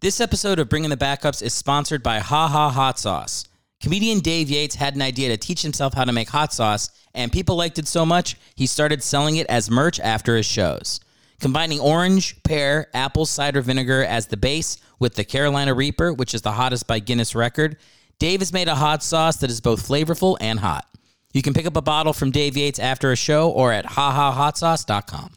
[0.00, 3.48] This episode of Bringing the Backups is sponsored by Ha Ha Hot Sauce.
[3.82, 7.32] Comedian Dave Yates had an idea to teach himself how to make hot sauce, and
[7.32, 11.00] people liked it so much, he started selling it as merch after his shows.
[11.40, 16.42] Combining orange, pear, apple cider vinegar as the base with the Carolina Reaper, which is
[16.42, 17.76] the hottest by Guinness record,
[18.20, 20.86] Dave has made a hot sauce that is both flavorful and hot.
[21.32, 25.32] You can pick up a bottle from Dave Yates after a show or at hahahotsauce.com.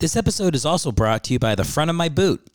[0.00, 2.49] This episode is also brought to you by the front of my boot.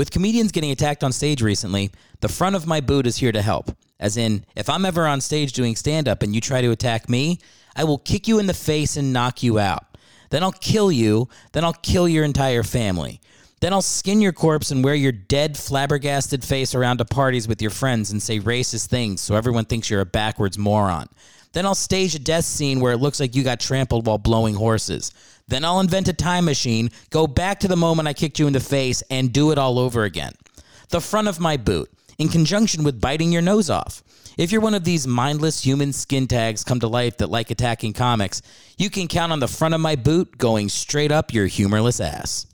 [0.00, 3.42] With comedians getting attacked on stage recently, the front of my boot is here to
[3.42, 3.76] help.
[3.98, 7.10] As in, if I'm ever on stage doing stand up and you try to attack
[7.10, 7.38] me,
[7.76, 9.98] I will kick you in the face and knock you out.
[10.30, 13.20] Then I'll kill you, then I'll kill your entire family.
[13.60, 17.60] Then I'll skin your corpse and wear your dead, flabbergasted face around to parties with
[17.60, 21.10] your friends and say racist things so everyone thinks you're a backwards moron.
[21.52, 24.54] Then I'll stage a death scene where it looks like you got trampled while blowing
[24.54, 25.12] horses.
[25.50, 28.52] Then I'll invent a time machine, go back to the moment I kicked you in
[28.52, 30.32] the face, and do it all over again.
[30.90, 34.04] The front of my boot, in conjunction with biting your nose off.
[34.38, 37.94] If you're one of these mindless human skin tags come to life that like attacking
[37.94, 38.42] comics,
[38.78, 42.46] you can count on the front of my boot going straight up your humorless ass.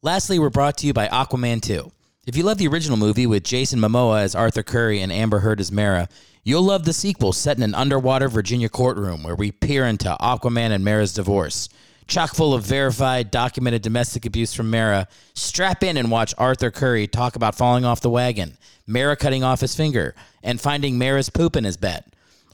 [0.00, 1.92] Lastly, we're brought to you by Aquaman 2.
[2.26, 5.60] If you love the original movie with Jason Momoa as Arthur Curry and Amber Heard
[5.60, 6.08] as Mara,
[6.42, 10.70] you'll love the sequel set in an underwater Virginia courtroom where we peer into Aquaman
[10.70, 11.68] and Mara's divorce
[12.08, 15.06] chock full of verified, documented domestic abuse from Mara.
[15.34, 18.56] Strap in and watch Arthur Curry talk about falling off the wagon,
[18.86, 22.04] Mara cutting off his finger, and finding Mara's poop in his bed.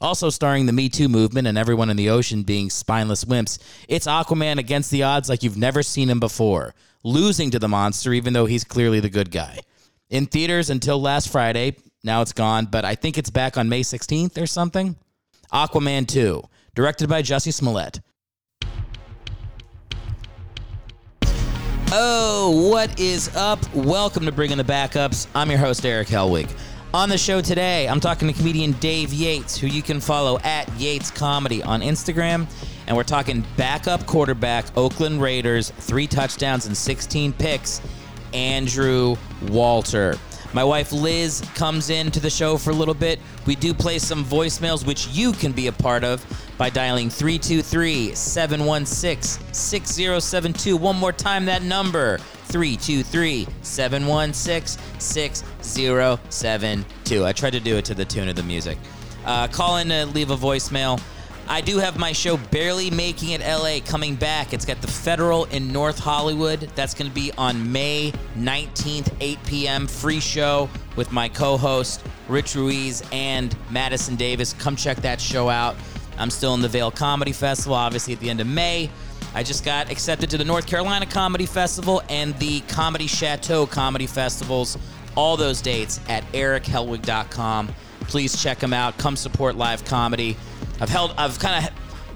[0.01, 4.07] Also starring the Me Too movement and everyone in the ocean being spineless wimps, it's
[4.07, 8.33] Aquaman against the odds like you've never seen him before, losing to the monster even
[8.33, 9.59] though he's clearly the good guy.
[10.09, 13.81] In theaters until last Friday, now it's gone, but I think it's back on May
[13.81, 14.97] 16th or something.
[15.51, 16.43] Aquaman 2,
[16.75, 18.01] directed by Jussie Smollett.
[21.91, 23.59] Oh, what is up?
[23.73, 25.27] Welcome to Bringing the Backups.
[25.35, 26.49] I'm your host, Eric Helwig.
[26.93, 30.69] On the show today, I'm talking to comedian Dave Yates, who you can follow at
[30.79, 32.47] Yates Comedy on Instagram.
[32.87, 37.81] And we're talking backup quarterback, Oakland Raiders, three touchdowns and 16 picks,
[38.33, 39.15] Andrew
[39.49, 40.17] Walter.
[40.55, 43.19] My wife Liz comes in to the show for a little bit.
[43.45, 46.25] We do play some voicemails, which you can be a part of
[46.57, 50.77] by dialing 323 716 6072.
[50.77, 57.25] One more time, that number 323 716 6072.
[57.25, 58.77] I tried to do it to the tune of the music.
[59.25, 61.01] Uh, call in to leave a voicemail.
[61.47, 64.51] I do have my show Barely Making It LA coming back.
[64.51, 66.61] It's got the Federal in North Hollywood.
[66.75, 69.87] That's going to be on May 19th, 8 p.m.
[69.87, 74.53] Free show with my co host, Rich Ruiz and Madison Davis.
[74.53, 75.75] Come check that show out.
[76.17, 78.89] I'm still in the Vail Comedy Festival, obviously, at the end of May.
[79.35, 84.07] I just got accepted to the North Carolina Comedy Festival and the Comedy Chateau Comedy
[84.07, 84.77] Festivals.
[85.15, 87.75] All those dates at erichelwig.com.
[88.01, 88.97] Please check them out.
[88.97, 90.37] Come support live comedy.
[90.79, 91.71] I've held, I've kind of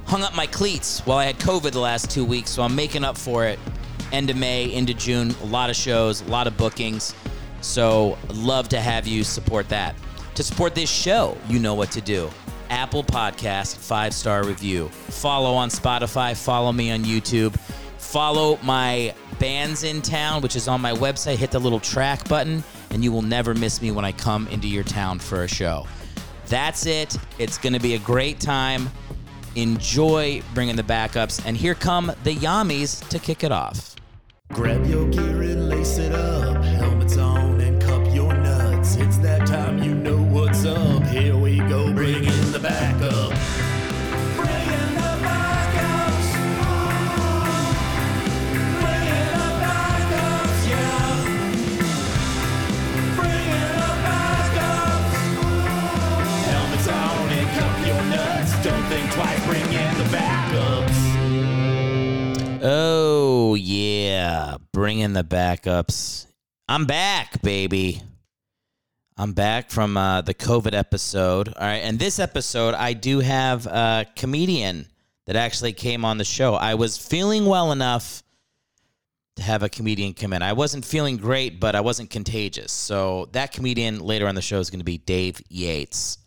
[0.07, 3.03] hung up my cleats while I had COVID the last two weeks, so I'm making
[3.03, 3.59] up for it.
[4.11, 7.13] End of May, into June, a lot of shows, a lot of bookings.
[7.61, 9.95] So, love to have you support that.
[10.35, 12.29] To support this show, you know what to do.
[12.69, 14.89] Apple Podcast, five star review.
[14.89, 17.57] Follow on Spotify, follow me on YouTube.
[17.97, 21.35] Follow my Bandsintown, which is on my website.
[21.35, 24.67] Hit the little track button, and you will never miss me when I come into
[24.67, 25.85] your town for a show.
[26.49, 27.17] That's it.
[27.37, 28.89] It's going to be a great time.
[29.55, 31.41] Enjoy bringing the backups.
[31.45, 33.95] And here come the Yamis to kick it off.
[34.51, 36.38] Grab your gear and lace it up.
[64.79, 66.25] Bring in the backups.
[66.69, 68.01] I'm back, baby.
[69.17, 71.49] I'm back from uh, the COVID episode.
[71.49, 71.83] All right.
[71.83, 74.87] And this episode, I do have a comedian
[75.25, 76.53] that actually came on the show.
[76.53, 78.23] I was feeling well enough
[79.35, 80.41] to have a comedian come in.
[80.41, 82.71] I wasn't feeling great, but I wasn't contagious.
[82.71, 86.19] So that comedian later on the show is going to be Dave Yates.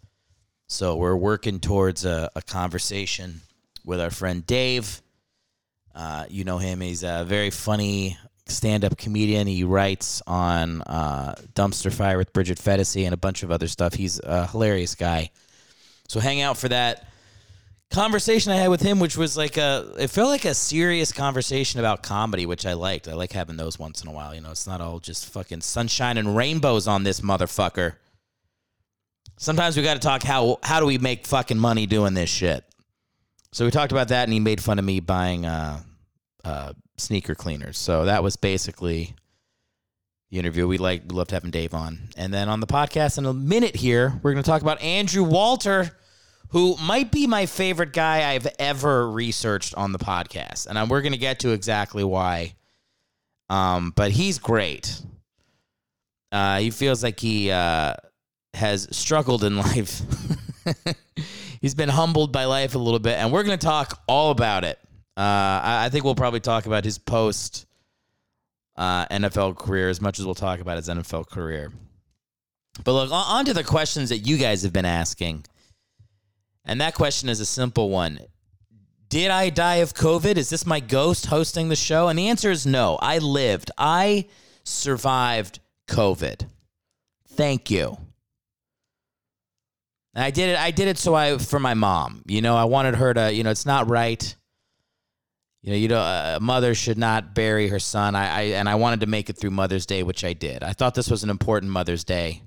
[0.69, 3.41] So we're working towards a, a conversation
[3.83, 5.01] with our friend Dave.
[5.95, 6.83] Uh, you know him.
[6.83, 8.19] He's a very funny
[8.53, 9.47] stand-up comedian.
[9.47, 13.95] He writes on uh, Dumpster Fire with Bridget Phetasy and a bunch of other stuff.
[13.95, 15.31] He's a hilarious guy.
[16.09, 17.07] So hang out for that.
[17.93, 21.79] conversation I had with him, which was like a, it felt like a serious conversation
[21.79, 23.07] about comedy, which I liked.
[23.07, 24.35] I like having those once in a while.
[24.35, 27.95] You know, it's not all just fucking sunshine and rainbows on this motherfucker.
[29.37, 32.65] Sometimes we got to talk how how do we make fucking money doing this shit.
[33.53, 35.81] So we talked about that, and he made fun of me buying uh,
[36.45, 36.73] uh,
[37.03, 37.79] sneaker cleaners.
[37.79, 39.15] So that was basically
[40.31, 40.67] the interview.
[40.67, 43.77] We like we loved having Dave on, and then on the podcast in a minute
[43.77, 45.93] here, we're going to talk about Andrew Walter
[46.53, 50.67] who might be my favorite guy I've ever researched on the podcast.
[50.67, 52.55] And we're going to get to exactly why.
[53.49, 55.01] Um, but he's great.
[56.31, 57.95] Uh, he feels like he uh,
[58.53, 60.03] has struggled in life.
[61.63, 64.65] he's been humbled by life a little bit, and we're going to talk all about
[64.65, 64.79] it.
[65.17, 67.67] Uh, I, I, think we'll probably talk about his post
[68.77, 71.71] uh, NFL career as much as we'll talk about his NFL career.
[72.83, 75.45] But look, on to the questions that you guys have been asking.
[76.65, 78.21] And that question is a simple one.
[79.11, 80.37] Did I die of COVID?
[80.37, 82.09] Is this my ghost hosting the show?
[82.09, 82.97] And the answer is no.
[83.03, 83.71] I lived.
[83.77, 84.27] I
[84.65, 86.47] survived COVID.
[87.29, 87.99] Thank you.
[90.15, 90.59] I did it.
[90.59, 92.23] I did it so I for my mom.
[92.27, 93.33] You know, I wanted her to.
[93.33, 94.35] You know, it's not right.
[95.63, 98.17] You know, you know, a mother should not bury her son.
[98.17, 100.63] I, I and I wanted to make it through Mother's Day, which I did.
[100.63, 102.43] I thought this was an important Mother's Day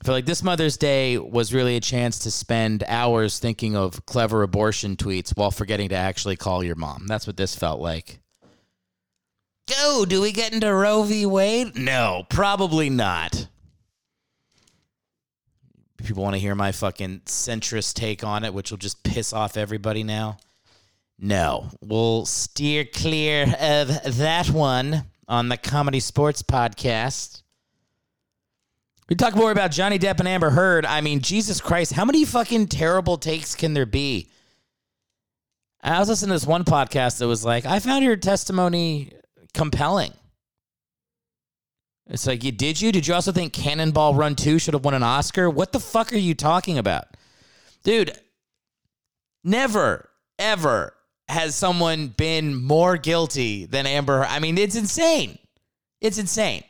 [0.00, 4.06] I feel like this Mother's Day was really a chance to spend hours thinking of
[4.06, 7.06] clever abortion tweets while forgetting to actually call your mom.
[7.06, 8.18] That's what this felt like.
[9.68, 11.26] Go, do we get into Roe v.
[11.26, 11.76] Wade?
[11.76, 13.46] No, probably not.
[15.98, 19.58] People want to hear my fucking centrist take on it, which will just piss off
[19.58, 20.38] everybody now.
[21.22, 27.42] No, we'll steer clear of that one on the Comedy Sports Podcast.
[29.06, 30.86] We talk more about Johnny Depp and Amber Heard.
[30.86, 34.30] I mean, Jesus Christ, how many fucking terrible takes can there be?
[35.82, 39.12] I was listening to this one podcast that was like, I found your testimony
[39.52, 40.14] compelling.
[42.08, 42.92] It's like, you did you?
[42.92, 45.50] Did you also think Cannonball Run 2 should have won an Oscar?
[45.50, 47.08] What the fuck are you talking about?
[47.82, 48.18] Dude,
[49.44, 50.08] never,
[50.38, 50.94] ever
[51.30, 54.24] has someone been more guilty than Amber.
[54.24, 55.38] I mean, it's insane.
[56.00, 56.64] It's insane.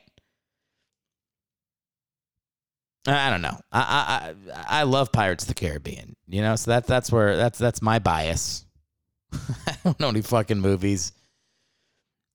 [3.07, 3.59] I don't know.
[3.73, 6.15] I I I love Pirates of the Caribbean.
[6.29, 8.67] You know, so that that's where that's that's my bias.
[9.33, 11.13] I don't know any fucking movies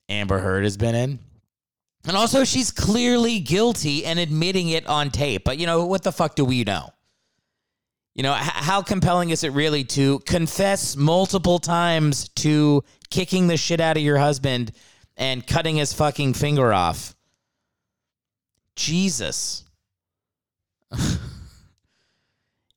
[0.10, 1.20] Amber Heard has been in.
[2.08, 5.44] And also she's clearly guilty and admitting it on tape.
[5.44, 6.90] But you know, what the fuck do we know?
[8.16, 13.82] You know, how compelling is it really to confess multiple times to kicking the shit
[13.82, 14.72] out of your husband
[15.18, 17.14] and cutting his fucking finger off?
[18.78, 19.66] Jesus.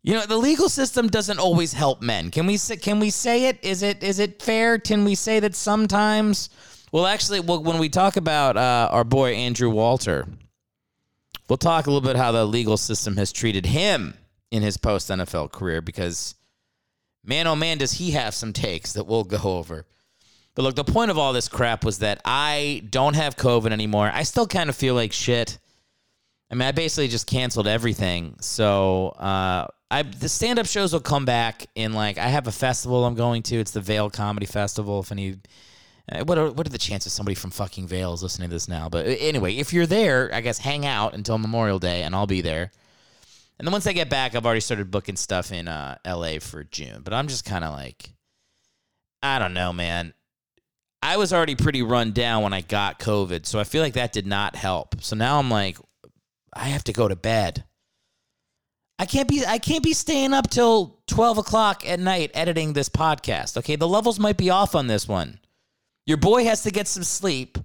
[0.03, 2.33] you know, the legal system doesn't always help men.
[2.33, 3.61] Can we say, can we say it?
[3.63, 4.81] Is it is it fair?
[4.81, 6.51] Can we say that sometimes?
[6.91, 10.27] Well, actually, well, when we talk about uh, our boy Andrew Walter,
[11.49, 14.15] we'll talk a little bit how the legal system has treated him
[14.51, 16.35] in his post NFL career because
[17.25, 19.87] man, oh man, does he have some takes that we'll go over.
[20.55, 24.11] But look, the point of all this crap was that I don't have COVID anymore.
[24.13, 25.59] I still kind of feel like shit.
[26.51, 28.37] I mean, I basically just canceled everything.
[28.41, 32.53] So uh, I the stand up shows will come back in like I have a
[32.53, 33.57] festival I'm going to.
[33.57, 35.01] It's the Vail Comedy Festival.
[35.01, 35.37] If any,
[36.11, 38.69] uh, what are what are the chances somebody from fucking Vail is listening to this
[38.69, 38.89] now?
[38.89, 42.27] But uh, anyway, if you're there, I guess hang out until Memorial Day, and I'll
[42.27, 42.73] be there.
[43.59, 46.39] And then once I get back, I've already started booking stuff in uh, L.A.
[46.39, 47.03] for June.
[47.03, 48.13] But I'm just kind of like,
[49.23, 50.15] I don't know, man.
[51.03, 54.13] I was already pretty run down when I got COVID, so I feel like that
[54.13, 54.97] did not help.
[55.01, 55.79] So now I'm like,
[56.53, 57.65] I have to go to bed.
[58.99, 62.89] I can't be I can't be staying up till twelve o'clock at night editing this
[62.89, 63.57] podcast.
[63.57, 65.39] Okay, the levels might be off on this one.
[66.05, 67.59] Your boy has to get some sleep,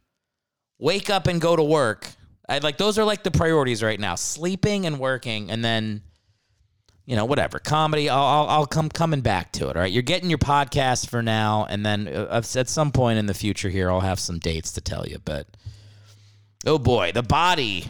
[0.78, 2.08] wake up and go to work.
[2.48, 6.02] I like those are like the priorities right now: sleeping and working, and then
[7.06, 8.10] you know whatever comedy.
[8.10, 9.76] I'll I'll, I'll come coming back to it.
[9.76, 13.28] All right, you're getting your podcast for now, and then uh, at some point in
[13.28, 15.20] the future here, I'll have some dates to tell you.
[15.24, 15.48] But
[16.66, 17.86] oh boy, the body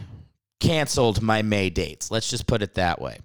[0.60, 2.10] canceled my May dates.
[2.10, 3.18] Let's just put it that way.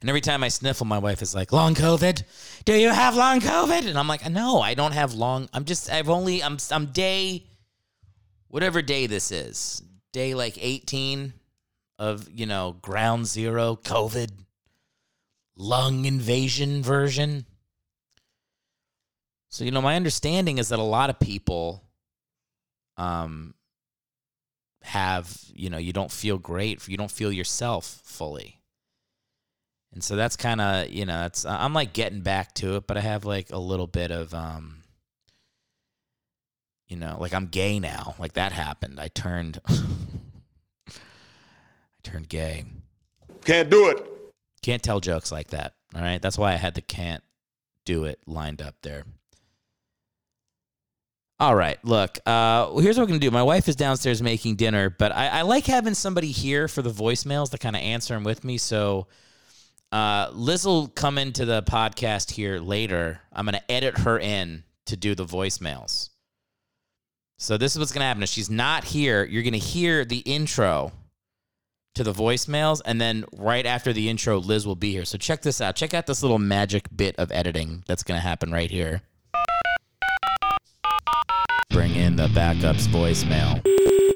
[0.00, 2.22] And every time I sniffle, my wife is like, "Long COVID?
[2.64, 5.48] Do you have long COVID?" And I'm like, "No, I don't have long.
[5.52, 7.46] I'm just I've only I'm I'm day
[8.48, 9.82] whatever day this is.
[10.12, 11.34] Day like 18
[11.98, 14.30] of, you know, ground zero COVID
[15.56, 17.46] lung invasion version."
[19.50, 21.82] So, you know, my understanding is that a lot of people
[22.96, 23.54] um
[24.82, 28.60] have, you know, you don't feel great, you don't feel yourself fully.
[29.92, 32.96] And so that's kind of, you know, it's I'm like getting back to it, but
[32.96, 34.77] I have like a little bit of um
[36.88, 38.14] you know, like I'm gay now.
[38.18, 38.98] Like that happened.
[38.98, 40.92] I turned I
[42.02, 42.64] turned gay.
[43.44, 44.06] Can't do it.
[44.62, 45.74] Can't tell jokes like that.
[45.94, 46.20] All right?
[46.20, 47.22] That's why I had the can't
[47.84, 49.04] do it lined up there.
[51.40, 52.18] All right, look.
[52.26, 53.30] Uh, here's what we're gonna do.
[53.30, 56.90] My wife is downstairs making dinner, but I, I like having somebody here for the
[56.90, 58.58] voicemails to kind of answer them with me.
[58.58, 59.06] So
[59.92, 63.20] uh, Liz will come into the podcast here later.
[63.32, 66.10] I'm gonna edit her in to do the voicemails.
[67.38, 68.22] So this is what's gonna happen.
[68.22, 70.92] If she's not here, you're gonna hear the intro
[71.94, 75.04] to the voicemails, and then right after the intro, Liz will be here.
[75.04, 75.76] So check this out.
[75.76, 79.02] Check out this little magic bit of editing that's gonna happen right here
[81.70, 83.60] bring in the backups voicemail.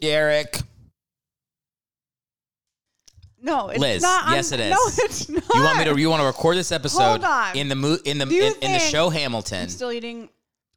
[0.03, 0.59] Eric,
[3.41, 4.25] No, it's Liz, not.
[4.25, 4.71] I'm- yes, it is.
[4.71, 5.45] No, it's not.
[5.55, 6.01] you want me to?
[6.01, 7.57] You want to record this episode Hold on.
[7.57, 9.63] in the mo- in the Do you in, in the think- show Hamilton?
[9.65, 10.29] I'm still eating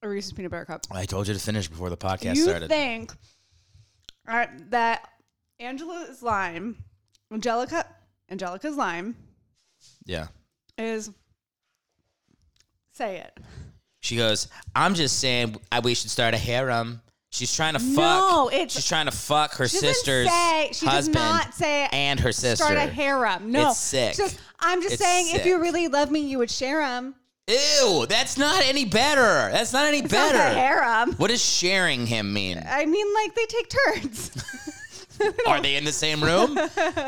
[0.01, 0.81] a Reese's peanut butter cup.
[0.91, 2.69] I told you to finish before the podcast you started.
[2.69, 3.11] think
[4.27, 5.07] uh, that
[5.59, 6.77] Angela's lime,
[7.31, 7.85] Angelica,
[8.29, 9.15] Angelica's lime
[10.05, 10.27] yeah.
[10.77, 11.09] is
[12.93, 13.37] say it.
[14.01, 17.95] She goes, "I'm just saying, I, we should start a harem." She's trying to fuck.
[17.97, 21.53] No, it's- she's trying to fuck her She doesn't sister's say- she does husband not
[21.53, 22.63] say and her sister.
[22.63, 23.51] Start a harem.
[23.51, 24.15] No, It's sick.
[24.15, 27.13] Goes, I'm just It's saying, if you really love me, you would share them.
[27.47, 29.51] Ew, that's not any better.
[29.51, 30.37] That's not any It's better.
[30.37, 31.13] not harem.
[31.13, 32.63] What does sharing him mean?
[32.67, 34.31] I mean, like they take turns.
[35.47, 36.57] Are they in the same room?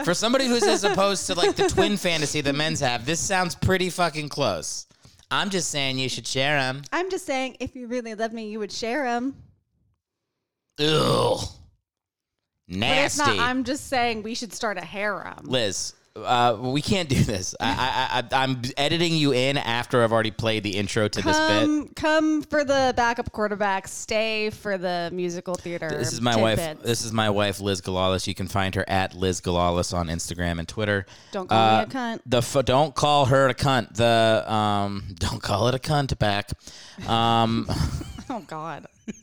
[0.06, 3.56] For somebody who's as opposed to like the twin fantasy the men's have, this sounds
[3.56, 4.86] pretty fucking close.
[5.30, 6.84] I'm just saying you should share them.
[6.94, 9.36] I'm just saying, if you really love me, you would share them.
[10.78, 11.50] But
[12.68, 12.78] it's
[13.18, 13.38] Nasty.
[13.38, 13.40] not.
[13.40, 15.44] I'm just saying we should start a harem.
[15.44, 15.94] Liz,
[16.26, 17.54] uh, we can't do this.
[17.60, 21.38] I, I, I, I'm editing you in after I've already played the intro to this
[21.38, 21.60] bit.
[21.62, 23.88] Come, come for the backup quarterback.
[23.88, 25.90] Stay for the musical theater.
[25.90, 26.82] This is my wife.
[26.82, 28.28] This is my wife, Liz Galalis.
[28.28, 31.06] You can find her at Liz Galalis on Instagram and Twitter.
[31.32, 32.20] Don't call Uh, me a cunt.
[32.26, 33.94] The f- don't call her a cunt.
[33.96, 36.50] The um, don't call it a cunt back.
[37.08, 37.68] Um,
[38.30, 38.86] Oh God.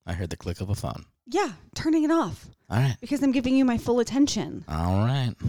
[0.06, 1.04] I heard the click of a phone.
[1.26, 1.52] Yeah.
[1.74, 2.96] Turning it off All right.
[3.00, 4.64] because I'm giving you my full attention.
[4.68, 5.34] All right.
[5.40, 5.46] We're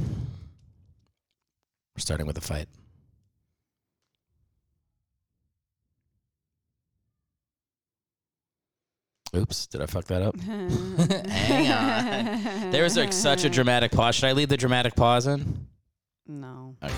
[1.97, 2.67] starting with a fight.
[9.35, 10.37] Oops, did I fuck that up?
[11.29, 12.71] Hang on.
[12.71, 14.15] There was like such a dramatic pause.
[14.15, 15.67] Should I leave the dramatic pause in?
[16.27, 16.75] No.
[16.83, 16.93] Okay.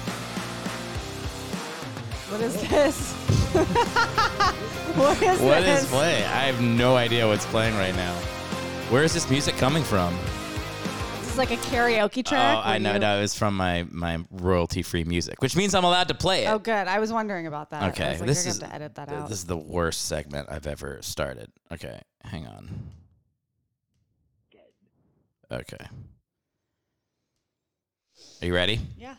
[2.30, 3.12] What is this?
[4.96, 5.84] what is What this?
[5.84, 6.24] is playing?
[6.24, 8.16] I have no idea what's playing right now.
[8.90, 10.18] Where is this music coming from?
[11.34, 12.58] This is like a karaoke oh, track.
[12.58, 12.94] oh, I know.
[12.94, 16.46] you- No, it's from my my royalty free music, which means I'm allowed to play
[16.46, 16.50] it.
[16.50, 16.88] Oh, good.
[16.88, 17.92] I was wondering about that.
[17.94, 19.30] Okay, like, this you're is gonna have to edit that out.
[19.30, 21.52] this is the worst segment I've ever started.
[21.72, 22.70] Okay, hang on.
[25.52, 25.88] Okay.
[28.44, 28.80] Are you ready?
[28.96, 29.16] yeah.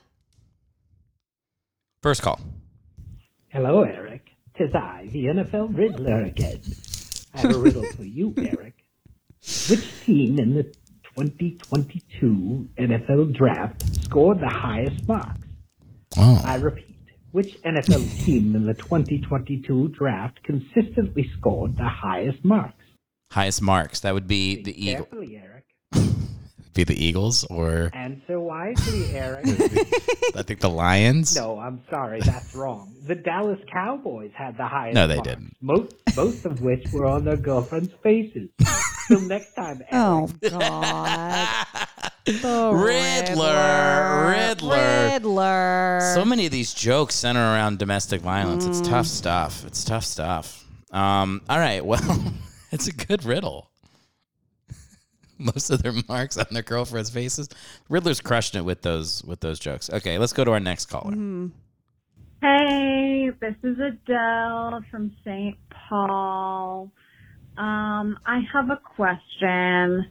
[2.00, 2.38] First call.
[3.49, 4.30] Hello, Eric.
[4.56, 6.61] Tis I, the NFL Riddler again.
[7.35, 8.85] I have a riddle for you, Eric.
[9.68, 10.73] Which team in the
[11.16, 15.40] 2022 NFL Draft scored the highest marks?
[16.16, 16.97] I Oh, repeat,
[17.33, 22.75] which NFL team in the 2022 Draft consistently scored the highest marks?
[23.30, 24.00] highest marks.
[24.00, 25.06] That would be the Eagle.
[25.06, 25.64] Carefully, Eric.
[26.75, 29.47] Be the Eagles, or Answer wisely, Eric.
[30.37, 31.37] I think the Lions.
[31.37, 32.92] No, I'm sorry, that's wrong.
[33.06, 34.94] The Dallas Cowboys had the highest.
[34.97, 35.56] No, they marks, didn't.
[35.61, 38.49] Most, most of which were on their girlfriends' faces.
[39.09, 39.91] Till next time, Eric.
[39.93, 41.49] Oh God.
[42.27, 45.11] The Riddler, Riddler.
[45.13, 46.01] Riddler.
[46.15, 48.65] So many of these jokes center around domestic violence.
[48.65, 48.89] It's Mm.
[48.89, 49.63] tough stuff.
[49.67, 50.65] It's tough stuff.
[50.91, 51.85] Um, all right.
[51.85, 52.01] Well,
[52.73, 53.69] it's a good riddle.
[55.39, 57.51] Most of their marks on their girlfriends' faces.
[57.91, 59.91] Riddler's crushing it with those with those jokes.
[59.91, 61.11] Okay, let's go to our next caller.
[61.13, 61.49] Mm-hmm.
[62.41, 65.59] Hey, this is Adele from St.
[65.89, 66.91] Paul.
[67.57, 70.07] Um, I have a question.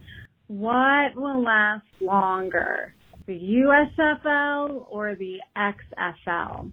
[0.46, 2.94] What will last longer,
[3.26, 6.70] the USFL or the XFL?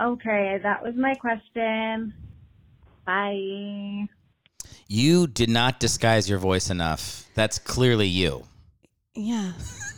[0.00, 2.14] Okay, that was my question.
[3.06, 4.08] Bye.
[4.88, 7.28] You did not disguise your voice enough.
[7.34, 8.44] That's clearly you.
[9.14, 9.52] Yeah.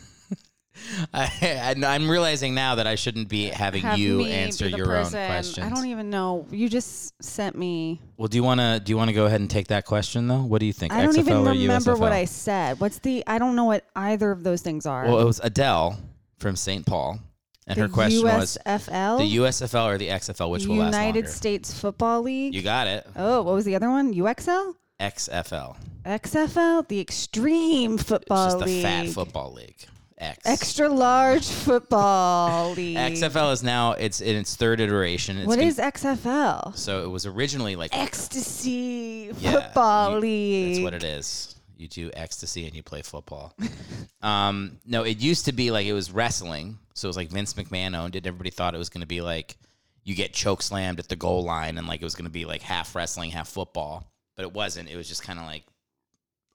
[1.13, 5.19] I, and I'm realizing now that I shouldn't be having Have you answer your person.
[5.19, 5.65] own questions.
[5.65, 6.45] I don't even know.
[6.51, 8.01] You just sent me.
[8.17, 10.27] well, do you want to do you want to go ahead and take that question
[10.27, 10.43] though?
[10.43, 10.93] What do you think?
[10.93, 12.79] I don't XFL even remember what I said.
[12.79, 13.23] What's the?
[13.27, 15.05] I don't know what either of those things are.
[15.05, 15.97] Well, it was Adele
[16.39, 16.85] from St.
[16.85, 17.19] Paul,
[17.67, 21.27] and the her question was USFL, the USFL or the XFL, which will United?
[21.27, 22.53] States Football League.
[22.53, 23.05] You got it.
[23.15, 24.13] oh, what was the other one?
[24.13, 25.75] UXL, XFL.
[26.05, 29.75] XFL, the Extreme It's Football just the League, fat football league.
[30.19, 30.39] X.
[30.45, 32.97] Extra Large Football League.
[32.97, 35.37] XFL is now it's in its third iteration.
[35.37, 36.75] It's What gonna- is XFL?
[36.75, 40.73] so it was originally like Ecstasy Yeah, Football you- League.
[40.75, 41.53] That's what it is.
[41.77, 43.53] You do ecstasy and you play football.
[44.23, 46.79] um, no, it used to be like it was wrestling.
[46.95, 48.25] So it was like Vince McMahon owned it.
[48.25, 49.57] Everybody thought it was going to be like
[50.03, 52.45] you get choke slammed at the goal line and like it was going to be
[52.45, 54.11] like half wrestling, half football.
[54.35, 54.89] But it wasn't.
[54.89, 55.65] It was just kind of like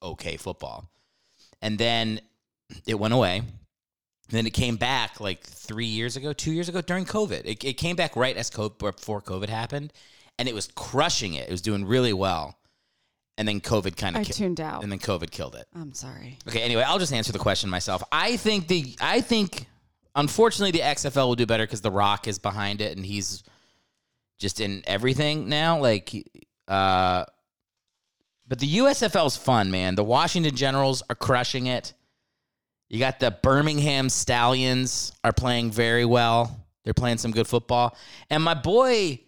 [0.02, 0.88] okay football.
[1.60, 2.20] And then
[2.86, 3.38] it went away.
[3.38, 7.42] And then it came back like three years ago, two years ago during COVID.
[7.44, 9.92] It, it came back right as COVID, before COVID happened,
[10.38, 11.48] and it was crushing it.
[11.48, 12.56] It was doing really well,
[13.36, 14.82] and then COVID kind I of tuned out.
[14.82, 15.66] and then COVID killed it.
[15.74, 16.38] I'm sorry.
[16.48, 18.02] Okay, anyway, I'll just answer the question myself.
[18.10, 19.66] I think the I think
[20.14, 23.42] unfortunately the XFL will do better because The Rock is behind it and he's
[24.38, 25.78] just in everything now.
[25.78, 26.14] Like,
[26.68, 27.24] uh,
[28.48, 29.94] but the USFL is fun, man.
[29.94, 31.92] The Washington Generals are crushing it.
[32.92, 36.62] You got the Birmingham Stallions are playing very well.
[36.84, 37.96] They're playing some good football.
[38.28, 39.18] And my boy,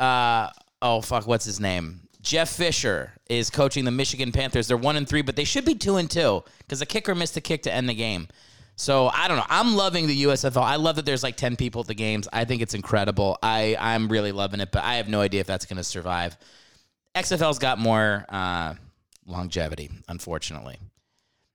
[0.00, 0.48] uh,
[0.82, 2.00] oh fuck, what's his name?
[2.22, 4.66] Jeff Fisher is coaching the Michigan Panthers.
[4.66, 7.36] They're one and three, but they should be two and two because the kicker missed
[7.36, 8.26] a kick to end the game.
[8.74, 9.46] So I don't know.
[9.48, 10.62] I'm loving the USFL.
[10.62, 12.26] I love that there's like ten people at the games.
[12.32, 13.38] I think it's incredible.
[13.44, 16.36] I I'm really loving it, but I have no idea if that's going to survive.
[17.14, 18.74] XFL's got more uh,
[19.24, 20.78] longevity, unfortunately.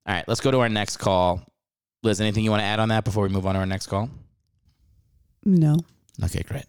[0.07, 1.41] All right, let's go to our next call.
[2.01, 3.87] Liz, anything you want to add on that before we move on to our next
[3.87, 4.09] call?
[5.43, 5.77] No.
[6.23, 6.65] Okay, great.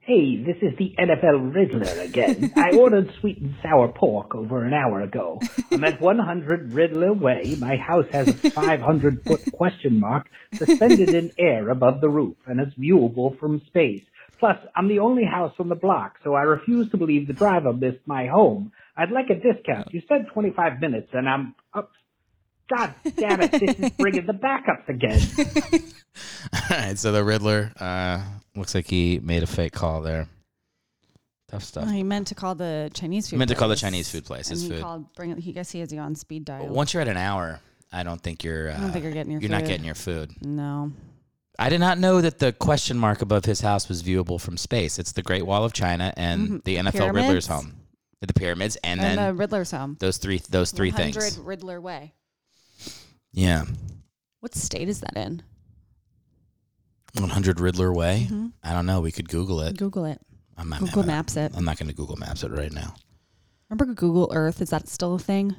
[0.00, 2.52] Hey, this is the NFL Riddler again.
[2.56, 5.38] I ordered sweet and sour pork over an hour ago.
[5.70, 7.56] I'm at 100 Riddler Way.
[7.60, 12.58] My house has a 500 foot question mark suspended in air above the roof, and
[12.58, 14.02] it's viewable from space.
[14.40, 17.72] Plus, I'm the only house on the block, so I refuse to believe the driver
[17.72, 18.72] missed my home.
[18.96, 19.92] I'd like a discount.
[19.92, 21.90] You said 25 minutes, and I'm up.
[22.76, 25.20] God damn it, this is bringing the backups again.
[26.52, 28.22] All right, so the Riddler uh,
[28.54, 30.28] looks like he made a fake call there.
[31.50, 31.84] Tough stuff.
[31.86, 33.36] Oh, he meant to call the Chinese food.
[33.36, 33.80] He meant to call the place.
[33.80, 34.82] Chinese food place, And his he food.
[34.82, 35.14] called.
[35.14, 35.36] Bring.
[35.38, 36.66] He guess he has you on speed dial.
[36.68, 38.70] Once you're at an hour, I don't think you're.
[38.70, 40.32] Uh, I don't think you're getting your You're not getting your food.
[40.42, 40.92] no.
[41.60, 44.96] I did not know that the question mark above his house was viewable from space.
[45.00, 46.64] It's the Great Wall of China and Mhm.
[46.64, 47.26] the NFL Pyramids?
[47.26, 47.74] Riddler's home,
[48.20, 49.96] the pyramids, and, And, then the Riddler's home.
[49.98, 51.36] those three those three things.
[51.38, 52.12] Riddler Way.
[53.32, 53.64] Yeah,
[54.40, 55.42] What state is that in?
[57.18, 58.28] 100 Riddler Way.
[58.30, 58.52] Mhm.
[58.62, 59.00] I don't know.
[59.00, 59.76] We could Google it.
[59.76, 60.20] Google it.
[60.56, 60.80] I'm not.
[60.80, 61.52] Google I'm Maps it.
[61.56, 62.94] I'm not going to Google Maps it right now.
[63.68, 64.60] Remember Google Earth?
[64.62, 65.56] Is that still a thing?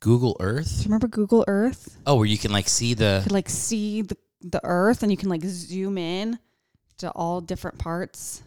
[0.00, 0.84] Google Earth.
[0.84, 1.96] remember Google Earth?
[2.06, 3.20] Oh, where you can like see You the.
[3.24, 6.38] could like see the, the Earth and you can like zoom in
[6.98, 8.42] to all different parts.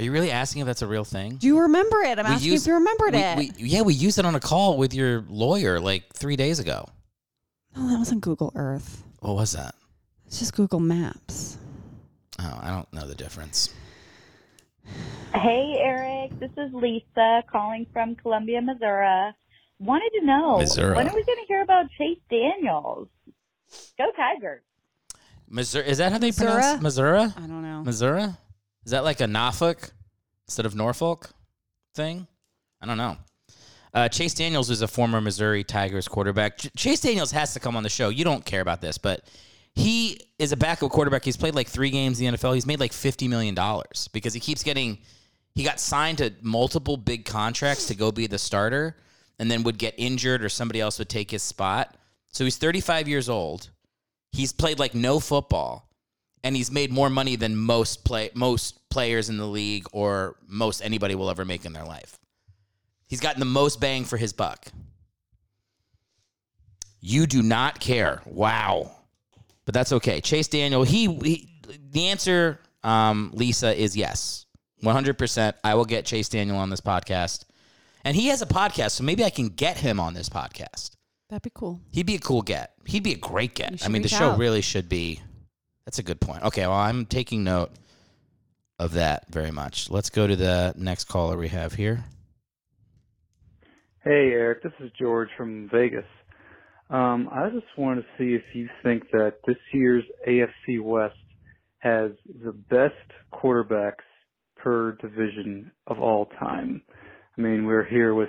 [0.00, 1.36] Are you really asking if that's a real thing?
[1.36, 2.18] Do you remember it?
[2.18, 3.36] I'm We asking use- if you remembered We- it.
[3.58, 6.86] we- yeah, we used it on a call with your lawyer like three days ago.
[7.76, 9.04] no, that wasn't Google Earth.
[9.20, 9.74] What was that?
[10.26, 11.58] It's just Google Maps.
[12.38, 13.68] Oh, I don't know the difference.
[15.34, 16.38] Hey, Eric.
[16.40, 19.34] This is Lisa calling from Columbia, Missouri.
[19.78, 20.96] Wanted to know Missouri.
[20.96, 23.08] when are we going to hear about Chase Daniels?
[23.98, 24.62] Go Tigers!
[25.46, 26.52] Missouri is that how they Missouri?
[26.52, 27.20] pronounce Missouri?
[27.20, 27.82] I don't know.
[27.84, 28.28] Missouri?
[28.84, 29.92] Is that like a Norfolk
[30.46, 31.30] instead of Norfolk
[31.94, 32.26] thing?
[32.80, 33.16] I don't know.
[33.92, 36.58] Uh, Chase Daniels is a former Missouri Tigers quarterback.
[36.58, 38.08] Ch- Chase Daniels has to come on the show.
[38.08, 39.24] You don't care about this, but
[39.74, 41.24] he is a backup quarterback.
[41.24, 42.54] He's played like three games in the NFL.
[42.54, 44.98] He's made like fifty million dollars because he keeps getting.
[45.54, 48.96] He got signed to multiple big contracts to go be the starter,
[49.40, 51.96] and then would get injured or somebody else would take his spot.
[52.30, 53.70] So he's thirty-five years old.
[54.30, 55.89] He's played like no football
[56.42, 60.80] and he's made more money than most play most players in the league or most
[60.82, 62.18] anybody will ever make in their life.
[63.06, 64.66] He's gotten the most bang for his buck.
[67.00, 68.20] You do not care.
[68.26, 68.92] Wow.
[69.64, 70.20] But that's okay.
[70.20, 71.48] Chase Daniel, he, he
[71.92, 74.46] the answer um, Lisa is yes.
[74.82, 77.44] 100% I will get Chase Daniel on this podcast.
[78.04, 80.92] And he has a podcast, so maybe I can get him on this podcast.
[81.28, 81.80] That'd be cool.
[81.92, 82.72] He'd be a cool get.
[82.86, 83.84] He'd be a great get.
[83.84, 84.38] I mean, the show out.
[84.38, 85.20] really should be.
[85.84, 86.42] That's a good point.
[86.44, 87.70] Okay, well, I'm taking note
[88.78, 89.90] of that very much.
[89.90, 92.04] Let's go to the next caller we have here.
[94.02, 94.62] Hey, Eric.
[94.62, 96.06] This is George from Vegas.
[96.88, 101.14] Um, I just wanted to see if you think that this year's AFC West
[101.78, 102.10] has
[102.44, 102.94] the best
[103.32, 104.04] quarterbacks
[104.56, 106.82] per division of all time.
[107.36, 108.28] I mean, we're here with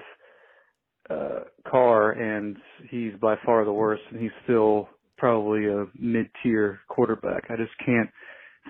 [1.09, 2.57] uh, Carr, and
[2.89, 4.89] he's by far the worst, and he's still
[5.21, 7.45] probably a mid-tier quarterback.
[7.51, 8.09] I just can't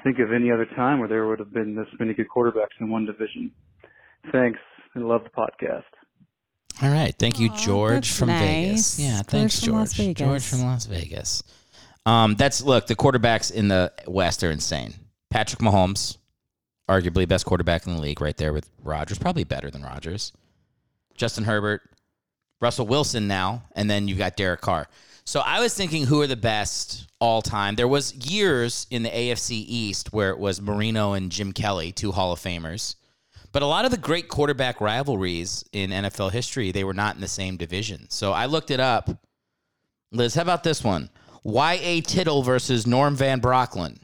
[0.04, 2.90] think of any other time where there would have been this many good quarterbacks in
[2.90, 3.52] one division.
[4.34, 4.60] Thanks,
[4.94, 5.84] and love the podcast.
[6.84, 7.16] All right.
[7.18, 8.42] Thank you, Aw, George that's from nice.
[8.42, 9.00] Vegas.
[9.00, 9.98] Yeah, George thanks, from George.
[10.00, 11.44] Las George from Las Vegas.
[12.06, 14.94] Um, that's look, the quarterbacks in the West are insane.
[15.30, 16.18] Patrick Mahomes,
[16.90, 20.34] arguably best quarterback in the league, right there with Rodgers, probably better than Rodgers.
[21.16, 21.82] Justin Herbert,
[22.60, 24.90] Russell Wilson now, and then you've got Derek Carr.
[25.26, 27.76] So I was thinking who are the best all time.
[27.76, 32.12] There was years in the AFC East where it was Marino and Jim Kelly, two
[32.12, 32.96] Hall of Famers.
[33.52, 37.22] But a lot of the great quarterback rivalries in NFL history, they were not in
[37.22, 38.08] the same division.
[38.10, 39.10] So I looked it up.
[40.12, 41.10] Liz, how about this one?
[41.44, 42.02] Y.A.
[42.02, 43.98] Tittle versus Norm Van Brocklin.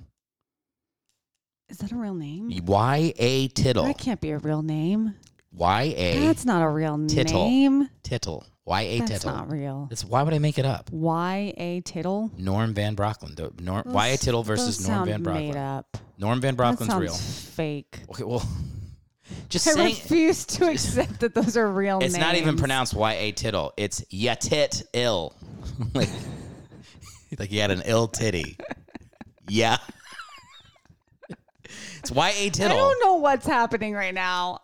[1.70, 2.50] Is that a real name?
[2.66, 3.48] Y.A.
[3.50, 3.86] Tittle.
[3.86, 5.16] That can't be a real name.
[5.52, 6.20] Y.A.
[6.20, 7.48] That's not a real Tittle.
[7.48, 7.90] name.
[8.04, 8.46] Tittle.
[8.68, 9.00] Y.A.
[9.00, 9.32] That's Tittle.
[9.32, 9.88] not real.
[9.92, 10.90] It's, why would I make it up?
[10.92, 12.30] Y A Tittle.
[12.38, 13.34] Norm Van Brocklin.
[13.36, 14.18] The- Norm, Those- Y.A.
[14.18, 15.98] Tittle versus those Norm sound Van Made up.
[16.18, 17.14] Norm Van That Brocklin's sounds real.
[17.14, 18.00] fake.
[18.10, 18.46] Okay, well,
[19.50, 19.88] just I saying.
[19.96, 22.14] refuse to accept that those are real names.
[22.14, 22.28] It's names.
[22.34, 23.32] not even pronounced Y.A.
[23.32, 23.72] Tittle.
[23.78, 25.34] It's Yatit ill.
[25.94, 26.10] like,
[27.40, 28.58] like you had an ill titty.
[29.48, 29.78] yeah.
[32.00, 32.50] it's Y.A.
[32.50, 32.66] Tittle.
[32.66, 32.78] I Tittle.
[32.78, 34.60] don't know what's happening right now.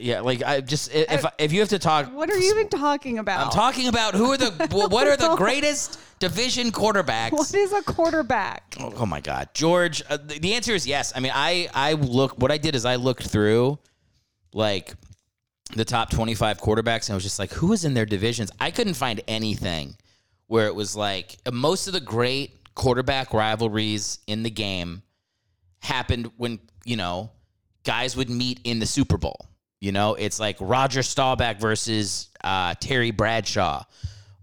[0.00, 2.68] Yeah, like I just i- if if you have to talk, What are you even
[2.68, 3.46] talking about?
[3.46, 4.50] I'm talking about who are the
[4.90, 7.32] what are the greatest division quarterbacks?
[7.32, 8.74] What is a quarterback?
[8.80, 10.02] Oh, oh my God, George.
[10.08, 11.12] Uh, the, the answer is yes.
[11.14, 12.38] I mean, I I look.
[12.40, 13.78] What I did is I looked through,
[14.52, 14.94] like,
[15.76, 18.50] the top twenty five quarterbacks, and I was just like, who is in their divisions?
[18.60, 19.96] I couldn't find anything
[20.46, 25.02] where it was like uh, most of the great quarterback rivalries in the game
[25.80, 27.30] happened when you know
[27.84, 29.46] guys would meet in the Super Bowl.
[29.80, 33.84] You know, it's like Roger Staubach versus uh, Terry Bradshaw,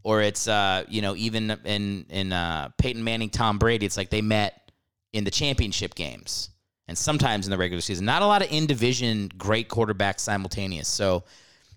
[0.04, 3.86] or it's uh, you know even in in uh, Peyton Manning, Tom Brady.
[3.86, 4.72] It's like they met
[5.12, 6.52] in the championship games,
[6.88, 8.06] and sometimes in the regular season.
[8.06, 10.88] Not a lot of in division great quarterbacks simultaneous.
[10.88, 11.24] So,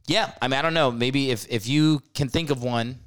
[0.06, 0.92] yeah, I mean, I don't know.
[0.92, 3.00] Maybe if if you can think of one,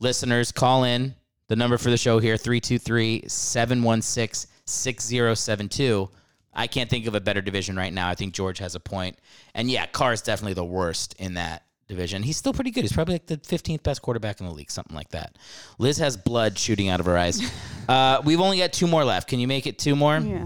[0.00, 1.14] listeners, call in.
[1.48, 6.08] The number for the show here 323 716 6072.
[6.54, 8.08] I can't think of a better division right now.
[8.08, 9.18] I think George has a point.
[9.54, 12.22] And yeah, Carr is definitely the worst in that division.
[12.22, 12.82] He's still pretty good.
[12.82, 15.36] He's probably like the 15th best quarterback in the league, something like that.
[15.78, 17.40] Liz has blood shooting out of her eyes.
[17.88, 19.28] Uh, we've only got two more left.
[19.28, 20.16] Can you make it two more?
[20.16, 20.44] Yeah.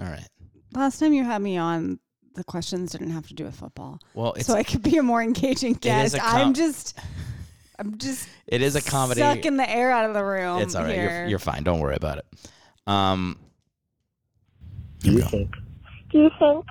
[0.00, 0.26] All right.
[0.74, 1.98] Last time you had me on,
[2.34, 4.00] the questions didn't have to do with football.
[4.14, 6.16] Well, it's so I could be a more engaging guest.
[6.16, 6.98] com- I'm just,
[7.78, 9.20] I'm just it is a comedy.
[9.20, 10.62] sucking the air out of the room.
[10.62, 10.96] it's all right.
[10.96, 11.62] You're, you're fine.
[11.62, 12.26] Don't worry about it.
[12.86, 13.38] Um,
[15.04, 15.50] Do you think
[16.12, 16.64] Do you think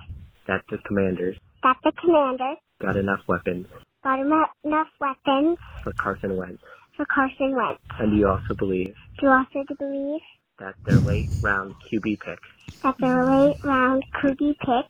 [0.48, 3.68] that the commanders that the commander got enough weapons
[4.04, 6.62] got emo- enough weapons for Carson Wentz?
[6.98, 7.82] for Carson Wentz?
[8.00, 10.22] And do you also believe Do you also believe
[10.60, 12.40] that their late round QB pick
[12.84, 14.88] that their late round QB pick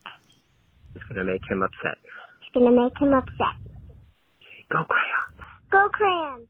[0.95, 1.97] is going to make him upset?
[2.41, 3.56] It's going to make him upset?
[4.71, 5.39] Go Crayons!
[5.71, 6.47] Go Crayons!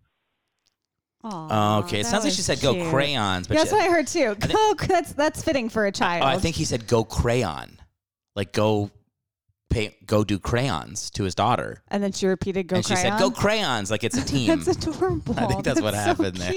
[1.23, 1.99] Aw, Oh, okay.
[1.99, 2.87] It sounds like she said go cute.
[2.89, 4.35] crayons, but That's she- what I heard too.
[4.35, 6.23] think- that's that's fitting for a child.
[6.23, 7.77] Oh, I think he said go crayon,
[8.35, 8.89] like go
[9.69, 11.81] pay, go do crayons to his daughter.
[11.89, 12.89] And then she repeated "Go crayons.
[12.89, 14.47] and she said go crayons, like it's a team.
[14.63, 15.35] that's adorable.
[15.37, 16.51] I think that's what so happened there.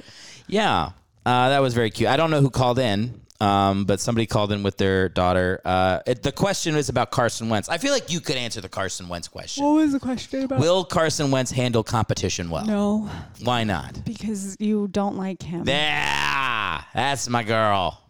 [0.00, 0.04] Cute.
[0.48, 0.90] yeah,
[1.26, 2.08] uh, that was very cute.
[2.08, 5.60] I don't know who called in, um, but somebody called in with their daughter.
[5.64, 7.68] Uh, it, the question was about Carson Wentz.
[7.68, 9.64] I feel like you could answer the Carson Wentz question.
[9.64, 10.60] What was the question about?
[10.60, 12.64] Will Carson Wentz handle competition well?
[12.64, 13.10] no,
[13.42, 14.04] Why not?
[14.04, 15.64] because you don't like him.
[15.66, 18.02] Yeah, that's my girl.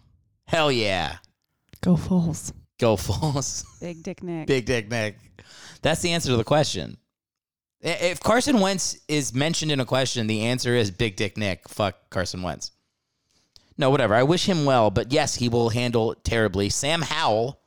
[0.47, 1.17] Hell yeah.
[1.83, 2.53] Go Foles.
[2.79, 3.65] Go Bulls.
[3.81, 4.47] Big Dick Nick.
[4.47, 5.17] Big Dick Nick.
[5.83, 6.97] That's the answer to the question.
[7.81, 11.69] If Carson Wentz is mentioned in a question, the answer is Big Dick Nick.
[11.69, 12.73] Fuck Carson Wentz.
[13.79, 14.15] No, whatever.
[14.15, 16.69] I wish him well, but yes, he will handle terribly.
[16.69, 17.61] Sam Howell,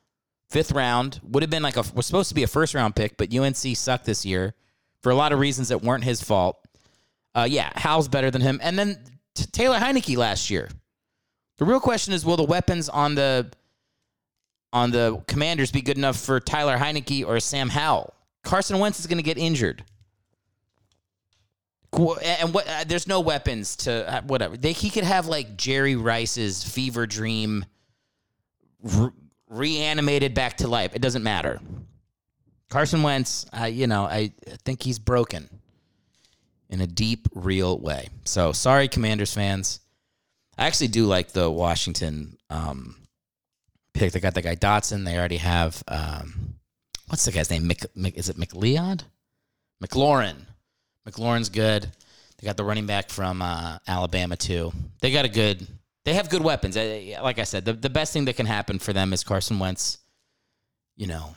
[0.50, 3.16] fifth round, would have been like a was supposed to be a first round pick,
[3.16, 4.54] but UNC sucked this year
[5.02, 6.58] for a lot of reasons that weren't his fault.
[7.34, 9.00] Uh, yeah, Howell's better than him, and then
[9.36, 10.70] t- Taylor Heinicke last year.
[11.58, 13.50] The real question is, will the weapons on the
[14.74, 18.14] on the Commanders be good enough for Tyler Heinicke or Sam Howell?
[18.44, 19.86] Carson Wentz is going to get injured.
[21.94, 22.68] And what?
[22.68, 24.56] Uh, there's no weapons to uh, whatever.
[24.58, 27.66] They, he could have like Jerry Rice's fever dream
[28.82, 29.10] re-
[29.50, 30.96] reanimated back to life.
[30.96, 31.60] It doesn't matter.
[32.70, 34.32] Carson Wentz, uh, you know, I
[34.64, 35.50] think he's broken.
[36.70, 38.08] in a deep, real way.
[38.24, 39.82] So sorry, Commanders fans.
[40.58, 42.96] I actually do like the Washington um,
[43.94, 44.14] pick.
[44.14, 45.04] They got the guy Dotson.
[45.04, 46.56] They already have um,
[47.08, 47.68] what's the guy's name?
[47.68, 49.02] Mc, Mc, is it McLeod?
[49.84, 50.46] McLaurin.
[51.08, 51.88] McLaurin's good.
[52.38, 54.72] They got the running back from uh, Alabama too.
[55.00, 55.68] They got a good.
[56.04, 56.76] They have good weapons.
[56.76, 60.00] Like I said, the, the best thing that can happen for them is Carson Wentz.
[60.96, 61.36] You know,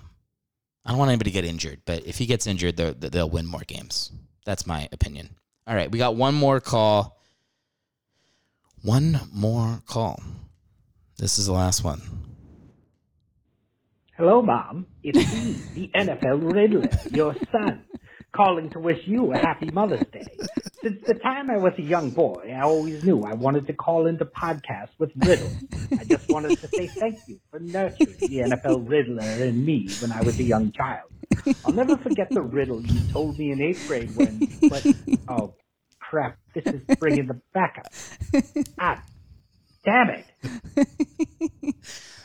[0.85, 3.63] I don't want anybody to get injured, but if he gets injured, they'll win more
[3.67, 4.11] games.
[4.45, 5.31] That's my opinion.
[5.67, 7.21] All right, we got one more call.
[8.83, 10.23] One more call.
[11.17, 12.03] This is the last one.
[14.17, 14.87] Hello, Mom.
[15.03, 17.83] It's me, the NFL Riddler, your son,
[18.35, 20.27] calling to wish you a happy Mother's Day.
[20.83, 24.07] Since the time I was a young boy, I always knew I wanted to call
[24.07, 25.55] into podcasts with riddles.
[25.99, 30.13] I just wanted to say thank you for nurturing the NFL Riddler in me when
[30.13, 31.11] I was a young child.
[31.65, 34.87] I'll never forget the riddle you told me in eighth grade when, but,
[35.29, 35.55] oh,
[36.01, 37.87] crap, this is bringing the backup.
[38.79, 39.03] Ah,
[39.85, 41.75] damn it.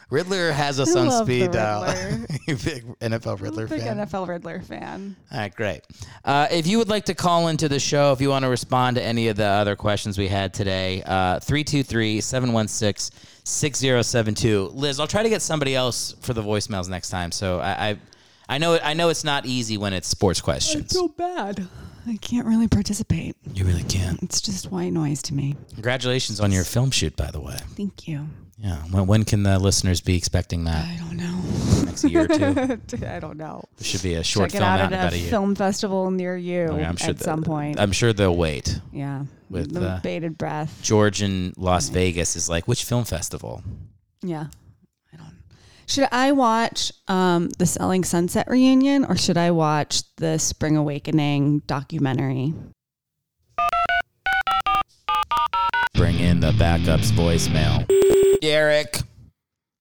[0.10, 1.84] Riddler has us I on speed dial.
[2.48, 3.78] You big NFL Riddler fan.
[3.78, 3.98] Big fan.
[3.98, 5.15] NFL Riddler fan.
[5.32, 5.82] All right, great.
[6.26, 8.95] Uh, if you would like to call into the show, if you want to respond
[8.95, 14.72] to any of the other questions we had today, uh, 323 716 6072.
[14.74, 17.32] Liz, I'll try to get somebody else for the voicemails next time.
[17.32, 18.00] So I, I,
[18.48, 20.91] I know I know it's not easy when it's sports questions.
[20.91, 21.67] So bad.
[22.08, 23.36] I can't really participate.
[23.54, 24.24] You really can't.
[24.24, 25.56] It's just white noise to me.
[25.76, 27.58] Congratulations on your film shoot, by the way.
[27.76, 28.28] Thank you.
[28.62, 28.76] Yeah.
[28.91, 30.86] When, when can the listeners be expecting that?
[30.86, 31.86] I don't know.
[31.86, 33.06] Next year or two?
[33.08, 33.63] I don't know.
[33.78, 35.30] There should be a short Check it film out out at about a a year.
[35.30, 37.80] film festival near you Okay, I'm sure at that- some point.
[37.80, 38.80] I'm sure they'll wait.
[38.91, 39.24] yeah.
[39.50, 40.78] with, the uh, bated breath.
[40.82, 43.63] George in Las Vegas is like, which film festival?
[44.22, 44.48] Yeah.
[45.13, 45.34] I don't.
[45.88, 51.60] Should I watch um, the Selling Sunset reunion or should I watch the Spring Awakening
[51.65, 52.54] documentary?
[55.94, 57.86] Bring in the backups voicemail.
[58.42, 59.00] Eric.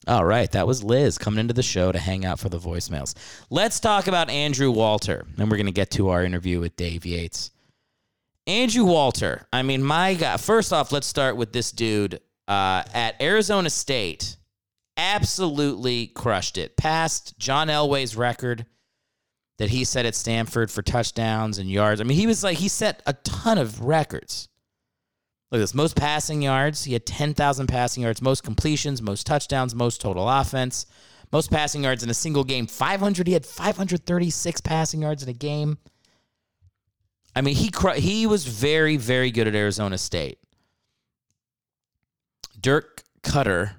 [0.06, 3.14] All right, that was Liz coming into the show to hang out for the voicemails.
[3.50, 5.26] Let's talk about Andrew Walter.
[5.36, 7.50] Then we're going to get to our interview with Dave Yates.
[8.46, 9.46] Andrew Walter.
[9.52, 10.40] I mean, my God.
[10.40, 14.38] First off, let's start with this dude uh, at Arizona State.
[14.96, 16.76] Absolutely crushed it.
[16.76, 18.64] Passed John Elway's record
[19.58, 22.00] that he set at Stanford for touchdowns and yards.
[22.00, 24.47] I mean, he was like, he set a ton of records.
[25.50, 25.74] Look at this.
[25.74, 26.84] Most passing yards.
[26.84, 28.20] He had 10,000 passing yards.
[28.20, 30.86] Most completions, most touchdowns, most total offense.
[31.32, 32.66] Most passing yards in a single game.
[32.66, 33.26] 500.
[33.26, 35.78] He had 536 passing yards in a game.
[37.34, 40.38] I mean, he he was very, very good at Arizona State.
[42.60, 43.74] Dirk Koetter,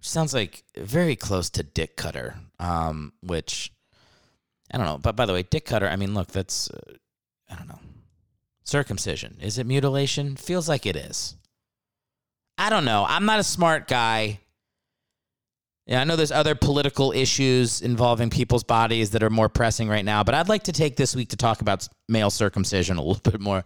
[0.00, 3.72] sounds like very close to Dick Cutter, um, which
[4.72, 4.98] I don't know.
[4.98, 6.78] But by the way, Dick Cutter, I mean, look, that's, uh,
[7.50, 7.80] I don't know.
[8.70, 9.36] Circumcision.
[9.40, 10.36] Is it mutilation?
[10.36, 11.34] Feels like it is.
[12.56, 13.04] I don't know.
[13.08, 14.38] I'm not a smart guy.
[15.86, 20.04] Yeah, I know there's other political issues involving people's bodies that are more pressing right
[20.04, 23.28] now, but I'd like to take this week to talk about male circumcision a little
[23.28, 23.64] bit more.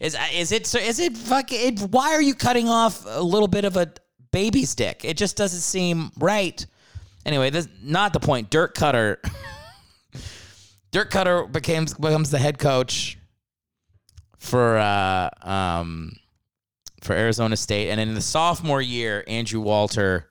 [0.00, 3.66] Is is it is it fuck it, why are you cutting off a little bit
[3.66, 3.92] of a
[4.32, 5.04] baby's dick?
[5.04, 6.64] It just doesn't seem right.
[7.26, 8.48] Anyway, this not the point.
[8.48, 9.18] Dirk Koetter
[10.92, 13.18] Dirk Koetter becomes becomes the head coach
[14.46, 16.16] for uh, um,
[17.02, 20.30] for Arizona State, and in the sophomore year, Andrew Walter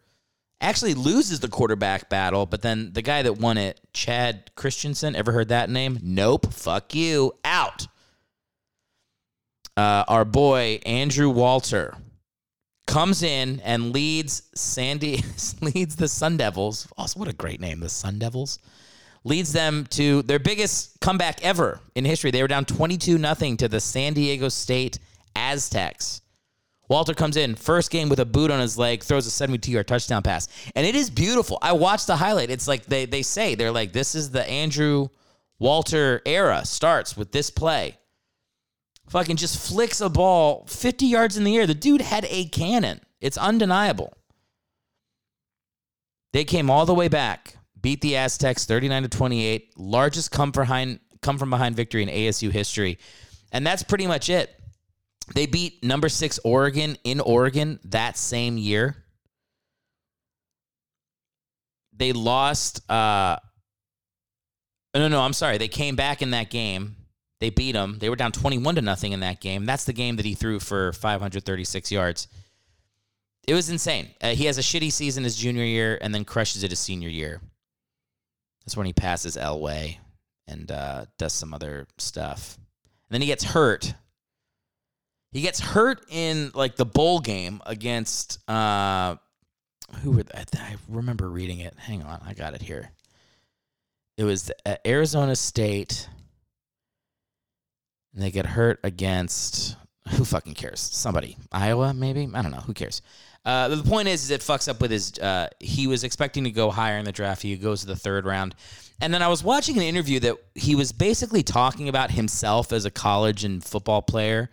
[0.61, 5.31] actually loses the quarterback battle, but then the guy that won it, Chad Christensen, ever
[5.31, 5.99] heard that name?
[6.01, 6.51] Nope.
[6.51, 7.33] Fuck you.
[7.43, 7.87] Out.
[9.77, 11.95] Uh, our boy Andrew Walter
[12.87, 15.23] comes in and leads Sandy
[15.61, 16.87] leads the Sun Devils.
[16.97, 18.59] Also, what a great name, the Sun Devils.
[19.25, 22.31] Leads them to their biggest comeback ever in history.
[22.31, 24.99] They were down 22 nothing to the San Diego State
[25.35, 26.21] Aztecs.
[26.87, 29.87] Walter comes in, first game with a boot on his leg, throws a 72 yard
[29.87, 30.47] touchdown pass.
[30.75, 31.57] And it is beautiful.
[31.61, 32.51] I watched the highlight.
[32.51, 35.07] It's like they, they say, they're like, this is the Andrew
[35.57, 37.97] Walter era, starts with this play.
[39.09, 41.65] Fucking just flicks a ball 50 yards in the air.
[41.65, 43.01] The dude had a cannon.
[43.21, 44.13] It's undeniable.
[46.33, 47.55] They came all the way back,
[47.85, 52.49] beat the Aztecs 39 to 28, largest come behind come from behind victory in ASU
[52.49, 52.97] history.
[53.51, 54.59] And that's pretty much it.
[55.35, 59.05] They beat number 6 Oregon in Oregon that same year.
[61.95, 63.37] They lost uh
[64.95, 65.59] no, no, I'm sorry.
[65.59, 66.95] They came back in that game.
[67.39, 67.99] They beat them.
[67.99, 69.67] They were down 21 to nothing in that game.
[69.67, 72.29] That's the game that he threw for 536 yards.
[73.47, 74.09] It was insane.
[74.21, 77.09] Uh, he has a shitty season his junior year and then crushes it his senior
[77.09, 77.41] year.
[78.65, 79.97] That's when he passes Elway
[80.47, 82.57] and uh, does some other stuff.
[82.57, 83.93] And then he gets hurt.
[85.31, 89.17] He gets hurt in like the bowl game against uh
[90.01, 91.75] who were I, I remember reading it.
[91.77, 92.91] Hang on, I got it here.
[94.17, 96.07] It was uh, Arizona State,
[98.13, 99.75] and they get hurt against
[100.11, 100.79] who fucking cares?
[100.79, 102.29] Somebody, Iowa, maybe.
[102.33, 102.59] I don't know.
[102.59, 103.01] Who cares?
[103.45, 105.19] Uh, the point is, is it fucks up with his.
[105.19, 107.41] Uh, he was expecting to go higher in the draft.
[107.41, 108.55] He goes to the third round,
[109.01, 112.85] and then I was watching an interview that he was basically talking about himself as
[112.85, 114.49] a college and football player.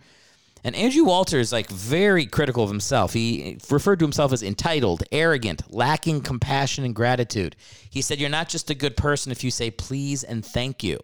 [0.65, 3.13] And Andrew Walter is like very critical of himself.
[3.13, 7.55] He referred to himself as entitled, arrogant, lacking compassion and gratitude.
[7.89, 10.99] He said, You're not just a good person if you say please and thank you.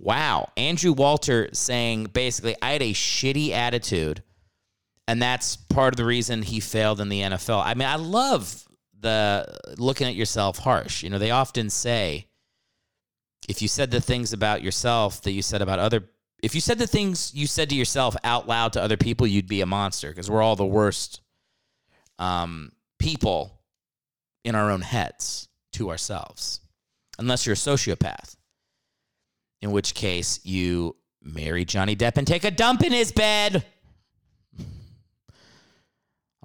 [0.00, 0.50] Wow.
[0.56, 4.22] Andrew Walter saying basically, I had a shitty attitude,
[5.08, 7.64] and that's part of the reason he failed in the NFL.
[7.64, 8.62] I mean, I love
[9.00, 11.02] the looking at yourself harsh.
[11.02, 12.26] You know, they often say,
[13.48, 16.04] if you said the things about yourself that you said about other
[16.42, 19.48] if you said the things you said to yourself out loud to other people, you'd
[19.48, 21.22] be a monster because we're all the worst
[22.18, 23.58] um, people
[24.44, 26.60] in our own heads to ourselves,
[27.18, 28.36] unless you're a sociopath,
[29.62, 33.64] in which case you marry Johnny Depp and take a dump in his bed.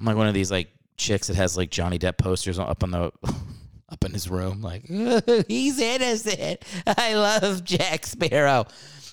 [0.04, 2.92] I'm like one of these like chicks that has like Johnny Depp posters up on
[2.92, 3.12] the
[3.90, 4.86] up in his room, like
[5.48, 6.62] he's innocent.
[6.86, 8.66] I love Jack Sparrow.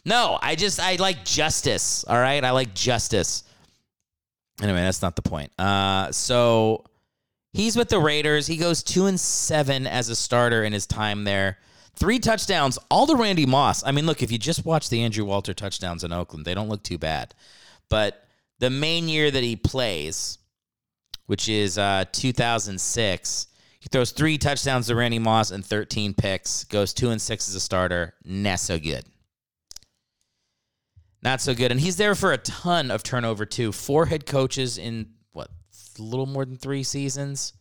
[0.04, 2.04] No, I just I like justice.
[2.08, 3.44] All right, I like justice.
[4.60, 5.52] Anyway, that's not the point.
[5.60, 6.84] Uh, so
[7.52, 8.48] he's with the Raiders.
[8.48, 11.58] He goes two and seven as a starter in his time there.
[11.94, 13.84] Three touchdowns, all to Randy Moss.
[13.84, 16.68] I mean, look, if you just watch the Andrew Walter touchdowns in Oakland, they don't
[16.68, 17.32] look too bad.
[17.88, 18.24] But
[18.58, 20.38] the main year that he plays,
[21.30, 23.46] which is uh, 2006,
[23.78, 26.64] he throws three touchdowns to Randy Moss and 13 picks.
[26.64, 28.14] Goes two and six as a starter.
[28.24, 29.04] Not so good.
[31.22, 31.70] Not so good.
[31.70, 33.70] And he's there for a ton of turnover too.
[33.70, 35.50] Four head coaches in what
[36.00, 37.52] a little more than three seasons.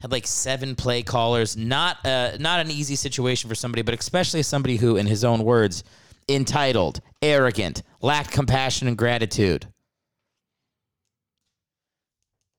[0.00, 1.54] Had like seven play callers.
[1.54, 5.44] Not uh, not an easy situation for somebody, but especially somebody who, in his own
[5.44, 5.84] words,
[6.30, 9.66] entitled, arrogant, lacked compassion and gratitude.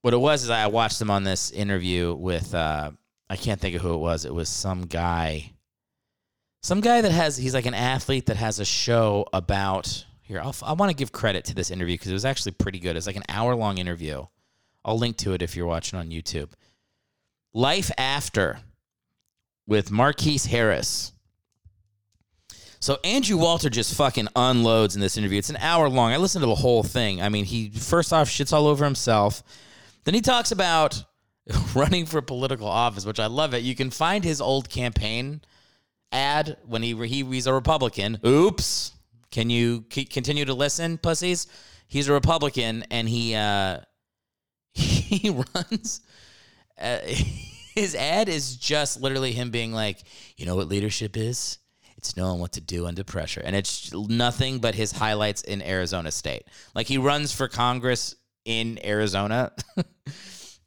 [0.03, 2.91] What it was is I watched him on this interview with uh,
[3.29, 4.25] I can't think of who it was.
[4.25, 5.53] It was some guy
[6.61, 10.55] some guy that has he's like an athlete that has a show about here I'll,
[10.63, 12.97] i want to give credit to this interview because it was actually pretty good.
[12.97, 14.25] It's like an hour long interview.
[14.83, 16.51] I'll link to it if you're watching on youtube.
[17.53, 18.59] Life after
[19.65, 21.13] with marquise harris.
[22.81, 25.37] So andrew walter just fucking unloads in this interview.
[25.37, 27.21] It's an hour long i listened to the whole thing.
[27.21, 29.43] I mean he first off shits all over himself
[30.05, 31.03] then he talks about
[31.75, 35.41] running for political office which i love it you can find his old campaign
[36.13, 38.19] ad when he, he he's a Republican.
[38.25, 38.91] Oops.
[39.31, 41.47] Can you continue to listen, pussies?
[41.87, 43.79] He's a Republican, and he uh,
[44.73, 46.01] he runs.
[46.79, 46.99] Uh,
[47.75, 50.03] his ad is just literally him being like,
[50.37, 51.57] you know what leadership is?
[51.97, 56.11] It's knowing what to do under pressure, and it's nothing but his highlights in Arizona
[56.11, 56.43] State.
[56.75, 59.53] Like he runs for Congress in Arizona,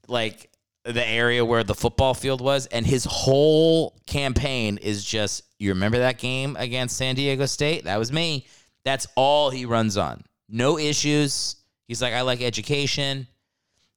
[0.08, 0.50] like
[0.84, 5.98] the area where the football field was, and his whole campaign is just you remember
[5.98, 7.84] that game against San Diego State?
[7.84, 8.46] That was me.
[8.84, 10.22] That's all he runs on.
[10.48, 11.56] No issues.
[11.88, 13.26] He's like, I like education.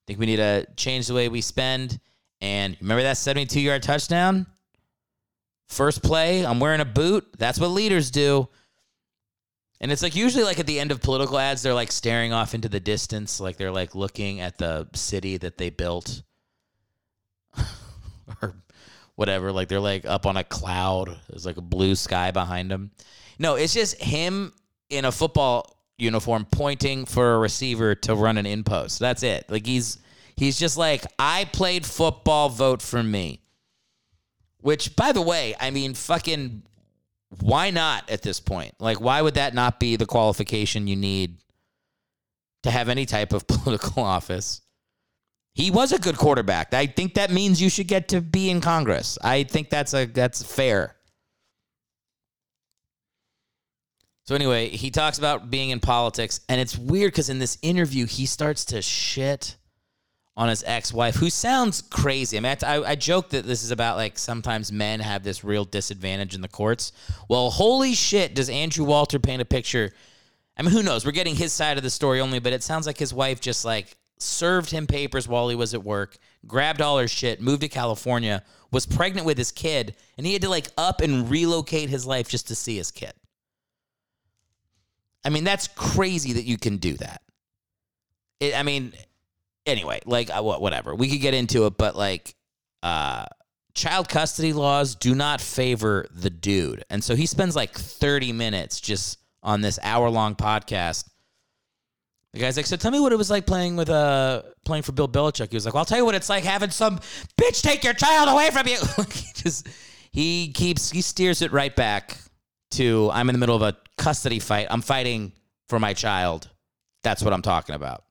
[0.06, 2.00] Think we need to change the way we spend.
[2.40, 4.46] And remember that 72 yard touchdown?
[5.68, 7.28] First play, I'm wearing a boot.
[7.38, 8.48] That's what leaders do.
[9.80, 12.54] And it's like usually like at the end of political ads, they're like staring off
[12.54, 16.22] into the distance, like they're like looking at the city that they built
[18.42, 18.54] or
[19.14, 19.52] whatever.
[19.52, 21.18] Like they're like up on a cloud.
[21.28, 22.90] There's like a blue sky behind them.
[23.38, 24.52] No, it's just him
[24.90, 28.98] in a football uniform pointing for a receiver to run an in post.
[28.98, 29.46] That's it.
[29.48, 29.98] Like he's
[30.36, 33.40] he's just like I played football, vote for me.
[34.60, 36.64] Which by the way, I mean fucking
[37.38, 38.74] why not at this point?
[38.80, 41.38] Like why would that not be the qualification you need
[42.64, 44.60] to have any type of political office?
[45.54, 46.74] He was a good quarterback.
[46.74, 49.18] I think that means you should get to be in Congress.
[49.22, 50.96] I think that's a that's fair.
[54.26, 58.06] So anyway, he talks about being in politics, and it's weird because in this interview
[58.06, 59.56] he starts to shit
[60.36, 62.36] on his ex-wife, who sounds crazy.
[62.36, 65.64] I mean, I, I joke that this is about like sometimes men have this real
[65.64, 66.92] disadvantage in the courts.
[67.28, 69.92] Well, holy shit, does Andrew Walter paint a picture?
[70.56, 71.04] I mean, who knows?
[71.04, 73.64] We're getting his side of the story only, but it sounds like his wife just
[73.64, 76.16] like served him papers while he was at work,
[76.46, 80.42] grabbed all her shit, moved to California, was pregnant with his kid, and he had
[80.42, 83.12] to like up and relocate his life just to see his kid.
[85.24, 87.22] I mean, that's crazy that you can do that.
[88.38, 88.92] It, I mean,
[89.70, 90.94] anyway, like uh, whatever.
[90.94, 92.34] We could get into it, but like,
[92.82, 93.26] uh,
[93.74, 98.80] child custody laws do not favor the dude, and so he spends like thirty minutes
[98.80, 101.08] just on this hour long podcast.
[102.32, 104.92] The guy's like, so tell me what it was like playing with uh playing for
[104.92, 105.50] Bill Belichick.
[105.50, 107.00] He was like, well, I'll tell you what it's like having some
[107.40, 108.78] bitch take your child away from you.
[109.12, 109.68] He just
[110.12, 112.18] he keeps he steers it right back
[112.72, 114.66] to I'm in the middle of a custody fight.
[114.70, 115.32] I'm fighting
[115.68, 116.48] for my child.
[117.02, 118.04] That's what I'm talking about.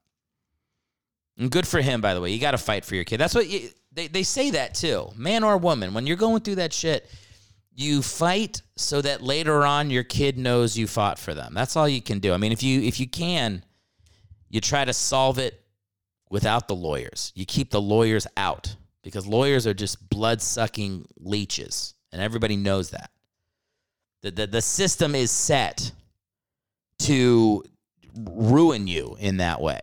[1.40, 2.32] And good for him, by the way.
[2.32, 3.18] You got to fight for your kid.
[3.18, 5.94] That's what you, they they say that too, man or woman.
[5.94, 7.10] When you're going through that shit,
[7.74, 11.54] you fight so that later on your kid knows you fought for them.
[11.54, 12.34] That's all you can do.
[12.34, 13.64] I mean, if you if you can,
[14.50, 15.64] you try to solve it
[16.30, 17.32] without the lawyers.
[17.36, 22.90] You keep the lawyers out because lawyers are just blood sucking leeches, and everybody knows
[22.92, 23.12] that.
[24.22, 25.94] The, the, the system is set
[27.00, 27.64] to
[28.14, 29.80] ruin you in that way.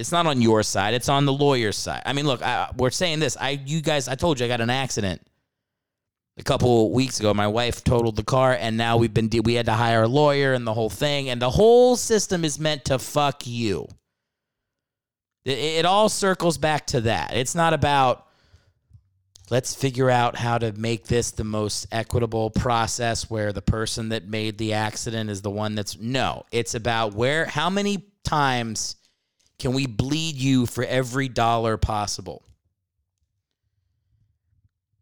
[0.00, 2.02] It's not on your side; it's on the lawyer's side.
[2.06, 3.36] I mean, look, I, we're saying this.
[3.38, 5.20] I, you guys, I told you I got an accident
[6.38, 7.32] a couple weeks ago.
[7.34, 10.54] My wife totaled the car, and now we've been we had to hire a lawyer
[10.54, 11.28] and the whole thing.
[11.28, 13.86] And the whole system is meant to fuck you.
[15.44, 17.34] It, it all circles back to that.
[17.34, 18.26] It's not about
[19.50, 24.26] let's figure out how to make this the most equitable process where the person that
[24.26, 26.44] made the accident is the one that's no.
[26.52, 28.96] It's about where how many times
[29.60, 32.42] can we bleed you for every dollar possible.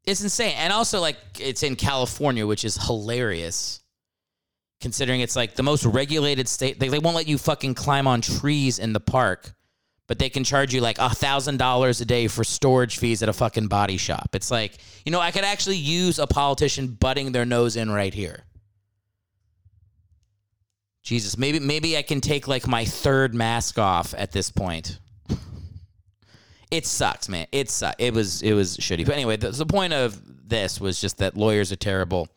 [0.05, 0.55] It's insane.
[0.57, 3.81] And also, like, it's in California, which is hilarious
[4.81, 6.79] considering it's like the most regulated state.
[6.79, 9.53] They, they won't let you fucking climb on trees in the park,
[10.07, 13.29] but they can charge you like a thousand dollars a day for storage fees at
[13.29, 14.31] a fucking body shop.
[14.35, 18.15] It's like, you know, I could actually use a politician butting their nose in right
[18.15, 18.45] here.
[21.09, 24.99] Jesus, maybe maybe I can take like my third mask off at this point.
[26.71, 27.47] It sucks, man.
[27.51, 27.97] It sucks.
[27.99, 29.07] It was it was shitty.
[29.07, 32.29] But anyway, the, the point of this was just that lawyers are terrible.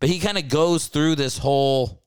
[0.00, 2.02] But he kind of goes through this whole.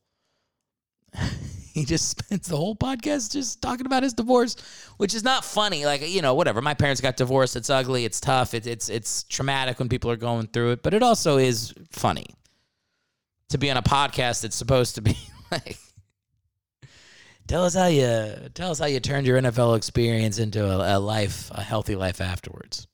[1.72, 4.56] he just spends the whole podcast just talking about his divorce,
[4.96, 5.84] which is not funny.
[5.84, 6.60] Like you know, whatever.
[6.60, 7.54] My parents got divorced.
[7.54, 8.04] It's ugly.
[8.04, 8.54] It's tough.
[8.54, 10.82] It, it's it's traumatic when people are going through it.
[10.82, 12.26] But it also is funny
[13.50, 15.16] to be on a podcast that's supposed to be
[15.52, 15.78] like.
[17.46, 20.98] Tell us how you tell us how you turned your NFL experience into a, a
[20.98, 22.86] life, a healthy life afterwards.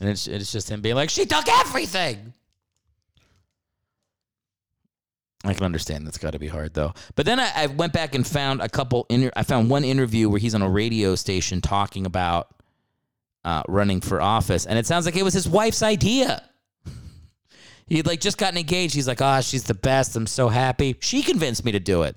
[0.00, 2.34] And it's it's just him being like, she took everything.
[5.44, 6.94] I can understand that's got to be hard though.
[7.14, 9.06] But then I, I went back and found a couple.
[9.10, 12.48] Inter- I found one interview where he's on a radio station talking about
[13.44, 16.42] uh, running for office, and it sounds like it was his wife's idea.
[17.86, 18.94] He'd like just gotten engaged.
[18.94, 20.16] He's like, "Ah, she's the best.
[20.16, 20.96] I'm so happy.
[21.00, 22.16] She convinced me to do it."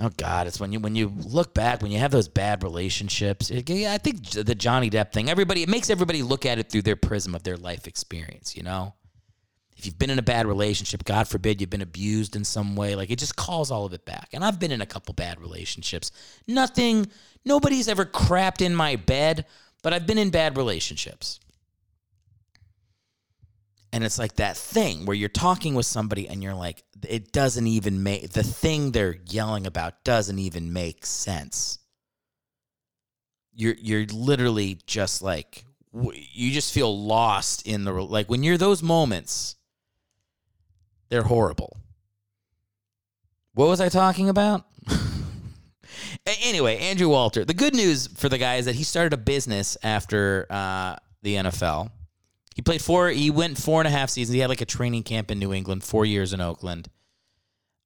[0.00, 3.50] Oh God, it's when you when you look back when you have those bad relationships.
[3.50, 5.30] It, yeah, I think the Johnny Depp thing.
[5.30, 8.56] Everybody, it makes everybody look at it through their prism of their life experience.
[8.56, 8.94] You know,
[9.76, 12.96] if you've been in a bad relationship, God forbid you've been abused in some way,
[12.96, 14.30] like it just calls all of it back.
[14.32, 16.10] And I've been in a couple bad relationships.
[16.48, 17.06] Nothing,
[17.44, 19.46] nobody's ever crapped in my bed,
[19.82, 21.38] but I've been in bad relationships.
[23.94, 27.68] And it's like that thing where you're talking with somebody and you're like, it doesn't
[27.68, 31.78] even make the thing they're yelling about doesn't even make sense.
[33.52, 38.82] You're you're literally just like you just feel lost in the like when you're those
[38.82, 39.54] moments.
[41.08, 41.76] They're horrible.
[43.52, 44.66] What was I talking about?
[46.26, 47.44] Anyway, Andrew Walter.
[47.44, 51.34] The good news for the guy is that he started a business after uh, the
[51.34, 51.90] NFL.
[52.54, 53.08] He played four.
[53.08, 54.34] He went four and a half seasons.
[54.34, 56.88] He had like a training camp in New England, four years in Oakland.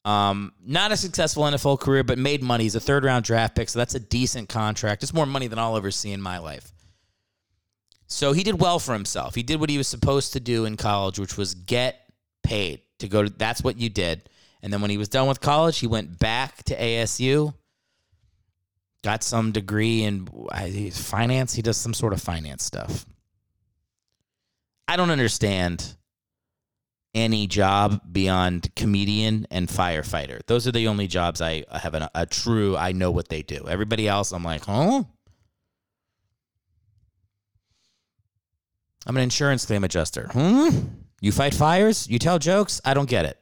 [0.04, 2.64] Um, not a successful NFL career, but made money.
[2.64, 5.02] He's a third round draft pick, so that's a decent contract.
[5.02, 6.72] It's more money than I'll ever see in my life.
[8.06, 9.34] So he did well for himself.
[9.34, 12.00] He did what he was supposed to do in college, which was get
[12.42, 13.30] paid to go to.
[13.30, 14.28] That's what you did.
[14.62, 17.54] And then when he was done with college, he went back to ASU.
[19.04, 20.26] Got some degree in
[20.90, 21.54] finance.
[21.54, 23.06] He does some sort of finance stuff.
[24.88, 25.96] I don't understand
[27.14, 30.40] any job beyond comedian and firefighter.
[30.46, 33.66] Those are the only jobs I have an, a true I know what they do.
[33.68, 35.04] Everybody else, I'm like, huh?
[39.06, 40.28] I'm an insurance claim adjuster.
[40.32, 40.68] Hmm?
[41.20, 42.08] You fight fires?
[42.08, 42.80] You tell jokes?
[42.84, 43.38] I don't get it.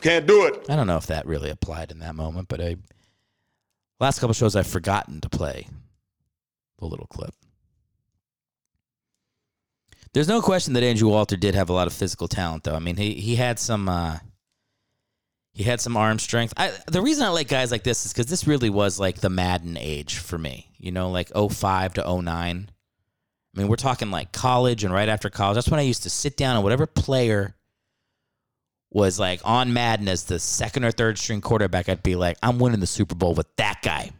[0.00, 0.66] Can't do it.
[0.68, 2.76] I don't know if that really applied in that moment, but I
[4.00, 5.66] last couple shows I've forgotten to play
[6.78, 7.34] the little clip.
[10.14, 12.76] There's no question that Andrew Walter did have a lot of physical talent, though.
[12.76, 14.18] I mean, he he had some uh,
[15.52, 16.54] he had some arm strength.
[16.56, 19.28] I, the reason I like guys like this is because this really was like the
[19.28, 20.70] Madden age for me.
[20.78, 22.70] You know, like 05 to 09.
[23.56, 25.56] I mean, we're talking like college and right after college.
[25.56, 27.54] That's when I used to sit down and whatever player
[28.90, 32.60] was like on Madden as the second or third string quarterback, I'd be like, I'm
[32.60, 34.10] winning the Super Bowl with that guy.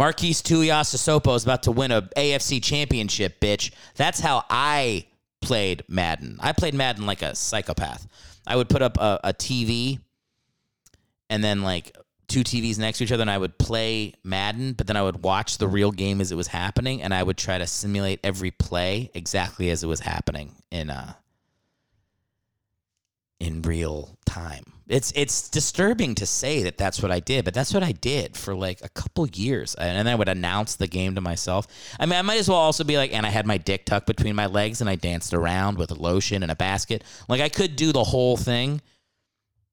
[0.00, 3.70] Marques Tuiasosopo is about to win a AFC championship, bitch.
[3.96, 5.04] That's how I
[5.42, 6.38] played Madden.
[6.40, 8.06] I played Madden like a psychopath.
[8.46, 9.98] I would put up a, a TV
[11.28, 11.94] and then like
[12.28, 15.22] two TVs next to each other and I would play Madden, but then I would
[15.22, 18.52] watch the real game as it was happening and I would try to simulate every
[18.52, 21.12] play exactly as it was happening in uh
[23.38, 24.64] in real time.
[24.90, 28.36] It's it's disturbing to say that that's what I did, but that's what I did
[28.36, 31.68] for like a couple years, and I would announce the game to myself.
[32.00, 34.08] I mean, I might as well also be like, and I had my dick tucked
[34.08, 37.04] between my legs, and I danced around with a lotion and a basket.
[37.28, 38.80] Like I could do the whole thing.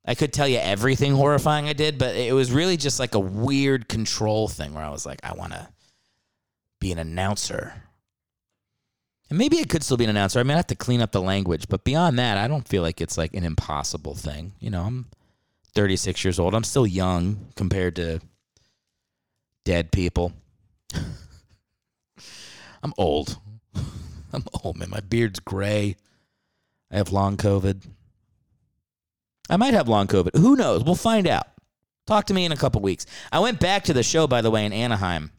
[0.05, 3.19] I could tell you everything horrifying I did, but it was really just like a
[3.19, 5.67] weird control thing where I was like, I want to
[6.79, 7.73] be an announcer.
[9.29, 10.39] And maybe it could still be an announcer.
[10.39, 12.81] I mean, I have to clean up the language, but beyond that, I don't feel
[12.81, 14.53] like it's like an impossible thing.
[14.59, 15.07] You know, I'm
[15.75, 16.55] 36 years old.
[16.55, 18.21] I'm still young compared to
[19.65, 20.31] dead people.
[22.83, 23.37] I'm old.
[24.33, 24.89] I'm old, man.
[24.89, 25.97] My beard's gray.
[26.89, 27.85] I have long COVID.
[29.49, 30.37] I might have long COVID.
[30.37, 30.83] Who knows?
[30.83, 31.47] We'll find out.
[32.05, 33.05] Talk to me in a couple weeks.
[33.31, 35.31] I went back to the show, by the way, in Anaheim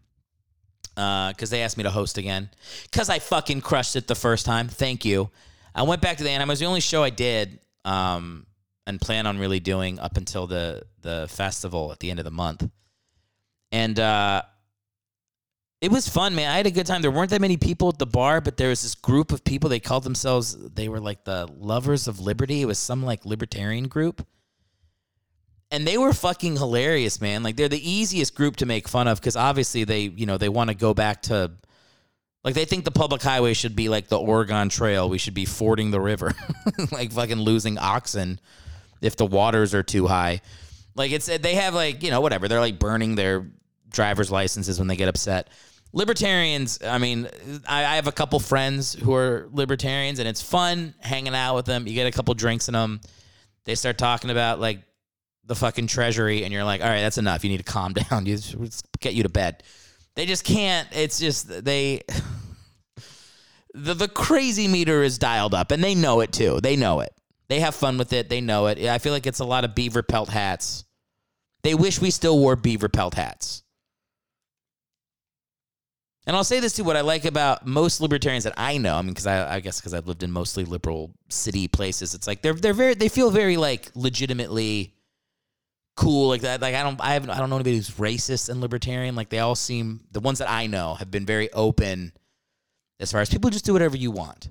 [0.98, 2.50] because they asked me to host again
[2.90, 4.66] because I fucking crushed it the first time.
[4.66, 5.30] Thank you.
[5.74, 6.30] I went back to the.
[6.30, 8.46] It was the only show I did um,
[8.84, 12.32] and plan on really doing up until the the festival at the end of the
[12.32, 12.68] month.
[13.70, 14.42] And uh,
[15.80, 16.50] it was fun, man.
[16.50, 17.02] I had a good time.
[17.02, 19.70] There weren't that many people at the bar, but there was this group of people.
[19.70, 22.62] They called themselves, they were like the Lovers of Liberty.
[22.62, 24.26] It was some like libertarian group
[25.70, 27.42] and they were fucking hilarious, man.
[27.42, 30.48] Like they're the easiest group to make fun of because obviously they, you know, they
[30.48, 31.52] want to go back to,
[32.42, 35.08] like they think the public highway should be like the Oregon Trail.
[35.08, 36.32] We should be fording the river,
[36.92, 38.40] like fucking losing oxen
[39.02, 40.40] if the waters are too high.
[40.94, 43.46] Like it's they have like you know whatever they're like burning their
[43.90, 45.48] driver's licenses when they get upset.
[45.92, 47.28] Libertarians, I mean,
[47.66, 51.66] I, I have a couple friends who are libertarians, and it's fun hanging out with
[51.66, 51.86] them.
[51.86, 53.00] You get a couple drinks in them.
[53.64, 54.82] They start talking about like
[55.48, 57.42] the fucking treasury and you're like, all right, that's enough.
[57.42, 58.26] You need to calm down.
[58.26, 59.64] You just get you to bed.
[60.14, 60.88] They just can't.
[60.92, 62.02] It's just they.
[63.74, 66.60] the the crazy meter is dialed up, and they know it too.
[66.60, 67.12] They know it.
[67.48, 68.28] They have fun with it.
[68.28, 68.78] They know it.
[68.78, 70.84] I feel like it's a lot of beaver pelt hats.
[71.62, 73.62] They wish we still wore beaver pelt hats.
[76.26, 79.02] And I'll say this too: what I like about most libertarians that I know, I
[79.02, 82.42] mean, because I, I guess because I've lived in mostly liberal city places, it's like
[82.42, 84.94] they're they're very they feel very like legitimately
[85.98, 86.62] cool like that.
[86.62, 89.16] Like i don't i haven't i don't know anybody who's racist and libertarian.
[89.16, 92.12] Like they all seem the ones that i know have been very open
[93.00, 94.50] as far as people just do whatever you want.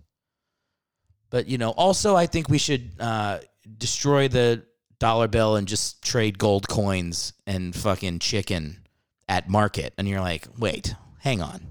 [1.30, 3.40] But you know also i think we should uh,
[3.78, 4.64] destroy the
[5.00, 8.86] dollar bill and just trade gold coins and fucking chicken
[9.30, 9.94] at market.
[9.98, 11.62] And you're like wait hang on.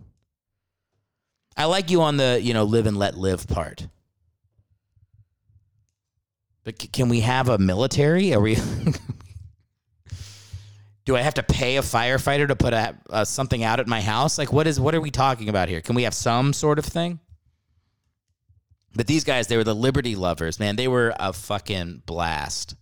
[1.55, 3.87] I like you on the you know live and let live part.
[6.64, 8.33] But c- can we have a military?
[8.33, 8.57] Are we
[11.07, 14.03] do I have to pay a firefighter to put a, uh, something out at my
[14.03, 14.39] house?
[14.39, 15.81] Like, what is what are we talking about here?
[15.81, 17.21] Can we have some sort of thing?
[18.95, 20.77] But these guys, they were the liberty lovers, man.
[20.77, 22.75] They were a fucking blast.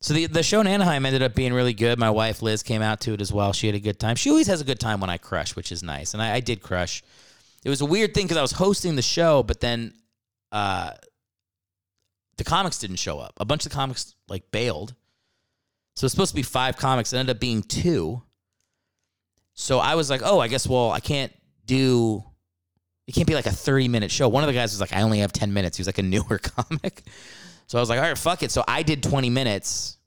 [0.00, 1.98] So the the show in Anaheim ended up being really good.
[1.98, 3.52] My wife Liz came out to it as well.
[3.52, 4.14] She had a good time.
[4.14, 6.14] She always has a good time when I crush, which is nice.
[6.14, 7.02] And I, I did crush.
[7.64, 9.94] It was a weird thing because I was hosting the show, but then
[10.52, 10.92] uh,
[12.36, 13.32] the comics didn't show up.
[13.38, 14.94] A bunch of comics like bailed.
[15.98, 17.12] So it's supposed to be five comics.
[17.12, 18.22] It ended up being two.
[19.54, 21.32] So I was like, oh, I guess, well, I can't
[21.66, 22.22] do,
[23.08, 24.28] it can't be like a 30 minute show.
[24.28, 25.76] One of the guys was like, I only have 10 minutes.
[25.76, 27.02] He was like a newer comic.
[27.66, 28.52] So I was like, all right, fuck it.
[28.52, 29.98] So I did 20 minutes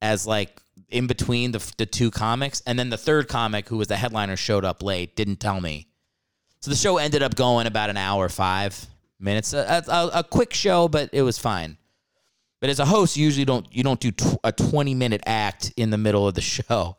[0.00, 2.62] as like in between the, the two comics.
[2.64, 5.88] And then the third comic, who was the headliner, showed up late, didn't tell me.
[6.60, 8.86] So the show ended up going about an hour, five
[9.18, 9.52] minutes.
[9.52, 11.76] A, a, a quick show, but it was fine.
[12.60, 15.72] But as a host, you usually don't you don't do tw- a 20 minute act
[15.76, 16.96] in the middle of the show.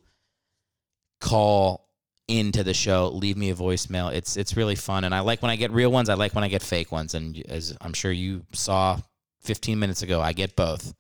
[1.21, 1.83] call
[2.27, 4.11] into the show, leave me a voicemail.
[4.11, 6.43] It's it's really fun and I like when I get real ones, I like when
[6.43, 8.99] I get fake ones and as I'm sure you saw
[9.41, 10.93] 15 minutes ago, I get both.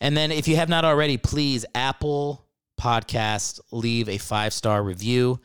[0.00, 2.44] And then if you have not already, please Apple
[2.82, 5.38] Podcast leave a 5-star review.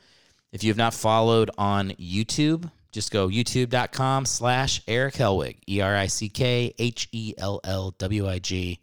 [0.51, 5.95] If you have not followed on YouTube, just go youtube.com slash Eric Hellwig, E R
[5.95, 8.79] I C K H E L L W I G.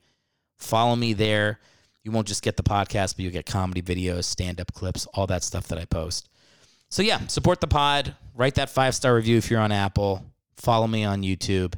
[0.57, 1.59] Follow me there.
[2.05, 5.27] You won't just get the podcast, but you'll get comedy videos, stand up clips, all
[5.27, 6.29] that stuff that I post.
[6.91, 8.15] So, yeah, support the pod.
[8.35, 10.25] Write that five star review if you're on Apple.
[10.59, 11.75] Follow me on YouTube.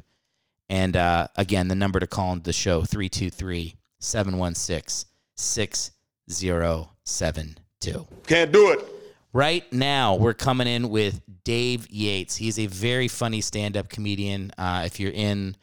[0.69, 5.96] And uh, again, the number to call into the show 323 716
[6.27, 8.07] 6072.
[8.25, 8.85] Can't do it.
[9.33, 12.35] Right now, we're coming in with Dave Yates.
[12.35, 14.51] He's a very funny stand up comedian.
[14.57, 15.55] Uh, if you're in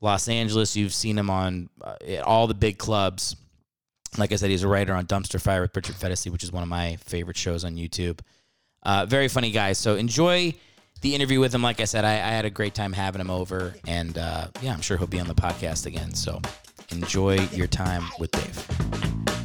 [0.00, 1.94] Los Angeles, you've seen him on uh,
[2.24, 3.36] all the big clubs.
[4.18, 6.62] Like I said, he's a writer on Dumpster Fire with Richard Fedesi, which is one
[6.62, 8.20] of my favorite shows on YouTube.
[8.82, 9.72] Uh, very funny guy.
[9.72, 10.54] So enjoy
[11.00, 11.62] the interview with him.
[11.62, 13.74] Like I said, I, I had a great time having him over.
[13.86, 16.14] And uh, yeah, I'm sure he'll be on the podcast again.
[16.14, 16.40] So
[16.90, 19.41] enjoy your time with Dave.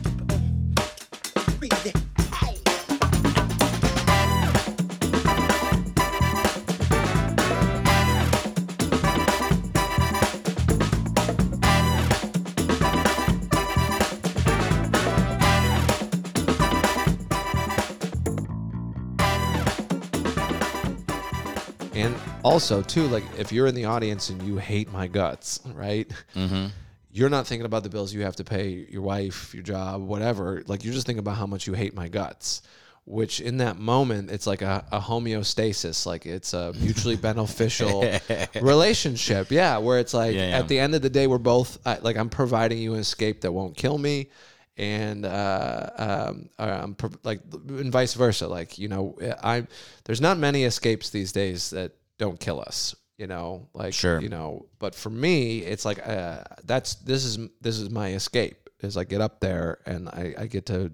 [22.48, 26.10] Also, too, like if you're in the audience and you hate my guts, right?
[26.36, 26.68] Mm-hmm.
[27.12, 30.64] You're not thinking about the bills you have to pay your wife, your job, whatever.
[30.68, 32.62] Like you're just thinking about how much you hate my guts.
[33.06, 36.06] Which in that moment, it's like a, a homeostasis.
[36.06, 38.04] Like it's a mutually beneficial
[38.62, 39.50] relationship.
[39.50, 40.60] Yeah, where it's like Yeah, yeah.
[40.60, 43.42] at the end of the day, we're both I, like I'm providing you an escape
[43.42, 44.30] that won't kill me,
[44.78, 47.40] and uh, um, uh, I'm like
[47.70, 48.48] and vice versa.
[48.48, 49.66] Like you know, I
[50.04, 52.96] there's not many escapes these days that don't kill us.
[53.18, 54.20] You know, like Sure.
[54.22, 54.68] you know.
[54.78, 58.70] But for me, it's like uh, that's this is this is my escape.
[58.82, 60.92] Is I get up there and I, I get to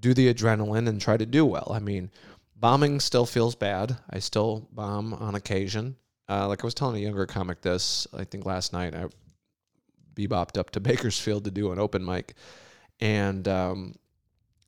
[0.00, 1.70] do the adrenaline and try to do well.
[1.74, 2.10] I mean,
[2.56, 3.98] bombing still feels bad.
[4.08, 5.96] I still bomb on occasion.
[6.30, 9.08] Uh, like I was telling a younger comic this, I think last night, I
[10.14, 12.34] bebopped up to Bakersfield to do an open mic.
[13.00, 13.96] And um,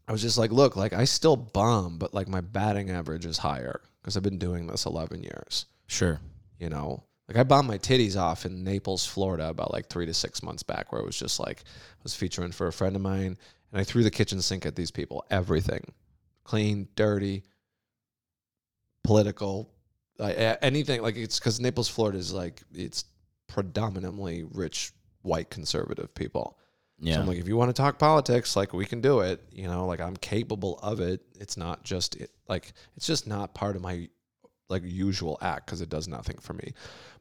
[0.06, 3.38] I was just like, look, like I still bomb, but like my batting average is
[3.38, 5.66] higher because I've been doing this 11 years.
[5.88, 6.20] Sure.
[6.60, 10.14] You know, like I bombed my titties off in Naples, Florida about like three to
[10.14, 13.02] six months back, where it was just like, I was featuring for a friend of
[13.02, 13.36] mine
[13.72, 15.26] and I threw the kitchen sink at these people.
[15.28, 15.92] Everything
[16.44, 17.42] clean, dirty,
[19.02, 19.74] political,
[20.20, 21.02] uh, anything.
[21.02, 23.06] Like it's because Naples, Florida is like, it's
[23.48, 24.92] predominantly rich,
[25.22, 26.60] white, conservative people.
[27.02, 29.42] So I'm like, if you want to talk politics, like we can do it.
[29.52, 31.20] You know, like I'm capable of it.
[31.38, 34.08] It's not just it, like it's just not part of my
[34.68, 36.72] like usual act because it does nothing for me.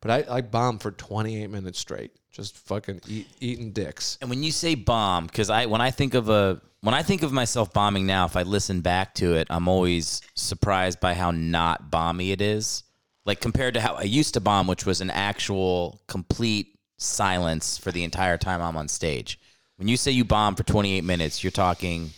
[0.01, 4.17] But I I bombed for 28 minutes straight, just fucking eat, eating dicks.
[4.21, 7.23] And when you say bomb, because I when I think of a when I think
[7.23, 11.31] of myself bombing now, if I listen back to it, I'm always surprised by how
[11.31, 12.83] not bomby it is.
[13.25, 17.91] Like compared to how I used to bomb, which was an actual complete silence for
[17.91, 19.39] the entire time I'm on stage.
[19.77, 22.11] When you say you bomb for 28 minutes, you're talking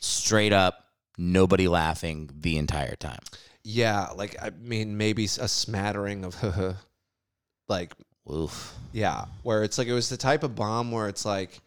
[0.00, 0.86] straight up
[1.18, 3.20] nobody laughing the entire time.
[3.64, 6.36] Yeah, like I mean, maybe a smattering of
[7.68, 7.94] like
[8.30, 8.74] Oof.
[8.92, 11.60] Yeah, where it's like it was the type of bomb where it's like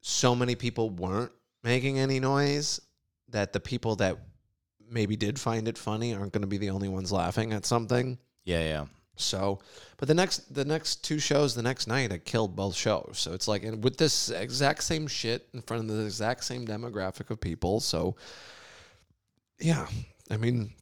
[0.00, 1.32] so many people weren't
[1.62, 2.80] making any noise
[3.30, 4.18] that the people that
[4.90, 8.18] maybe did find it funny aren't going to be the only ones laughing at something.
[8.44, 8.84] Yeah, yeah.
[9.16, 9.60] So,
[9.96, 13.12] but the next the next two shows the next night I killed both shows.
[13.14, 16.66] So it's like and with this exact same shit in front of the exact same
[16.66, 17.80] demographic of people.
[17.80, 18.16] So
[19.60, 19.86] yeah,
[20.30, 20.72] I mean,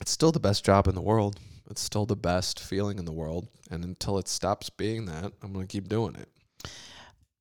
[0.00, 1.38] it's still the best job in the world.
[1.70, 3.48] It's still the best feeling in the world.
[3.70, 6.28] And until it stops being that, I'm going to keep doing it.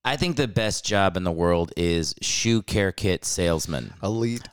[0.04, 3.94] I think the best job in the world is shoe care kit salesman.
[4.02, 4.48] Elite.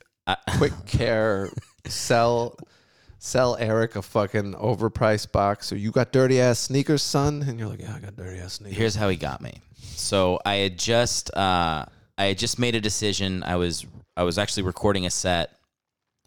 [0.58, 1.50] quick care
[1.86, 2.58] sell
[3.18, 5.72] sell Eric a fucking overpriced box.
[5.72, 8.54] Or you got dirty ass sneakers, son, and you're like, yeah, I got dirty ass
[8.54, 8.78] sneakers.
[8.78, 9.60] Here's how he got me.
[9.80, 11.84] So I had just uh,
[12.16, 13.42] I had just made a decision.
[13.42, 15.56] I was I was actually recording a set.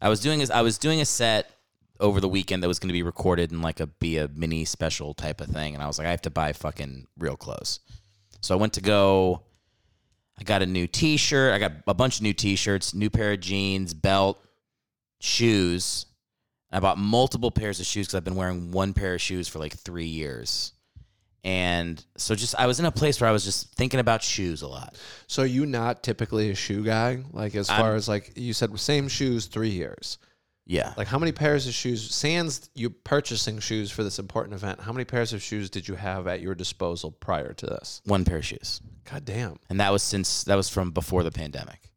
[0.01, 1.51] I was doing I was doing a set
[1.99, 4.65] over the weekend that was going to be recorded in like a be a mini
[4.65, 7.79] special type of thing, and I was like, I have to buy fucking real clothes.
[8.41, 9.43] So I went to go.
[10.39, 11.53] I got a new T-shirt.
[11.53, 14.43] I got a bunch of new T-shirts, new pair of jeans, belt,
[15.19, 16.07] shoes.
[16.71, 19.59] I bought multiple pairs of shoes because I've been wearing one pair of shoes for
[19.59, 20.73] like three years.
[21.43, 24.61] And so just I was in a place where I was just thinking about shoes
[24.61, 24.95] a lot.
[25.27, 27.23] So you not typically a shoe guy?
[27.31, 30.17] Like as I'm- far as like you said, same shoes three years.
[30.67, 30.93] Yeah.
[30.95, 32.13] Like how many pairs of shoes?
[32.13, 34.79] Sans you purchasing shoes for this important event.
[34.81, 38.01] How many pairs of shoes did you have at your disposal prior to this?
[38.05, 38.79] One pair of shoes.
[39.03, 39.57] God damn.
[39.69, 41.89] And that was since that was from before the pandemic.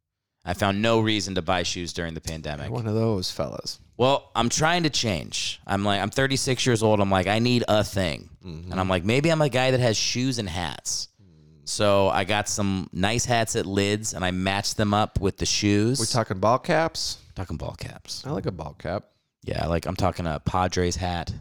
[0.45, 2.71] I found no reason to buy shoes during the pandemic.
[2.71, 3.79] One of those fellas.
[3.97, 5.61] Well, I'm trying to change.
[5.67, 7.01] I'm like, I'm 36 years old.
[7.01, 8.29] I'm like, I need a thing.
[8.45, 8.73] Mm-hmm.
[8.73, 11.09] And I'm like, maybe I'm a guy that has shoes and hats.
[11.67, 15.47] So I got some nice hats at Lids and I matched them up with the
[15.47, 15.99] shoes.
[15.99, 17.19] We're talking ball caps?
[17.35, 18.23] talking ball caps.
[18.27, 19.05] I like a ball cap.
[19.43, 21.33] Yeah, like I'm talking a Padres hat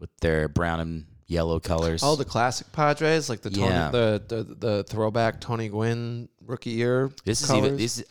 [0.00, 2.02] with their brown and yellow colors.
[2.04, 3.90] Oh, the classic Padres, like the Tony, Yeah.
[3.90, 7.12] the, the the throwback Tony Gwynn rookie year.
[7.24, 8.06] this is even this is,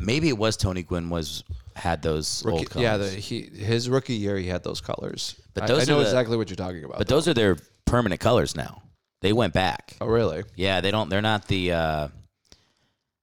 [0.00, 1.44] maybe it was Tony Gwynn was
[1.80, 2.82] had those Rookie, old colors.
[2.82, 5.34] yeah, the, he his rookie year he had those colors.
[5.54, 6.98] But I- those I, are know the- exactly what you're talking about.
[6.98, 7.16] but though.
[7.16, 7.56] those are their
[7.86, 8.82] permanent colors now.
[9.22, 9.96] They went back.
[10.00, 10.44] oh really?
[10.54, 11.08] Yeah, they don't.
[11.10, 11.72] They're not the.
[11.72, 12.08] uh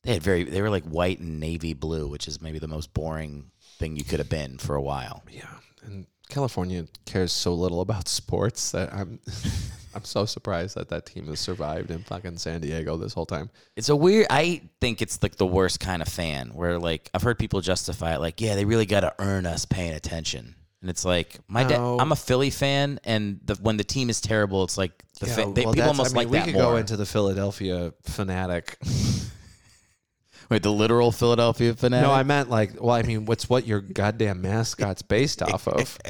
[0.03, 0.43] They had very.
[0.43, 4.03] They were like white and navy blue, which is maybe the most boring thing you
[4.03, 5.23] could have been for a while.
[5.31, 5.45] Yeah,
[5.83, 9.19] and California cares so little about sports that I'm
[9.97, 13.49] I'm so surprised that that team has survived in fucking San Diego this whole time.
[13.75, 14.27] It's a weird.
[14.29, 18.13] I think it's like the worst kind of fan where like I've heard people justify
[18.15, 20.55] it like, yeah, they really got to earn us paying attention.
[20.81, 21.79] And it's like my dad.
[21.79, 21.97] No.
[21.99, 25.33] I'm a Philly fan, and the, when the team is terrible, it's like the Yeah,
[25.35, 26.63] fa- they, well, people almost I mean, like we that could more.
[26.73, 28.77] go into the Philadelphia fanatic.
[30.49, 32.07] Wait, the literal Philadelphia fanatic.
[32.07, 35.97] No, I meant like, well, I mean, what's what your goddamn mascot's based off of?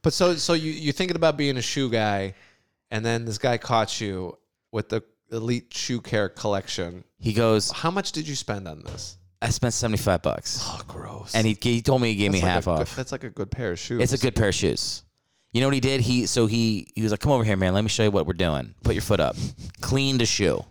[0.00, 2.34] But so, so you you're thinking about being a shoe guy,
[2.90, 4.38] and then this guy caught you
[4.72, 7.04] with the elite shoe care collection.
[7.18, 7.70] he goes.
[7.70, 9.16] How much did you spend on this?
[9.40, 11.34] I spent seventy five bucks, Oh, gross.
[11.34, 12.96] and he he told me he gave me like half a good- off.
[12.96, 14.02] that's like a good pair of shoes.
[14.02, 15.02] It's a good pair of shoes.
[15.52, 16.00] You know what he did?
[16.00, 17.72] He so he he was like, "Come over here, man.
[17.72, 18.74] Let me show you what we're doing.
[18.82, 19.36] Put your foot up."
[19.80, 20.64] Cleaned the shoe.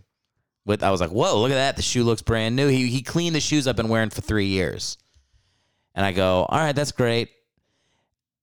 [0.66, 1.78] With I was like, "Whoa, look at that!
[1.78, 4.48] The shoe looks brand new." He he cleaned the shoes I've been wearing for three
[4.48, 4.98] years,
[5.96, 7.30] and I go, "All right, that's great."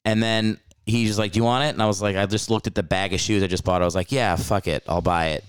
[0.06, 2.50] And then he's just like, "Do you want it?" And I was like, "I just
[2.50, 3.82] looked at the bag of shoes I just bought.
[3.82, 5.44] I was like, yeah, fuck it, I'll buy it."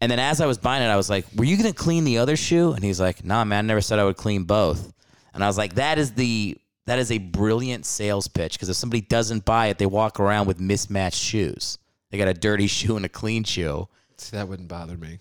[0.00, 2.18] And then as I was buying it, I was like, "Were you gonna clean the
[2.18, 4.92] other shoe?" And he's like, "Nah, man, I never said I would clean both."
[5.34, 6.56] And I was like, "That is the
[6.86, 10.46] that is a brilliant sales pitch because if somebody doesn't buy it, they walk around
[10.46, 11.78] with mismatched shoes.
[12.10, 15.18] They got a dirty shoe and a clean shoe." See, that wouldn't bother me.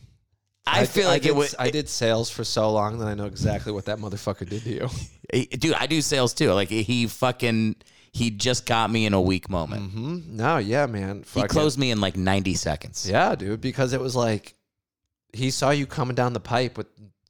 [0.65, 1.55] I, did- feel like did, it would.
[1.57, 4.69] I did sales for so long that I know exactly what that motherfucker did to
[4.69, 5.47] you.
[5.57, 6.51] Dude, I do sales too.
[6.51, 7.75] Like he fucking
[8.13, 9.91] he just got me in a weak moment.
[9.91, 11.19] hmm No, yeah, man.
[11.19, 13.07] He Fucking- closed me in like 90 seconds.
[13.09, 14.55] Yeah, dude, because it was like
[15.33, 16.87] he saw you coming down the pipe with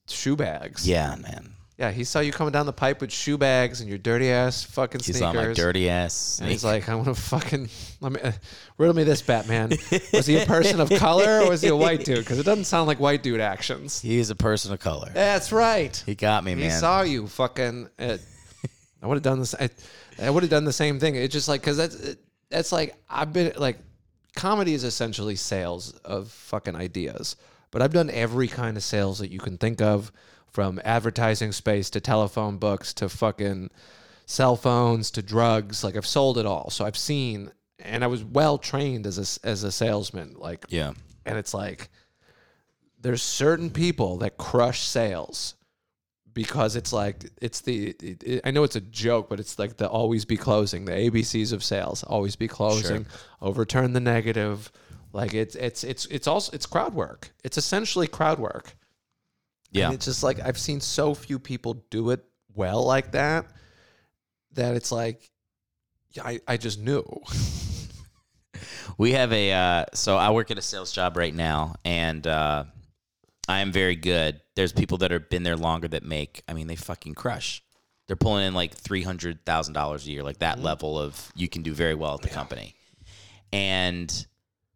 [0.08, 0.88] shoe bags.
[0.88, 1.54] Yeah, man.
[1.78, 4.64] Yeah, he saw you coming down the pipe with shoe bags and your dirty ass
[4.64, 5.20] fucking He sneakers.
[5.20, 6.40] He saw my dirty ass.
[6.42, 7.70] And he's like, I want to fucking
[8.02, 8.32] let me uh,
[8.80, 9.74] riddle me this, Batman.
[10.12, 12.18] Was he a person of color or was he a white dude?
[12.20, 14.02] Because it doesn't sound like white dude actions.
[14.02, 15.12] He's a person of color.
[15.14, 15.96] That's right.
[16.04, 16.72] He got me, He man.
[16.72, 17.90] He saw you fucking.
[18.00, 18.18] Uh,
[19.04, 19.54] I would have done this.
[19.54, 19.70] I,
[20.22, 21.16] I would have done the same thing.
[21.16, 22.16] It's just like because that's
[22.50, 23.78] that's like I've been like
[24.36, 27.36] comedy is essentially sales of fucking ideas.
[27.70, 30.12] But I've done every kind of sales that you can think of,
[30.58, 33.70] from advertising space to telephone books to fucking
[34.26, 35.84] cell phones to drugs.
[35.84, 39.48] Like I've sold it all, so I've seen, and I was well trained as a
[39.48, 40.36] as a salesman.
[40.38, 40.94] Like yeah.
[41.26, 41.90] and it's like
[43.00, 45.54] there's certain people that crush sales
[46.38, 49.78] because it's like it's the it, it- I know it's a joke, but it's like
[49.78, 53.08] the always be closing, the ABCs of sales, always be closing,
[53.42, 54.72] overturn the negative.
[55.14, 57.32] Like it's it's it's it's also it's crowd work.
[57.44, 58.76] It's essentially crowd work.
[59.72, 59.86] Yeah.
[59.86, 62.24] And it's just like I've seen so few people do it
[62.56, 63.48] well like that
[64.54, 65.32] that it's like
[66.12, 67.04] yeah, I, I just knew.
[69.00, 72.64] We have a uh, so I work at a sales job right now, and uh,
[73.48, 74.40] I am very good.
[74.58, 76.42] There's people that have been there longer that make.
[76.50, 77.62] I mean, they fucking crush.
[78.08, 80.66] They're pulling in like three hundred thousand dollars a year, like that mm-hmm.
[80.66, 82.74] level of you can do very well at the company.
[83.54, 84.10] And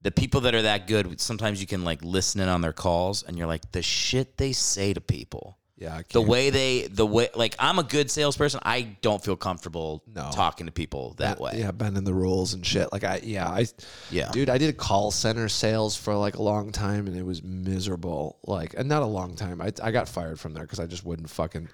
[0.04, 3.24] the people that are that good, sometimes you can like listen in on their calls,
[3.24, 7.30] and you're like, the shit they say to people Yeah, The way they, the way,
[7.34, 8.60] like, I'm a good salesperson.
[8.64, 10.30] I don't feel comfortable No.
[10.32, 11.54] talking to people that way.
[11.56, 12.92] Yeah, bending the rules and shit.
[12.94, 13.66] Like I, yeah, I,
[14.12, 14.30] Yeah.
[14.32, 18.38] dude, I did call center sales for like a long time, and it was miserable.
[18.46, 19.60] Like, and not a long time.
[19.60, 21.68] I, I got fired from there because I just wouldn't fucking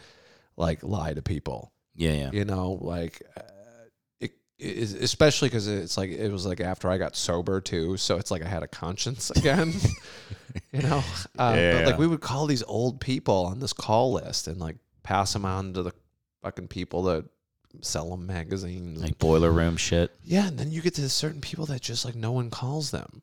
[0.56, 1.74] like lie to people.
[1.94, 2.30] Yeah, yeah.
[2.32, 3.42] You know, like, uh,
[4.60, 8.42] especially because it's like it was like after I got sober too, so it's like
[8.42, 9.74] I had a conscience again.
[10.72, 11.04] You know,
[11.36, 11.84] but Yeah.
[11.86, 15.46] like we would call these old people on this call list and like pass them
[15.46, 15.92] on to the
[16.42, 17.26] fucking people that
[17.82, 19.02] sell them magazines.
[19.02, 20.12] Like boiler room shit.
[20.24, 23.22] Yeah, and then you get to certain people that just like no one calls them.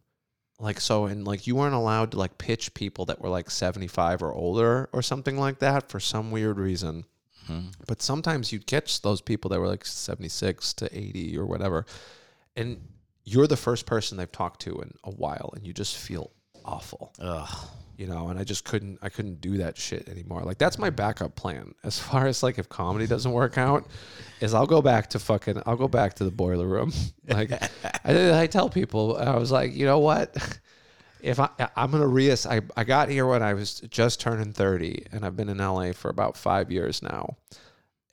[0.60, 4.22] Like so and like you weren't allowed to like pitch people that were like 75
[4.22, 7.04] or older or something like that for some weird reason.
[7.48, 7.72] Mhm.
[7.86, 11.84] But sometimes you'd catch those people that were like 76 to 80 or whatever.
[12.56, 12.80] And
[13.24, 16.30] you're the first person they've talked to in a while and you just feel
[16.64, 17.12] awful.
[17.20, 17.68] Ugh.
[17.96, 20.42] you know and i just couldn't i couldn't do that shit anymore.
[20.42, 21.74] Like that's my backup plan.
[21.84, 23.86] As far as like if comedy doesn't work out
[24.40, 26.92] is i'll go back to fucking i'll go back to the boiler room.
[27.28, 27.52] Like
[28.04, 30.36] I, I tell people i was like you know what?
[31.20, 35.06] If i i'm gonna reass I, I got here when i was just turning 30
[35.10, 37.36] and i've been in la for about five years now.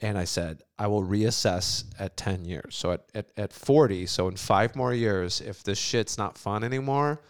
[0.04, 2.76] And I said, I will reassess at 10 years.
[2.76, 6.64] So at, at, at 40, so in five more years, if this shit's not fun
[6.64, 7.22] anymore,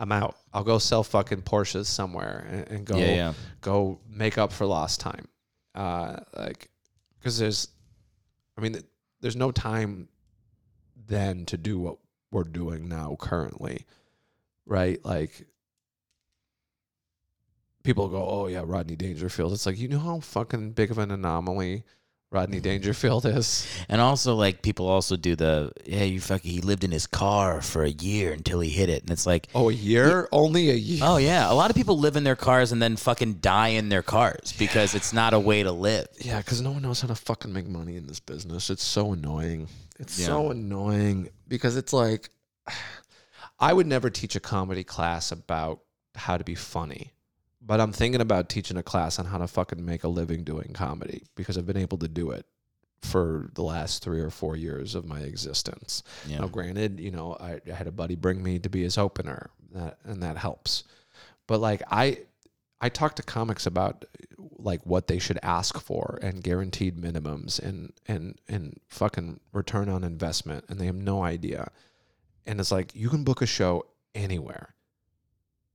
[0.00, 0.36] I'm out.
[0.54, 3.32] I'll go sell fucking Porsches somewhere and, and go Yeah, yeah.
[3.60, 5.28] go make up for lost time.
[5.74, 6.70] Uh, like,
[7.18, 7.68] because there's,
[8.56, 8.80] I mean,
[9.20, 10.08] there's no time
[11.06, 11.98] then to do what
[12.32, 13.84] we're doing now currently,
[14.64, 15.04] right?
[15.04, 15.46] Like,
[17.82, 21.10] people go, "Oh yeah, Rodney Dangerfield." It's like you know how fucking big of an
[21.10, 21.84] anomaly
[22.32, 22.62] Rodney mm-hmm.
[22.64, 23.66] Dangerfield is.
[23.88, 27.60] And also, like, people also do the, yeah, you fucking, he lived in his car
[27.60, 29.02] for a year until he hit it.
[29.02, 30.28] And it's like, Oh, a year?
[30.30, 31.00] Only a year?
[31.02, 31.50] oh, yeah.
[31.50, 34.54] A lot of people live in their cars and then fucking die in their cars
[34.58, 36.06] because it's not a way to live.
[36.20, 38.70] Yeah, because no one knows how to fucking make money in this business.
[38.70, 39.66] It's so annoying.
[39.98, 40.26] It's Yeah.
[40.26, 42.30] so annoying because it's like,
[43.58, 45.80] I would never teach a comedy class about
[46.14, 47.12] how to be funny,
[47.70, 50.72] but I'm thinking about teaching a class on how to fucking make a living doing
[50.72, 52.44] comedy because I've been able to do it
[53.00, 56.02] for the last three or four years of my existence.
[56.26, 56.40] Yeah.
[56.40, 59.50] Now, granted, you know, I, I had a buddy bring me to be his opener,
[59.72, 60.82] that, and that helps.
[61.46, 62.18] But like, I
[62.80, 64.04] I talk to comics about
[64.58, 70.02] like what they should ask for and guaranteed minimums and and and fucking return on
[70.02, 71.70] investment, and they have no idea.
[72.46, 74.74] And it's like you can book a show anywhere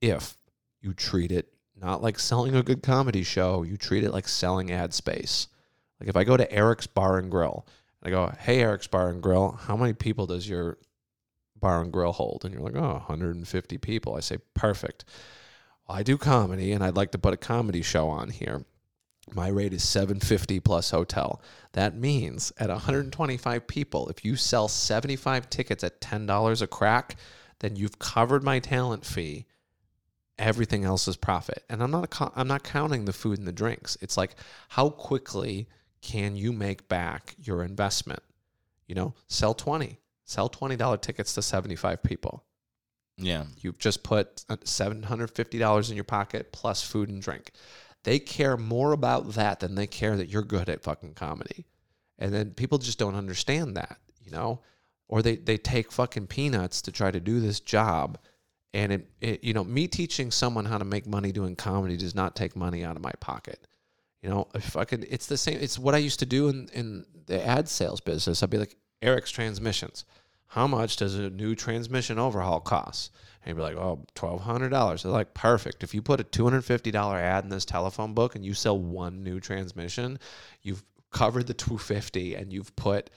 [0.01, 0.35] if
[0.81, 1.54] you treat it
[1.85, 3.61] not like selling a good comedy show.
[3.61, 5.47] You treat it like selling ad space.
[5.99, 7.67] Like if I go to Eric's Bar and Grill
[8.01, 10.79] and I go, "Hey, Eric's Bar and Grill, how many people does your
[11.55, 15.05] bar and grill hold?" And you're like, "Oh, 150 people." I say, "Perfect."
[15.87, 18.65] I do comedy and I'd like to put a comedy show on here.
[19.31, 21.39] My rate is 750 plus hotel.
[21.73, 27.15] That means at 125 people, if you sell 75 tickets at $10 a crack,
[27.59, 29.45] then you've covered my talent fee.
[30.37, 31.63] Everything else is profit.
[31.69, 33.97] And I'm not co- I'm not counting the food and the drinks.
[34.01, 34.35] It's like
[34.69, 35.67] how quickly
[36.01, 38.21] can you make back your investment?
[38.87, 39.99] You know, sell 20.
[40.25, 42.43] Sell $20 tickets to 75 people.
[43.17, 43.45] Yeah.
[43.59, 47.51] You've just put uh, $750 in your pocket plus food and drink.
[48.03, 51.65] They care more about that than they care that you're good at fucking comedy.
[52.19, 54.61] And then people just don't understand that, you know?
[55.07, 58.17] Or they, they take fucking peanuts to try to do this job.
[58.75, 62.13] And it, it, you know, me teaching someone how to make money doing comedy does
[62.13, 63.67] not take money out of my pocket.
[64.21, 65.59] You know, if I could, it's the same.
[65.61, 68.43] It's what I used to do in, in the ad sales business.
[68.43, 70.03] I'd be like, Eric's transmissions.
[70.47, 73.13] How much does a new transmission overhaul cost?
[73.43, 75.03] And you'd be like, oh, $1,200.
[75.03, 75.81] They're like, perfect.
[75.81, 79.39] If you put a $250 ad in this telephone book and you sell one new
[79.39, 80.19] transmission,
[80.63, 83.09] you've covered the 250 and you've put,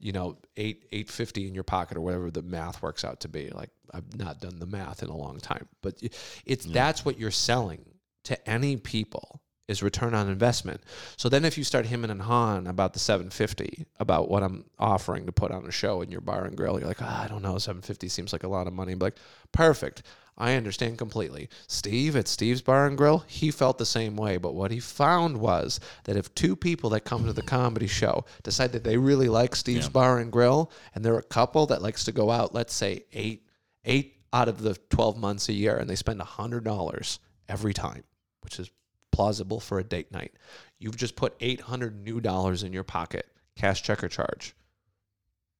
[0.00, 3.50] you know, eight 850 in your pocket or whatever the math works out to be.
[3.50, 6.00] Like, I've not done the math in a long time, but
[6.46, 7.84] it's that's what you're selling
[8.24, 9.40] to any people
[9.70, 10.82] is return on investment.
[11.16, 15.26] So then if you start hemming and hawing about the 750, about what I'm offering
[15.26, 17.42] to put on a show in your bar and grill, you're like, "Ah, I don't
[17.42, 18.94] know, 750 seems like a lot of money.
[18.94, 19.18] But like,
[19.52, 20.02] perfect.
[20.40, 21.50] I understand completely.
[21.66, 24.38] Steve at Steve's Bar and Grill, he felt the same way.
[24.38, 28.24] But what he found was that if two people that come to the comedy show
[28.42, 32.04] decide that they really like Steve's Bar and Grill, and they're a couple that likes
[32.04, 33.46] to go out, let's say eight,
[33.84, 38.04] eight out of the 12 months a year, and they spend $100 every time,
[38.40, 38.70] which is
[39.12, 40.32] plausible for a date night.
[40.78, 43.26] You've just put 800 new dollars in your pocket,
[43.56, 44.54] cash check or charge.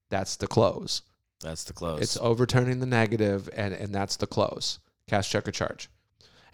[0.09, 1.03] That's the close.
[1.41, 2.01] That's the close.
[2.03, 4.79] It's overturning the negative and and that's the close.
[5.09, 5.89] Cash check or charge.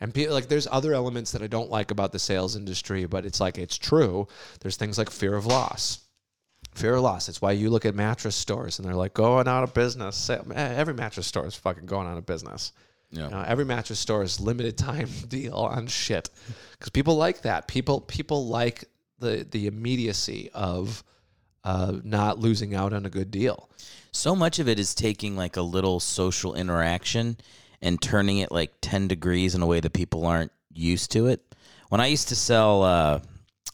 [0.01, 3.25] And pe- like, there's other elements that I don't like about the sales industry, but
[3.25, 4.29] it's like it's true.
[4.61, 6.01] There's things like fear of loss.
[6.75, 7.29] Fear of loss.
[7.31, 10.29] It's why you look at mattress stores and they're like going out of business.
[10.29, 12.73] Eh, Every mattress store is fucking going out of business.
[13.11, 13.45] Yeah.
[13.47, 16.29] Every mattress store is limited time deal on shit
[16.73, 17.67] because people like that.
[17.67, 18.85] People people like
[19.19, 21.03] the the immediacy of
[21.67, 23.69] uh, not losing out on a good deal.
[24.13, 27.37] So much of it is taking like a little social interaction
[27.83, 31.43] and turning it like 10 degrees in a way that people aren't used to it.
[31.89, 33.21] When I used to sell uh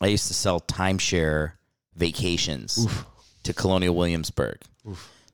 [0.01, 1.53] I used to sell timeshare
[1.95, 2.87] vacations
[3.45, 4.59] to Colonial Williamsburg.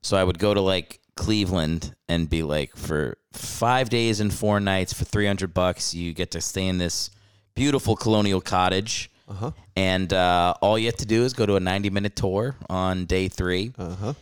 [0.02, 4.59] So I would go to like Cleveland and be like for 5 days and 4
[4.61, 7.11] nights for 300 bucks you get to stay in this
[7.54, 9.11] beautiful colonial cottage.
[9.29, 9.51] Uh-huh.
[9.76, 13.05] And uh, all you have to do is go to a 90 minute tour on
[13.05, 13.72] day three.
[13.79, 14.14] Uh-huh.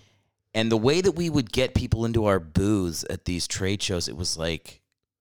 [0.55, 4.09] And the way that we would get people into our booths at these trade shows,
[4.09, 4.81] it was like,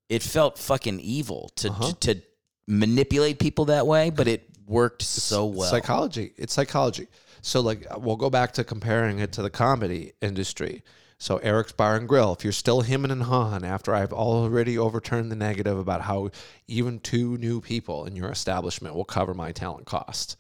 [0.10, 1.92] it felt fucking evil to, Uh-huh.
[2.02, 2.22] to
[2.68, 5.70] manipulate people that way, but it worked so well.
[5.70, 6.34] Psychology.
[6.38, 7.08] It's psychology.
[7.42, 10.82] So like we'll go back to comparing it to the comedy industry.
[11.18, 15.32] So Eric's Bar and Grill, if you're still hemming and hawing after I've already overturned
[15.32, 16.30] the negative about how
[16.68, 20.36] even two new people in your establishment will cover my talent cost.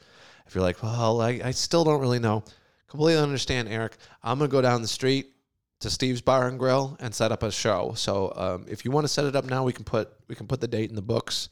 [0.45, 2.43] If you're like, well, I, I still don't really know.
[2.87, 3.95] Completely understand, Eric.
[4.21, 5.31] I'm gonna go down the street
[5.79, 7.93] to Steve's Bar and Grill and set up a show.
[7.95, 10.45] So um, if you want to set it up now, we can put we can
[10.45, 11.49] put the date in the books,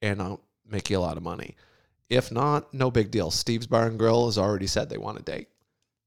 [0.00, 1.56] and I'll make you a lot of money.
[2.08, 3.30] If not, no big deal.
[3.30, 5.48] Steve's Bar and Grill has already said they want a date.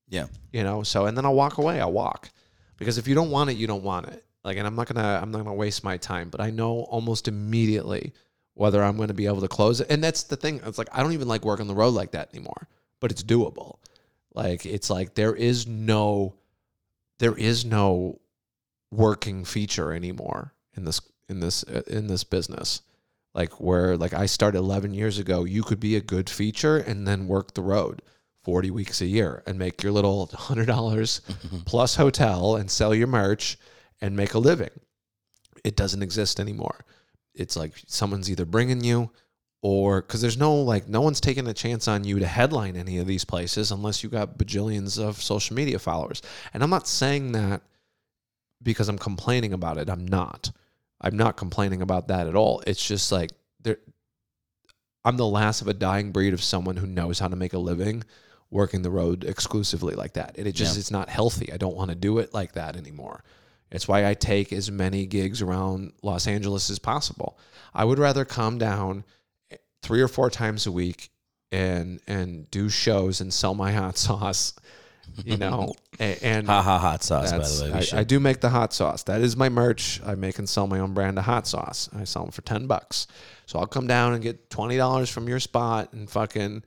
[0.09, 0.27] yeah.
[0.51, 1.79] You know, so and then I'll walk away.
[1.79, 2.31] I'll walk
[2.77, 4.23] because if you don't want it, you don't want it.
[4.43, 6.29] Like, and I'm not gonna I'm not gonna waste my time.
[6.29, 8.13] But I know almost immediately
[8.53, 9.87] whether I'm to be able to close it.
[9.89, 10.61] And that's the thing.
[10.65, 12.67] It's like I don't even like work on the road like that anymore.
[12.99, 13.79] But it's doable.
[14.33, 16.35] Like it's like there is no
[17.19, 18.19] there is no
[18.91, 22.81] working feature anymore in this in this uh, in this business
[23.33, 27.07] like where like I started 11 years ago you could be a good feature and
[27.07, 28.01] then work the road
[28.45, 31.21] 40 weeks a year and make your little $100
[31.65, 33.57] plus hotel and sell your merch
[34.01, 34.69] and make a living.
[35.63, 36.85] It doesn't exist anymore.
[37.33, 39.09] It's like someone's either bringing you
[39.63, 42.99] or because there's no like no one's taking a chance on you to headline any
[42.99, 46.21] of these places unless you got bajillions of social media followers.
[46.53, 47.63] And i'm not saying that
[48.61, 49.89] because i'm complaining about it.
[49.89, 50.51] I'm not.
[51.01, 52.61] I'm not complaining about that at all.
[52.67, 53.79] It's just like there
[55.03, 57.57] i'm the last of a dying breed of someone who knows how to make a
[57.57, 58.03] living
[58.55, 60.79] working the road exclusively like that and it just Yeah.
[60.79, 63.23] it's not healthy i don't want to do it like that anymore
[63.71, 67.37] it's why I take as many gigs around Los Angeles as possible.
[67.73, 69.03] I would rather come down
[69.51, 71.09] eh, three or four times a week
[71.51, 74.53] and and do shows and sell my hot sauce,
[75.25, 75.73] you know.
[75.99, 77.87] and Ha ha hot sauce, by the way.
[77.91, 79.01] I, I do make the hot sauce.
[79.03, 79.99] That is my merch.
[80.05, 81.89] I make and sell my own brand of hot sauce.
[81.93, 83.07] I sell them for ten bucks.
[83.47, 86.63] So I'll come down and get twenty dollars from your spot in fucking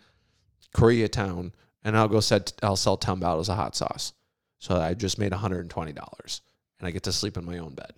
[0.74, 1.52] Koreatown,
[1.84, 2.52] and I'll go set.
[2.62, 4.12] I'll sell ten bottles of hot sauce.
[4.58, 6.42] So I just made one hundred and twenty dollars,
[6.78, 7.92] and I get to sleep in my own bed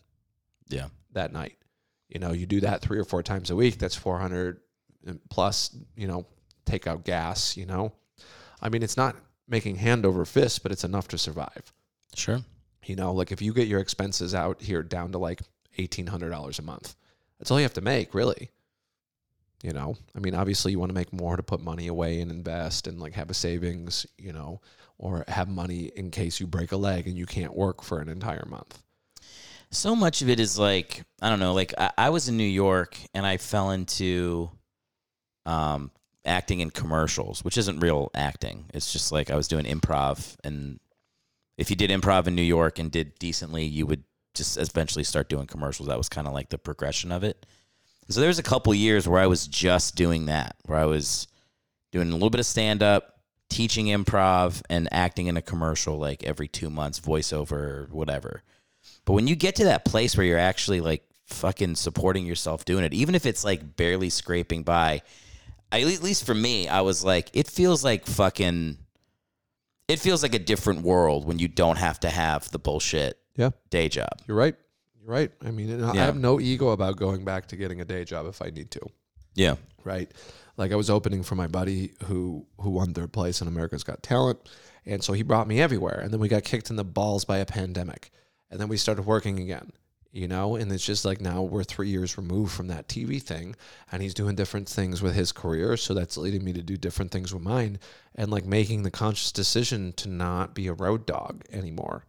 [0.68, 0.88] yeah.
[1.12, 1.56] that night.
[2.08, 3.78] You know, you do that three or four times a week.
[3.78, 4.60] That's four hundred
[5.30, 5.74] plus.
[5.96, 6.26] You know,
[6.66, 7.56] take out gas.
[7.56, 7.92] You know,
[8.60, 9.16] I mean, it's not
[9.48, 11.72] making hand over fist, but it's enough to survive.
[12.14, 12.40] Sure.
[12.84, 15.42] You know, like if you get your expenses out here down to like
[15.78, 16.94] eighteen hundred dollars a month,
[17.38, 18.50] that's all you have to make, really.
[19.62, 22.30] You know, I mean, obviously you want to make more to put money away and
[22.30, 24.60] invest and like have a savings, you know,
[24.96, 28.08] or have money in case you break a leg and you can't work for an
[28.08, 28.82] entire month.
[29.70, 31.52] so much of it is like I don't know.
[31.52, 34.50] Like I, I was in New York and I fell into
[35.46, 35.90] um,
[36.24, 38.66] acting in commercials, which isn't real acting.
[38.74, 40.80] It's just like I was doing improv, and
[41.58, 44.04] if you did improv in New York and did decently, you would
[44.34, 45.88] just eventually start doing commercials.
[45.88, 47.44] That was kind of like the progression of it.
[48.10, 51.28] So there was a couple years where I was just doing that, where I was
[51.92, 56.24] doing a little bit of stand up, teaching improv, and acting in a commercial like
[56.24, 58.42] every two months, voiceover or whatever.
[59.04, 62.84] But when you get to that place where you're actually like fucking supporting yourself doing
[62.84, 65.02] it, even if it's like barely scraping by,
[65.70, 68.76] I, at least for me, I was like, it feels like fucking,
[69.86, 73.50] it feels like a different world when you don't have to have the bullshit Yeah.
[73.70, 74.20] day job.
[74.26, 74.56] You're right.
[75.10, 75.32] Right.
[75.44, 78.26] I mean, and I have no ego about going back to getting a day job
[78.26, 78.80] if I need to.
[79.34, 79.56] Yeah.
[79.82, 80.08] Right.
[80.56, 84.04] Like I was opening for my buddy who who won third place in America's Got
[84.04, 84.38] Talent,
[84.86, 85.98] and so he brought me everywhere.
[85.98, 88.12] And then we got kicked in the balls by a pandemic,
[88.52, 89.72] and then we started working again.
[90.12, 93.56] You know, and it's just like now we're three years removed from that TV thing,
[93.90, 95.76] and he's doing different things with his career.
[95.76, 97.80] So that's leading me to do different things with mine,
[98.14, 102.06] and like making the conscious decision to not be a road dog anymore.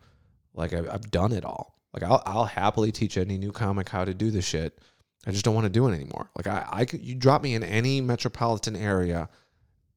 [0.53, 1.80] Like I've, I've done it all.
[1.93, 4.79] Like I'll I'll happily teach any new comic how to do this shit,
[5.25, 6.29] I just don't want to do it anymore.
[6.35, 9.29] Like I, I could, you drop me in any metropolitan area,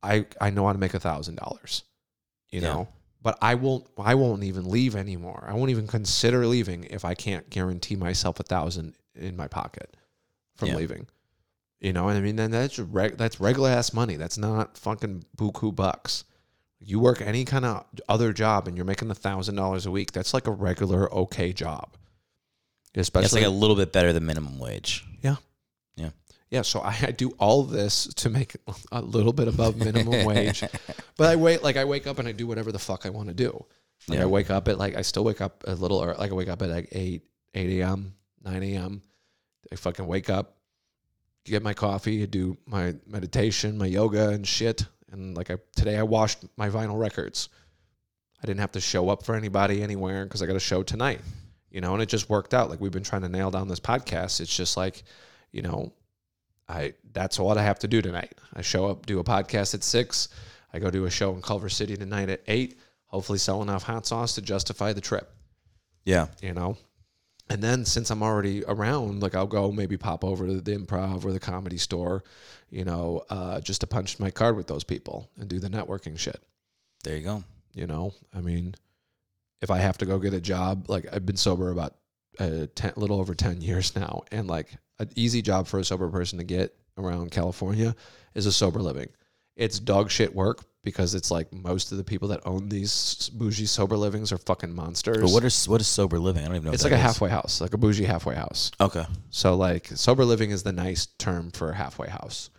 [0.03, 1.82] I I know how to make a thousand dollars,
[2.51, 2.68] you Yeah.
[2.68, 2.88] know.
[3.22, 5.45] But I won't I won't even leave anymore.
[5.49, 9.97] I won't even consider leaving if I can't guarantee myself a thousand in my pocket
[10.57, 10.76] from Yeah.
[10.76, 11.07] leaving.
[11.80, 14.16] You know, and I mean, then that's reg- that's regular ass money.
[14.16, 16.24] That's not fucking buku bucks.
[16.87, 20.12] You work any kind of other job and you're making a thousand dollars a week.
[20.12, 21.97] That's like a regular okay job.
[22.95, 25.05] Especially It's like a little bit better than minimum wage.
[25.22, 25.37] yeah.
[25.97, 26.11] Yeah.
[26.51, 26.62] Yeah.
[26.62, 28.57] So I, I do all this to make
[28.93, 30.62] a little bit above minimum wage.
[31.16, 33.28] But I wait, like I wake up and I do whatever the fuck I want
[33.28, 33.64] to do.
[34.09, 34.24] Like Yeah.
[34.24, 36.49] I wake up at like I still wake up a little or like I wake
[36.49, 37.22] up at like eight,
[37.55, 39.01] eight a.m., nine a.m.
[39.72, 40.57] I fucking wake up,
[41.45, 44.87] get my coffee, do my meditation, my yoga and shit.
[45.15, 47.49] And like I today I washed my vinyl records.
[48.43, 51.21] I didn't have to show up for anybody anywhere because I got a show tonight.
[51.71, 52.69] You know, and it just worked out.
[52.69, 54.41] Like we've been trying to nail down this podcast.
[54.41, 55.05] It's just like,
[55.51, 55.93] you know,
[56.69, 58.35] I that's what I have to do tonight.
[58.53, 60.29] I show up, do a podcast at six.
[60.73, 62.79] I go do a show in Culver City tonight at eight.
[63.07, 65.33] Hopefully, sell enough hot sauce to justify the trip.
[66.05, 66.27] Yeah.
[66.43, 66.77] You know,
[67.51, 71.24] and then since I'm already around, like I'll go maybe pop over to the improv
[71.24, 72.24] or the comedy store,
[72.70, 76.18] you know, uh, just to punch my card with those people and do the networking
[76.18, 76.40] shit.
[77.03, 77.45] There you go.
[77.74, 78.74] You know, I mean,
[79.61, 81.97] if I have to go get a job, like I've been sober about
[82.38, 84.22] a ten, little over 10 years now.
[84.32, 87.95] And like an easy job for a sober person to get around California
[88.34, 89.09] is a sober living.
[89.57, 93.66] It's dog shit work because it's like most of the people that own these bougie
[93.66, 95.18] sober livings are fucking monsters.
[95.18, 96.43] But what is what is sober living?
[96.45, 96.72] I don't even know.
[96.72, 97.03] it's like a is.
[97.03, 98.70] halfway house, like a bougie halfway house.
[98.80, 99.05] Okay.
[99.30, 102.51] So like sober living is the nice term for a halfway house,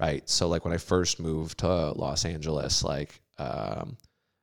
[0.00, 0.28] right?
[0.28, 3.96] So like when I first moved to Los Angeles, like um,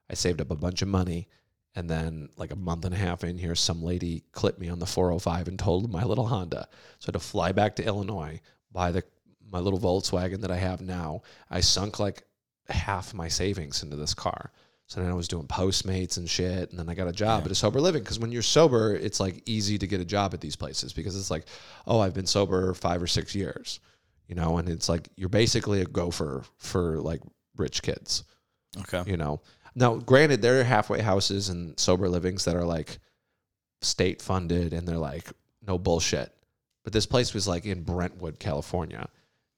[0.10, 1.28] I saved up a bunch of money,
[1.76, 4.80] and then like a month and a half in here, some lady clipped me on
[4.80, 6.68] the 405 and told my little Honda.
[7.00, 8.40] So to fly back to Illinois,
[8.72, 9.04] buy the
[9.52, 12.24] my little Volkswagen that I have now, I sunk like
[12.70, 14.52] half my savings into this car.
[14.88, 17.52] So then I was doing Postmates and shit, and then I got a job at
[17.52, 18.04] a sober living.
[18.04, 21.16] Because when you're sober, it's like easy to get a job at these places because
[21.16, 21.46] it's like,
[21.88, 23.80] oh, I've been sober five or six years,
[24.28, 27.22] you know, and it's like you're basically a gopher for like
[27.56, 28.26] rich kids,
[28.80, 29.04] Okay.
[29.10, 29.42] you know.
[29.76, 33.00] Now, granted, there are halfway houses and sober livings that are like
[33.82, 35.32] state funded and they're like
[35.66, 36.34] no bullshit.
[36.84, 39.08] But this place was like in Brentwood, California,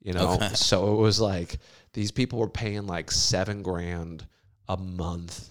[0.03, 0.33] you know.
[0.33, 0.49] Okay.
[0.53, 1.57] So it was like
[1.93, 4.27] these people were paying like seven grand
[4.67, 5.49] a month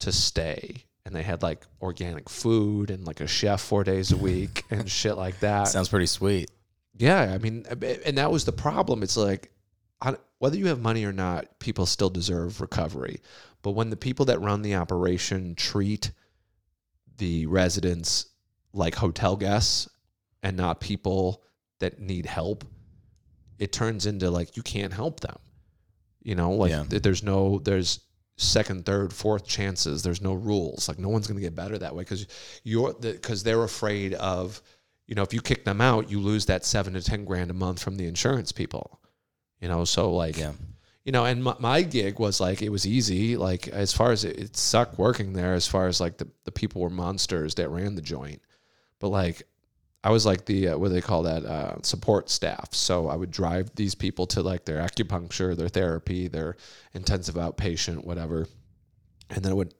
[0.00, 0.84] to stay.
[1.04, 4.90] And they had like organic food and like a chef four days a week and
[4.90, 5.68] shit like that.
[5.68, 6.50] Sounds pretty sweet.
[6.98, 7.64] Yeah, I mean,
[8.04, 9.02] and that was the problem.
[9.02, 9.52] It's like,
[10.00, 13.20] I, whether you have money or not, people still deserve recovery.
[13.62, 16.10] But when the people that run the operation treat
[17.18, 18.26] the residents
[18.72, 19.88] like hotel guests
[20.42, 21.42] and not people
[21.80, 22.64] that need help,
[23.58, 25.38] it turns into like you can't help them.
[26.22, 26.84] You know, like Yeah.
[26.88, 28.00] there's no, there's
[28.36, 30.02] second, third, fourth chances.
[30.02, 30.88] There's no rules.
[30.88, 32.26] Like no one's going to get better that way because
[32.64, 34.60] you're, because they're afraid of,
[35.06, 37.54] you know, if you kick them out, you lose that seven to 10 grand a
[37.54, 39.00] month from the insurance people,
[39.60, 39.84] you know?
[39.84, 40.52] So like, Yeah.
[41.04, 43.36] you know, and my, my gig was like, it was easy.
[43.36, 46.52] Like as far as it, it sucked working there, as far as like the, the
[46.52, 48.42] people were monsters that ran the joint,
[48.98, 49.44] but like,
[50.06, 52.72] I was like the uh, what do they call that uh, support staff.
[52.72, 56.56] So I would drive these people to like their acupuncture, their therapy, their
[56.94, 58.46] intensive outpatient, whatever,
[59.30, 59.74] and then I would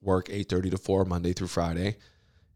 [0.00, 1.98] work eight thirty to four Monday through Friday,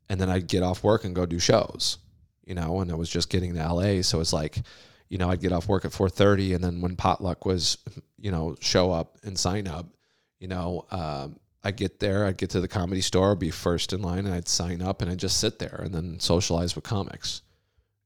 [0.09, 1.99] and then I'd get off work and go do shows,
[2.47, 2.81] you know.
[2.81, 4.62] And I was just getting to LA, so it's like,
[5.11, 7.77] you know, I'd get off work at four thirty, and then when potluck was,
[8.16, 9.95] you know, show up and sign up,
[10.41, 13.95] you know, um, I'd get there, I'd get to the comedy store, I'd be first
[13.95, 16.85] in line, and I'd sign up and I'd just sit there and then socialize with
[16.85, 17.41] comics,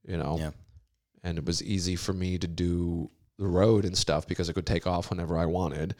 [0.06, 0.36] you know.
[0.38, 0.50] Yeah.
[1.24, 4.66] And it was easy for me to do the road and stuff because I could
[4.66, 5.96] take off whenever I wanted,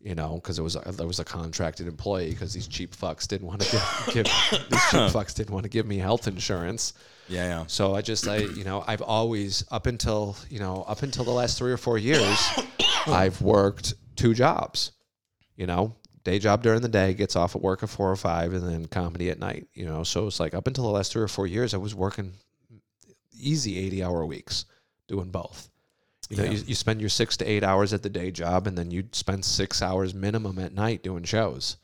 [0.00, 3.46] you know, because it was I was a contracted employee because these cheap fucks didn't
[3.46, 6.92] want to give, give these cheap fucks didn't want to give me health insurance.
[7.28, 7.64] Yeah, yeah.
[7.68, 11.30] So I just I you know I've always up until you know up until the
[11.30, 12.38] last three or four years,
[13.06, 14.92] I've worked two jobs.
[15.56, 15.96] You know,
[16.26, 18.86] day job during the day, gets off at work at four or five, and then
[18.86, 19.66] comedy at night.
[19.72, 21.94] You know, so it's like up until the last three or four years, I was
[21.94, 22.34] working
[23.38, 24.64] easy eighty hour weeks
[25.08, 25.70] doing both.
[26.28, 26.50] You know, Yeah.
[26.50, 29.04] you, you spend your six to eight hours at the day job, and then you
[29.12, 31.76] spend six hours minimum at night doing shows.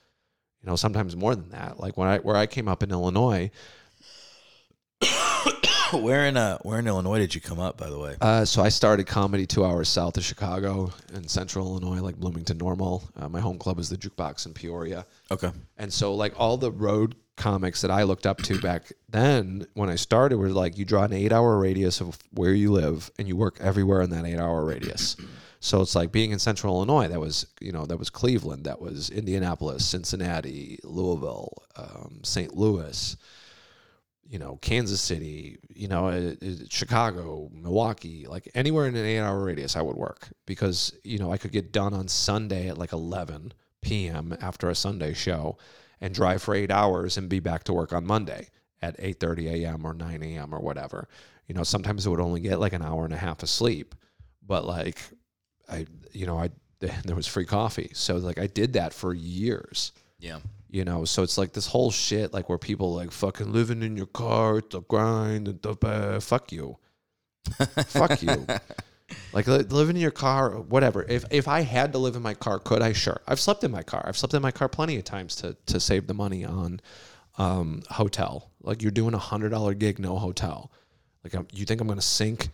[0.63, 1.79] You know, sometimes more than that.
[1.81, 3.51] Like when I where I came up in Illinois,
[6.01, 7.77] where in uh, where in Illinois did you come up?
[7.77, 11.67] By the way, Uh, so I started comedy two hours south of Chicago in central
[11.67, 13.03] Illinois, like Bloomington Normal.
[13.17, 15.07] Uh, my home club is the Jukebox in Peoria.
[15.31, 15.51] Okay.
[15.79, 19.89] And so, like, all the road comics that I looked up to back then when
[19.89, 23.27] I started were like, you draw an eight hour radius of where you live and
[23.27, 25.17] you work everywhere in that eight hour radius.
[25.65, 28.81] So it's like being in central Illinois, that was, you know, that was Cleveland, that
[28.81, 32.57] was Indianapolis, Cincinnati, Louisville, um, St.
[32.57, 33.17] Louis,
[34.33, 39.19] you know, Kansas City, you know, uh, uh, Chicago, Milwaukee, like anywhere in an eight
[39.19, 42.79] hour radius, I would work because, you know, I could get done on Sunday at
[42.79, 43.53] like 11
[43.83, 44.35] p.m.
[44.41, 45.59] after a Sunday show
[46.01, 48.49] and drive for eight hours and be back to work on Monday
[48.81, 49.85] at 8.30 a.m.
[49.85, 50.55] or 9 a.m.
[50.55, 51.09] or whatever.
[51.47, 53.95] You know, sometimes it would only get like an hour and a half of sleep,
[54.47, 54.99] but like
[55.69, 56.49] I, you know, I,
[56.81, 57.91] there was free coffee.
[57.93, 60.39] So like I did that for years Yeah.
[60.73, 61.05] You know?
[61.05, 64.57] So it's like this whole shit like where people like fucking living in your car
[64.57, 66.79] a grind and the uh, fuck you.
[67.87, 68.47] Fuck you.
[69.33, 71.05] Like li- living in your car whatever.
[71.07, 72.93] If if i had to live in my car could i?
[72.93, 73.21] Sure.
[73.27, 74.03] I've slept in my car.
[74.07, 76.81] I've slept in my car plenty of times to to save the money on
[77.37, 78.51] um hotel.
[78.63, 80.71] Like you're doing a hundred dollar gig no hotel.
[81.25, 82.49] Like I'm, you think i'm gonna sink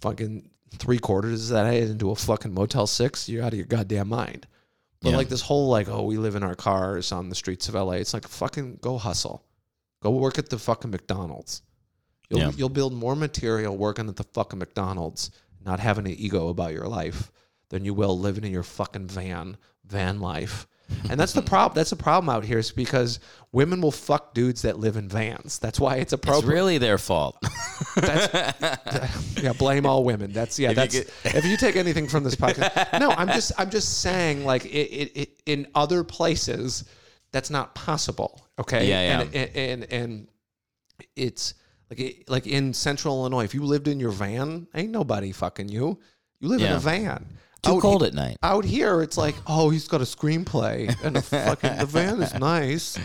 [0.00, 0.48] fucking
[0.78, 3.28] three quarters of that into a fucking motel six?
[3.28, 4.46] You're out of your goddamn mind
[5.04, 5.16] but Yeah.
[5.16, 7.92] like this whole like, oh, we live in our cars on the streets of LA.
[7.94, 9.44] It's like fucking go hustle.
[10.02, 11.62] Go work at the fucking McDonald's.
[12.28, 12.52] You'll Yeah.
[12.56, 15.30] you'll build more material working at the fucking McDonald's,
[15.64, 17.30] not having an ego about your life,
[17.68, 20.66] than you will living in your fucking van, van life.
[21.08, 21.48] And that's the mm-hmm.
[21.48, 21.76] problem.
[21.76, 23.20] That's the problem out here is because
[23.52, 25.58] women will fuck dudes that live in vans.
[25.58, 26.44] That's why it's a problem.
[26.44, 27.36] It's really their fault.
[27.96, 30.32] yeah, blame all women.
[30.32, 30.70] That's yeah.
[30.70, 33.00] If you that's get- if you take anything from this podcast.
[33.00, 36.84] No, I'm just I'm just saying like it, it, it in other places
[37.32, 38.46] that's not possible.
[38.58, 38.88] Okay.
[38.88, 40.28] Yeah, And and and, and
[41.16, 41.54] it's
[41.90, 43.44] like it, like in Central Illinois.
[43.44, 45.98] If you lived in your van, ain't nobody fucking you.
[46.40, 47.26] You live in a van.
[47.64, 48.36] Too Out cold at night.
[48.42, 52.34] Out here, it's like, oh, he's got a screenplay and a fucking the van is
[52.34, 52.98] nice.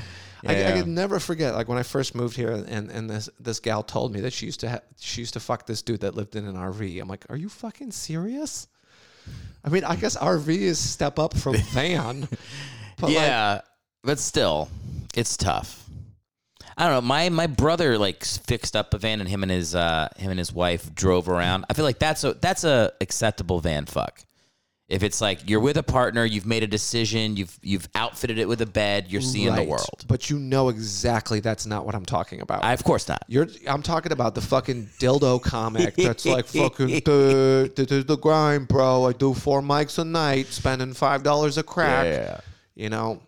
[0.46, 3.60] I, I could never forget, like when I first moved here, and, and this this
[3.60, 6.16] gal told me that she used to ha- she used to fuck this dude that
[6.16, 7.02] lived in an RV.
[7.02, 8.68] I'm like, are you fucking serious?
[9.64, 12.28] I mean, I guess RV is step up from van.
[12.98, 13.62] But like, yeah,
[14.04, 14.70] but still,
[15.14, 15.86] it's tough.
[16.78, 17.02] I don't know.
[17.02, 20.40] My my brother like fixed up a van, and him and his uh, him and
[20.40, 21.66] his wife drove around.
[21.70, 24.24] I feel like that's a that's a acceptable van fuck.
[24.90, 28.48] If it's like you're with a partner, you've made a decision, you've you've outfitted it
[28.48, 29.58] with a bed, you're seeing right.
[29.58, 30.04] the world.
[30.08, 32.64] But you know exactly that's not what I'm talking about.
[32.64, 33.24] I, of course not.
[33.28, 38.18] You're I'm talking about the fucking dildo comic that's like fucking "Dude, this is the
[38.18, 39.06] grind, bro.
[39.06, 42.08] I do four mics a night, spending five dollars a crack.
[42.08, 42.40] Yeah.
[42.74, 43.22] You know,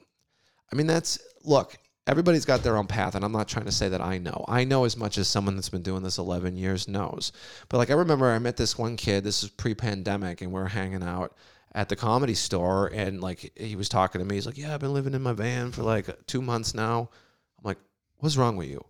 [0.73, 1.77] I mean that's look.
[2.07, 4.43] Everybody's got their own path, and I'm not trying to say that I know.
[4.47, 7.31] I know as much as someone that's been doing this 11 years knows.
[7.69, 9.23] But like I remember, I met this one kid.
[9.23, 11.35] This is pre-pandemic, and we are hanging out
[11.73, 14.35] at the comedy store, and like he was talking to me.
[14.35, 17.09] He's like, "Yeah, I've been living in my van for like two months now."
[17.57, 17.77] I'm like,
[18.17, 18.83] "What's wrong with you?"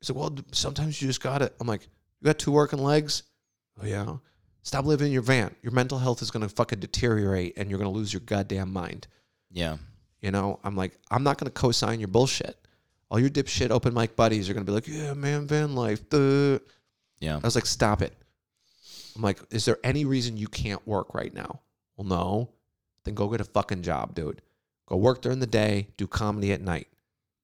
[0.00, 1.88] He said, "Well, sometimes you just got it." I'm like,
[2.20, 3.22] "You got two working legs?"
[3.80, 4.16] Oh yeah.
[4.64, 5.54] Stop living in your van.
[5.62, 9.08] Your mental health is gonna fucking deteriorate, and you're gonna lose your goddamn mind.
[9.50, 9.78] Yeah.
[10.20, 12.56] You know, I'm like, I'm not gonna co-sign your bullshit.
[13.10, 16.58] All your dipshit open mic buddies are gonna be like, "Yeah, man, van life." Duh.
[17.20, 17.36] Yeah.
[17.36, 18.16] I was like, "Stop it."
[19.16, 21.60] I'm like, "Is there any reason you can't work right now?"
[21.96, 22.50] Well, no.
[23.04, 24.42] Then go get a fucking job, dude.
[24.86, 26.88] Go work during the day, do comedy at night.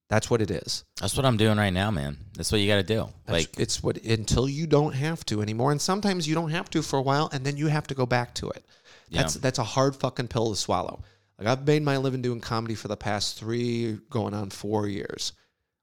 [0.09, 0.85] That's what it is.
[1.01, 2.16] That's what I'm doing right now, man.
[2.35, 3.09] That's what you got to do.
[3.27, 6.70] That's- Like, it's what until you don't have to anymore, and sometimes you don't have
[6.70, 8.65] to for a while, and then you have to go back to it.
[9.11, 9.41] That's Yeah.
[9.43, 11.03] that's a hard fucking pill to swallow.
[11.39, 15.33] Like I've made my living doing comedy for the past three, going on four years.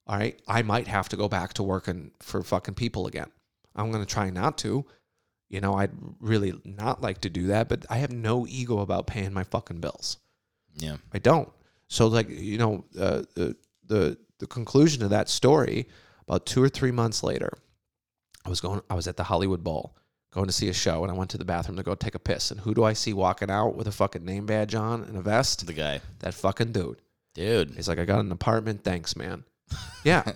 [0.08, 3.32] All right, I might have to go back to working for fucking people again.
[3.76, 4.86] I'm gonna try not to.
[5.49, 9.07] You know, I'd really not like to do that, but I have no ego about
[9.07, 10.17] paying my fucking bills.
[10.76, 10.97] yeah.
[11.13, 11.49] I don't.
[11.88, 13.55] So like you know uh, the
[13.85, 15.88] the the conclusion of that story
[16.27, 17.51] about two or three months later,
[18.43, 18.81] I was going.
[18.89, 19.95] I was at the Hollywood Bowl
[20.31, 22.19] going to see a show, and I went to the bathroom to go take a
[22.19, 22.51] piss.
[22.51, 25.22] And who do I see walking out with a fucking name badge on and a
[25.22, 25.65] vest?
[25.65, 26.01] The guy.
[26.19, 27.01] That fucking dude.
[27.34, 27.72] Dude.
[27.76, 28.84] He's like, I got an apartment.
[28.84, 29.45] Thanks, man.
[30.03, 30.23] Yeah.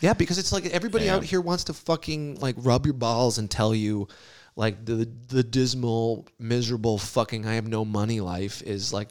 [0.00, 1.16] Yeah, because it's like everybody Yeah.
[1.16, 4.08] out here wants to fucking like rub your balls and tell you
[4.56, 9.08] like the the dismal, miserable fucking I have no money life is like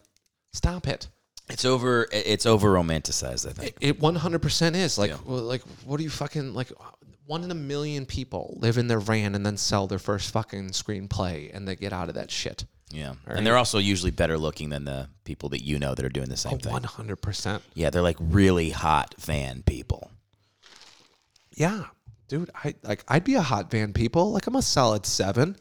[0.53, 1.07] stop it.
[1.49, 2.07] It's over.
[2.11, 3.47] It's over romanticized.
[3.47, 3.75] I think.
[3.79, 5.17] It one hundred percent is like Yeah.
[5.25, 6.71] well, like what do you fucking like?
[7.25, 10.69] One in a million people live in their van and then sell their first fucking
[10.69, 12.63] screenplay and they get out of that shit.
[12.89, 13.37] Yeah, right.
[13.37, 16.29] and they're also usually better looking than the people that you know that are doing
[16.29, 16.71] the same oh, thing.
[16.71, 17.63] One hundred percent.
[17.73, 20.11] Yeah, they're like really hot fan people.
[21.57, 21.85] Yeah,
[22.27, 24.31] dude, I like I'd be a hot van people.
[24.31, 25.55] Like I'm a solid seven.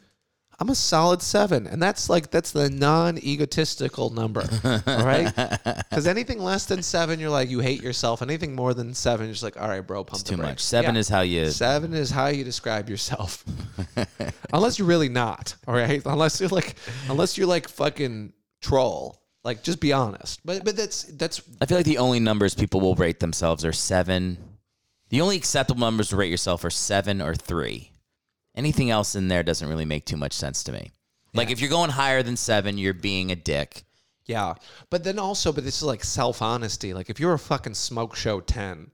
[0.59, 5.31] I'm a solid seven, and that's like that's the non-egotistical number, all right?
[5.89, 8.21] Because anything less than seven, you're like you hate yourself.
[8.23, 10.49] Anything more than seven, you're just like, all right, bro, pump It's too brakes.
[10.49, 10.59] much.
[10.63, 10.99] Seven Yeah.
[10.99, 11.49] is how you.
[11.51, 13.43] Seven is how you describe yourself,
[14.53, 15.55] unless you're really not.
[15.67, 16.75] All right, unless you're like,
[17.09, 19.21] unless you're like fucking troll.
[19.43, 20.39] Like, just be honest.
[20.43, 23.73] But but that's that's I feel like the only numbers people will rate themselves are
[23.73, 24.37] seven.
[25.09, 27.91] The only acceptable numbers to rate yourself are seven or three.
[28.55, 30.91] Anything else in there doesn't really make too much sense to me.
[31.33, 33.83] Like if you're going higher than seven, you're being a dick.
[34.25, 34.55] Yeah.
[34.89, 36.93] But then also, but this is like self honesty.
[36.93, 38.91] Like if you're a fucking smoke show 10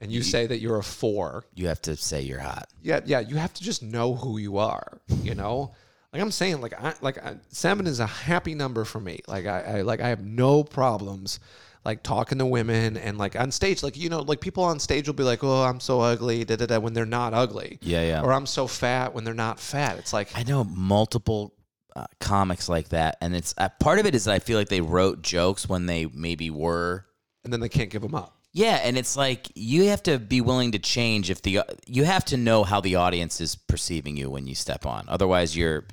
[0.00, 2.68] and you, say that you're a four, You have to say you're hot.
[2.82, 5.72] yeah, yeah, you have to just know who you are, you know?
[6.12, 9.20] Like I'm saying, like I like I, seven is a happy number for me.
[9.26, 11.40] Like I, I like I have no problems
[11.84, 15.06] like talking to women and like on stage, like you know, like people on stage
[15.06, 17.78] will be like, "Oh, I'm so ugly," da da da, when they're not ugly.
[17.82, 18.22] Yeah, yeah.
[18.22, 19.98] Or I'm so fat when they're not fat.
[19.98, 21.54] It's like I know multiple
[21.96, 24.68] uh, comics like that, and it's uh, part of it is that I feel like
[24.68, 27.04] they wrote jokes when they maybe were.
[27.44, 28.36] and then they can't give them up.
[28.54, 32.24] Yeah, and it's like you have to be willing to change if the you have
[32.26, 35.06] to know how the audience is perceiving you when you step on.
[35.08, 35.84] Otherwise, you're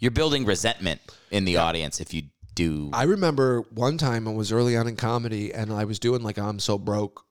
[0.00, 1.00] you're building resentment
[1.30, 2.24] in the audience if you
[2.68, 2.90] do.
[2.92, 6.38] I remember one time I was early on in comedy and I was doing like
[6.38, 7.24] I'm so broke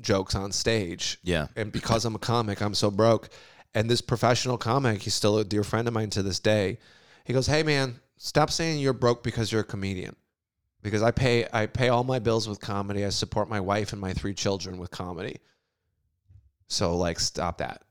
[0.00, 1.18] jokes on stage.
[1.22, 1.48] Yeah.
[1.56, 3.28] And because I'm a comic, I'm so broke.
[3.74, 6.78] And this professional comic, he's still a dear friend of mine to this day.
[7.24, 10.16] He goes, "Hey man, stop saying you're broke because you're a comedian.
[10.82, 13.04] Because I pay I pay all my bills with comedy.
[13.04, 15.40] I support my wife and my three children with comedy.
[16.68, 17.82] So like stop that.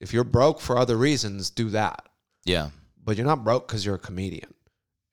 [0.00, 2.08] If you're broke for other reasons, do that
[2.44, 2.70] yeah,
[3.02, 4.52] but you're not broke because you're a comedian.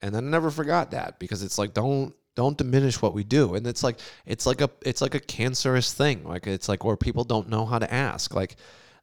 [0.02, 3.56] And then I never forgot that because it's like don't don't diminish what we do.
[3.56, 6.24] And it's like it's like a it's like a cancerous thing.
[6.24, 8.34] Like it's like where people don't know how to ask.
[8.34, 8.56] Like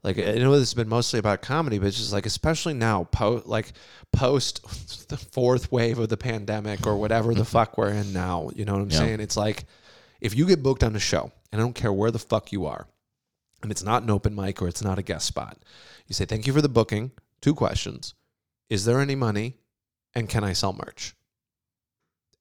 [0.03, 3.05] like I know this has been mostly about comedy, but it's just like especially now,
[3.05, 3.73] po- like
[4.12, 8.51] post the fourth wave of the pandemic or whatever the fuck we're in now.
[8.55, 8.99] You know what I'm Yeah.
[8.99, 9.20] saying?
[9.20, 9.65] It's like
[10.20, 12.66] if you get booked on a show, and I don't care where the fuck you
[12.66, 12.87] are,
[13.62, 15.59] and it's not an open mic or it's not a guest spot,
[16.07, 17.11] you say thank you for the booking.
[17.41, 18.15] Two questions:
[18.70, 19.57] Is there any money,
[20.19, 21.15] and can I sell merch?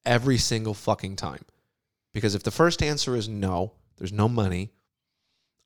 [0.06, 1.46] Every single fucking time,
[2.14, 4.72] because if the first answer is no, there's no money.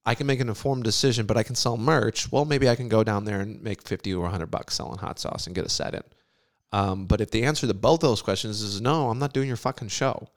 [0.05, 2.31] I can make an informed decision, but I can sell merch.
[2.31, 5.19] Well, maybe I can go down there and make 50 or 100 bucks selling hot
[5.19, 6.03] sauce and get a set in.
[6.71, 9.57] Um, but if the answer to both those questions is no, I'm not doing your
[9.57, 10.29] fucking show.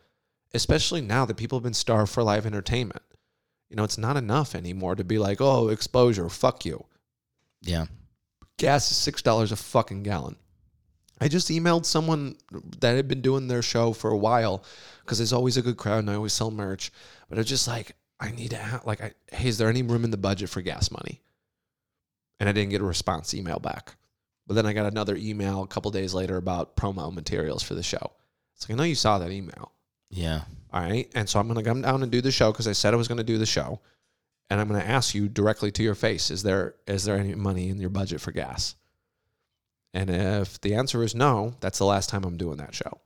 [0.52, 3.02] Especially now that people have been starved for live entertainment.
[3.70, 6.84] You know, it's not enough anymore to be like, oh, exposure, fuck you.
[7.62, 7.86] yeah.
[8.58, 10.36] Gas is $6 a fucking gallon.
[11.24, 12.36] I just emailed someone
[12.80, 14.62] that had been doing their show for a while
[15.00, 16.92] because there's always a good crowd and I always sell merch.
[17.30, 20.04] But it's just like, I need to have, like, I, hey, is there any room
[20.04, 21.22] in the budget for gas money?
[22.38, 23.96] And I didn't get a response email back.
[24.46, 27.82] But then I got another email a couple days later about promo materials for the
[27.82, 28.12] show.
[28.54, 29.72] It's like, I know you saw that email.
[30.10, 30.42] Yeah.
[30.74, 31.10] All right.
[31.14, 32.98] And so I'm going to come down and do the show because I said I
[32.98, 33.80] was going to do the show.
[34.50, 37.34] And I'm going to ask you directly to your face is there is there any
[37.34, 38.74] money in your budget for gas?
[39.94, 43.00] And if the answer is no, that's the last time I'm doing that show.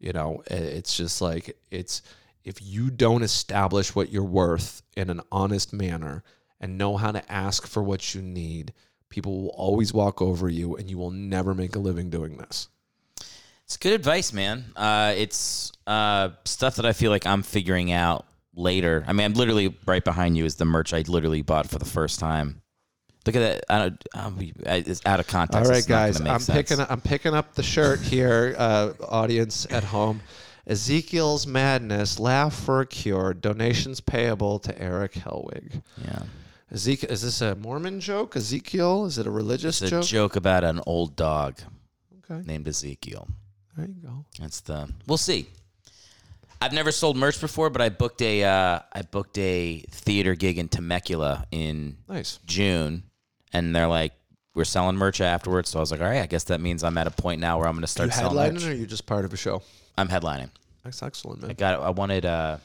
[0.00, 2.00] You know, it's just like it's
[2.42, 6.24] if you don't establish what you're worth in an honest manner
[6.58, 8.72] and know how to ask for what you need,
[9.10, 12.68] people will always walk over you and you will never make a living doing this.
[13.64, 14.64] It's good advice, man.
[14.74, 19.04] Uh, it's uh, stuff that I feel like I'm figuring out later.
[19.06, 21.84] I mean, I'm literally right behind you is the merch I literally bought for the
[21.84, 22.59] first time.
[23.26, 23.64] Look at that.
[23.68, 24.04] I don't,
[24.66, 25.66] I- it's out of context.
[25.66, 26.56] All right, It's not gonna guys, I'm sense.
[26.56, 30.20] picking up, I'm picking up the shirt here, uh, audience at home.
[30.66, 35.82] Ezekiel's Madness, Laugh for a Cure, donations payable to Eric Helwig.
[36.04, 36.22] Yeah.
[36.70, 38.36] Ezekiel, is this a Mormon joke?
[38.36, 40.04] Ezekiel, is it a religious It's a joke?
[40.06, 41.58] joke about an old dog
[42.30, 42.46] Okay.
[42.46, 43.26] named Ezekiel.
[43.76, 44.24] There you go.
[44.38, 44.88] That's the.
[45.06, 45.48] We'll see.
[46.62, 50.58] I've never sold merch before, but I booked a uh, I booked a theater gig
[50.58, 52.38] in Temecula in Nice.
[52.46, 53.04] June,
[53.52, 54.12] and they're like,
[54.54, 56.98] "We're selling merch afterwards." So I was like, "All right, I guess that means I'm
[56.98, 58.74] at a point now where I'm going to You start selling headlining merch." or are
[58.74, 59.62] you just part of a show?
[59.96, 60.50] I'm headlining.
[60.84, 61.50] That's excellent, man.
[61.50, 61.80] I got.
[61.80, 62.24] I wanted.
[62.24, 62.58] Uh,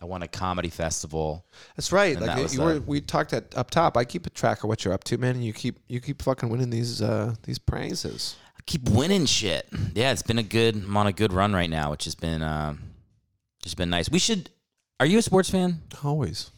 [0.00, 1.46] I won a comedy festival.
[1.76, 2.16] That's right.
[2.18, 3.96] Like that you, you were, we talked at up top.
[3.96, 6.22] I keep a track of what you're up to, man, and you keep you keep
[6.22, 8.34] fucking winning these uh these prizes.
[8.58, 9.68] I keep winning shit.
[9.94, 10.74] Yeah, it's been a good.
[10.74, 12.74] I'm on a good run right now, which has been uh,
[13.62, 14.10] just been nice.
[14.10, 14.50] We should.
[14.98, 15.82] Are you a sports fan?
[16.02, 16.50] Always.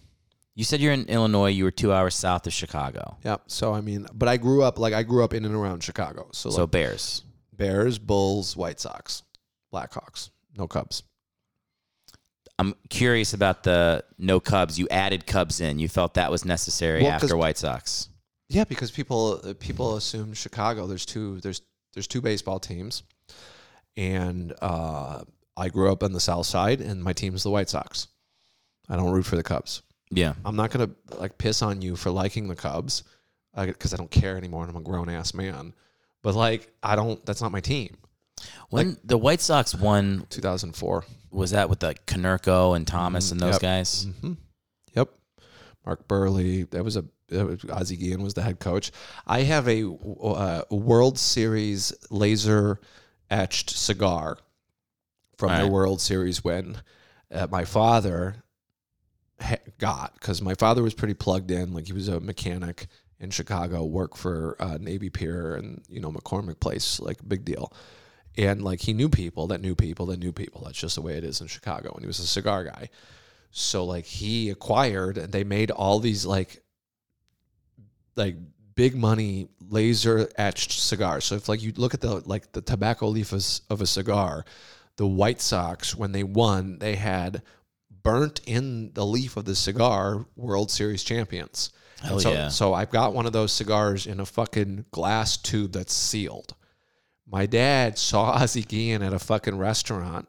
[0.55, 1.49] You said you're in Illinois.
[1.49, 3.17] You were two hours south of Chicago.
[3.25, 3.43] Yep.
[3.49, 6.29] So I mean, but I grew up like I grew up in and around Chicago.
[6.33, 7.23] So, So like, Bears.
[7.53, 9.23] Bears, Bulls, White Sox,
[9.73, 11.03] Blackhawks, no Cubs.
[12.59, 14.79] I'm curious about the no Cubs.
[14.79, 15.79] You added Cubs in.
[15.79, 18.09] You felt that was necessary Well, after White Sox.
[18.49, 20.87] Yeah, because people people assume Chicago.
[20.87, 21.63] There's two there's
[21.95, 23.03] there's two baseball teams,
[23.97, 25.25] and uh,
[25.57, 28.09] I grew up on the South Side, and my team's the White Sox.
[28.89, 29.83] I don't root for the Cubs.
[30.11, 30.35] Yeah.
[30.45, 33.03] I'm not gonna like piss on you for liking the Cubs
[33.57, 35.75] because I don't care anymore, and I'm a grown ass man.
[36.23, 37.25] But like, I don't.
[37.27, 37.97] That's not my team.
[38.71, 43.55] When the White Sox won 2004, was that with like Konerko and Thomas and those
[43.55, 43.61] Yep.
[43.63, 44.07] guys?
[44.07, 44.37] Mhm.
[44.95, 45.11] Yep.
[45.87, 46.69] Mark Buehrle.
[46.71, 47.05] That was a
[47.71, 48.91] Ozzie Guillen was the head coach.
[49.27, 52.81] I have a uh, World Series laser
[53.31, 54.39] etched cigar
[55.39, 55.69] from All the.
[55.69, 56.77] World Series win.
[57.33, 58.44] Uh, my father
[59.79, 61.73] got because my father was pretty plugged in.
[61.73, 62.87] Like he was a mechanic
[63.21, 67.73] in Chicago, worked for uh, Navy Pier and you know McCormick Place, like big deal.
[68.37, 70.63] And like he knew people that knew people that knew people.
[70.65, 71.93] That's just the way it is in Chicago.
[71.93, 72.89] And he was a cigar guy.
[73.51, 76.63] So like he acquired and they made all these like
[78.17, 78.37] like
[78.75, 81.25] big money laser etched cigars.
[81.25, 84.45] So if like you look at the like the tobacco leaf of, of a cigar,
[84.97, 87.43] the White Sox when they won, they had
[88.05, 91.71] burnt in the leaf of the cigar World Series champions.
[92.03, 92.49] Hell so, yeah.
[92.49, 96.55] So I've got one of those cigars in a fucking glass tube that's sealed.
[97.27, 100.29] My dad saw Ozzie Guillen at a fucking restaurant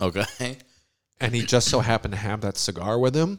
[0.00, 0.56] Okay.
[1.20, 3.38] and he just so happened to have that cigar with him.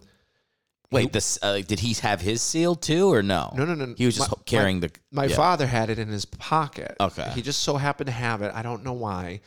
[0.92, 3.54] Wait, this uh, did he have his seal too, or no?
[3.56, 3.96] No, no, no.
[3.98, 4.94] He was just My- carrying my, the.
[5.10, 5.36] My yeah.
[5.38, 6.98] father had it in his pocket.
[7.00, 7.32] Okay.
[7.34, 8.52] He just so happened to have it.
[8.54, 9.40] I don't know why.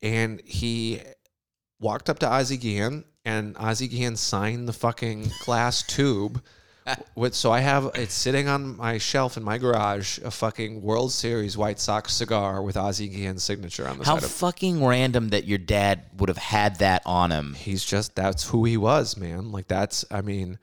[0.00, 1.02] And he
[1.78, 6.42] walked up to Ozzie Guillen, and Ozzie Guillen signed the fucking glass tube.
[7.14, 11.12] With so I have it's sitting on my shelf in my garage, a fucking World
[11.12, 15.28] Series White Sox cigar with Ozzie Guillen's signature on the How side of fucking random
[15.28, 17.54] that your dad would have had that on him.
[17.54, 19.52] he's just that's who he was, man.
[19.52, 20.58] Like that's I mean,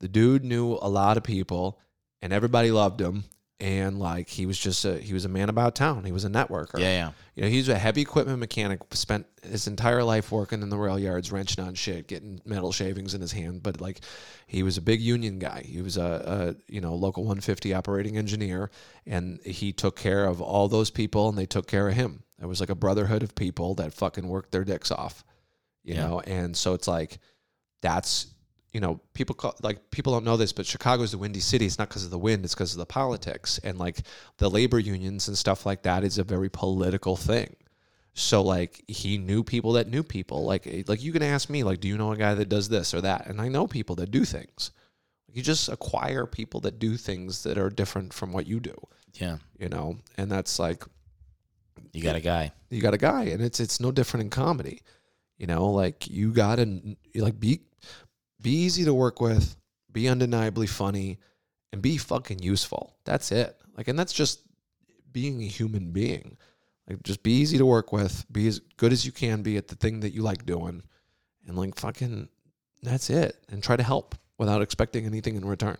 [0.00, 1.78] the dude knew a lot of people
[2.20, 3.22] and everybody loved him.
[3.60, 6.04] And like he was just a he was a man about town.
[6.04, 6.78] He was a networker.
[6.78, 7.10] Yeah, yeah.
[7.34, 10.98] You know, he's a heavy equipment mechanic, spent his entire life working in the rail
[10.98, 13.62] yards, wrenching on shit, getting metal shavings in his hand.
[13.62, 14.00] But like
[14.46, 15.62] he was a big union guy.
[15.66, 18.70] He was a, a you know, local 150 operating engineer
[19.06, 22.22] and he took care of all those people and they took care of him.
[22.40, 25.22] It was like a brotherhood of people that fucking worked their dicks off
[25.84, 26.06] you Yeah.
[26.06, 27.18] know and so it's like
[27.82, 28.26] that's
[28.72, 31.66] you know people call, like people don't know this but chicago's the windy city.
[31.66, 33.58] It's not because of the wind it's because of the politics.
[33.64, 33.98] And like
[34.38, 37.56] the labor unions and stuff like that is a very political thing.
[38.14, 40.44] So like he knew people that knew people.
[40.44, 42.68] Like eh, like you can ask me like do you know a guy that does
[42.68, 43.26] this or that?
[43.26, 44.70] And i know people that do things.
[45.32, 48.74] You just acquire people that do things that are different from what you do.
[49.14, 49.38] Yeah.
[49.58, 49.98] you know?
[50.16, 50.84] And that's like
[51.92, 52.52] You got a guy.
[52.68, 54.82] you got a guy and it's it's no different in comedy.
[55.38, 56.80] You know like you gotta
[57.14, 57.62] like be
[58.42, 59.56] be easy to work with
[59.92, 61.18] be undeniably funny
[61.72, 64.40] and be fucking useful that's it like and that's just
[65.12, 66.36] being a human being
[66.88, 69.68] like just be easy to work with be as good as you can be at
[69.68, 70.82] the thing that you like doing
[71.46, 72.28] and like fucking
[72.82, 75.76] that's it and try to help without expecting anything in return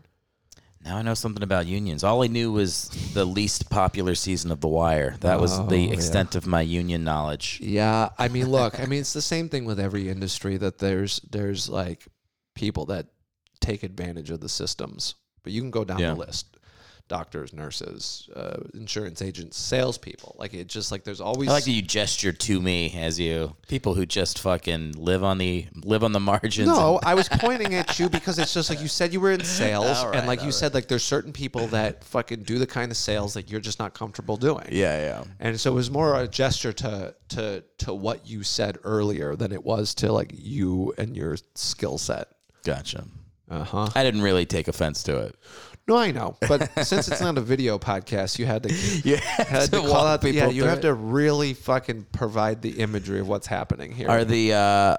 [0.84, 2.04] Now I know something about unions.
[2.04, 5.14] All I knew was the least popular season of The Wire.
[5.20, 5.92] That was Oh, the yeah.
[5.92, 7.58] extent of my union knowledge.
[7.62, 11.20] Yeah, I mean, look, I mean, it's the same thing with every industry that there's
[11.30, 12.06] there's like
[12.60, 13.06] people that
[13.60, 16.14] take advantage of the systems, but you can go down Yeah.
[16.14, 16.56] the list:
[17.08, 20.36] doctors, nurses, uh, insurance agents, salespeople.
[20.38, 23.56] Like it just like there's always I like that you gesture to me as you
[23.66, 26.68] people who just fucking live on the live on the margins.
[26.68, 29.32] No, and- I was pointing at you because it's just like you said you were
[29.32, 32.58] in sales, right, and like you all said, like there's certain people that fucking do
[32.60, 34.66] the kind of sales that you're just not comfortable doing.
[34.70, 35.24] yeah, yeah.
[35.40, 39.50] And so it was more a gesture to to to what you said earlier than
[39.52, 42.28] it was to like you and your skill set.
[42.64, 43.04] Gotcha.
[43.50, 43.88] Uh huh.
[43.94, 45.36] I didn't really take offense to it.
[45.88, 48.72] No, I know, but since it's not a video podcast, you had to
[49.04, 50.32] You had to call walk out.
[50.32, 50.82] Yeah, you have it.
[50.82, 54.08] to really fucking provide the imagery of what's happening here.
[54.08, 54.96] Are the uh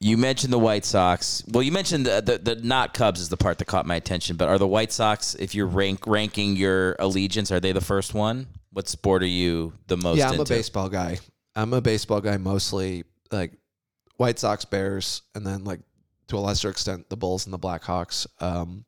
[0.00, 1.44] you mentioned the White Sox.
[1.46, 4.36] Well, you mentioned the, the the not Cubs is the part that caught my attention,
[4.36, 8.12] but are the White Sox if you're rank ranking your allegiance, are they the first
[8.12, 8.48] one?
[8.72, 10.52] What sport are you the most yeah, I'm into?
[10.52, 11.20] a baseball guy.
[11.54, 13.52] I'm a baseball guy mostly, like
[14.16, 15.80] White Sox, Bears, and then like
[16.32, 18.26] to a lesser extent the Bulls and the Blackhawks.
[18.42, 18.84] Um,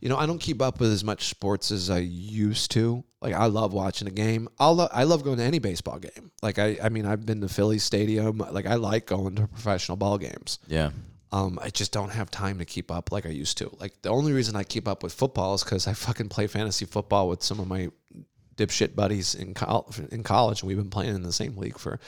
[0.00, 3.04] you know, I don't keep up with as much sports as I used to.
[3.20, 4.48] Like I love watching a game.
[4.58, 6.32] I'll lo- I love going to any baseball game.
[6.42, 8.38] Like I I mean I've been to Philly Stadium.
[8.38, 10.58] Like I like going to professional ball games.
[10.66, 10.90] Yeah.
[11.30, 13.74] Um, I just don't have time to keep up like I used to.
[13.80, 16.84] Like the only reason I keep up with football is because I fucking play fantasy
[16.84, 17.88] football with some of my
[18.56, 21.98] dipshit buddies in col- in college, and we've been playing in the same league for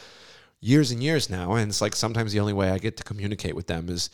[0.65, 3.55] years and years now, and it's like sometimes the only way I get to communicate
[3.55, 4.09] with them is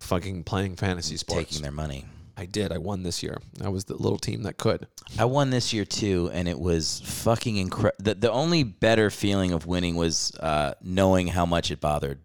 [0.00, 1.46] fucking playing fantasy sports.
[1.50, 2.06] Taking their money.
[2.36, 2.70] I did.
[2.72, 3.38] I won this year.
[3.64, 4.86] I was the little team that could.
[5.18, 7.96] I won this year too, and it was fucking incredible.
[8.04, 12.20] The, the only better feeling of winning was uh, knowing how much it bothered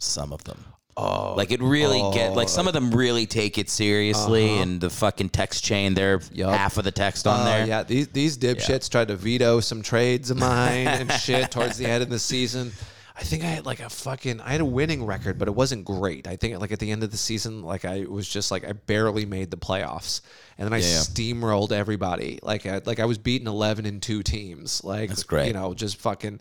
[0.00, 0.64] some of them.
[0.96, 4.62] Oh, Like it really get like some of them really take it seriously, Uh-huh.
[4.62, 7.66] and the fucking text chain, they're half of the text on Uh, there.
[7.66, 11.86] Yeah, these these dipshits tried to veto some trades of mine and shit towards the
[11.86, 12.72] end of the season.
[13.22, 15.84] I think I had like a fucking I had a winning record, but it wasn't
[15.84, 16.26] great.
[16.26, 18.72] I think like at the end of the season, like I was just like I
[18.72, 20.22] barely made the playoffs,
[20.58, 22.40] and then I Yeah, steamrolled everybody.
[22.42, 24.82] Like I, like I was beating eleven in two teams.
[24.82, 25.46] Like That's great.
[25.46, 26.40] You know, just fucking.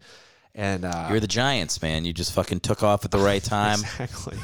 [0.53, 2.03] And uh, You're the Giants, man.
[2.03, 3.79] You just fucking took off at the right time.
[3.79, 4.37] Exactly.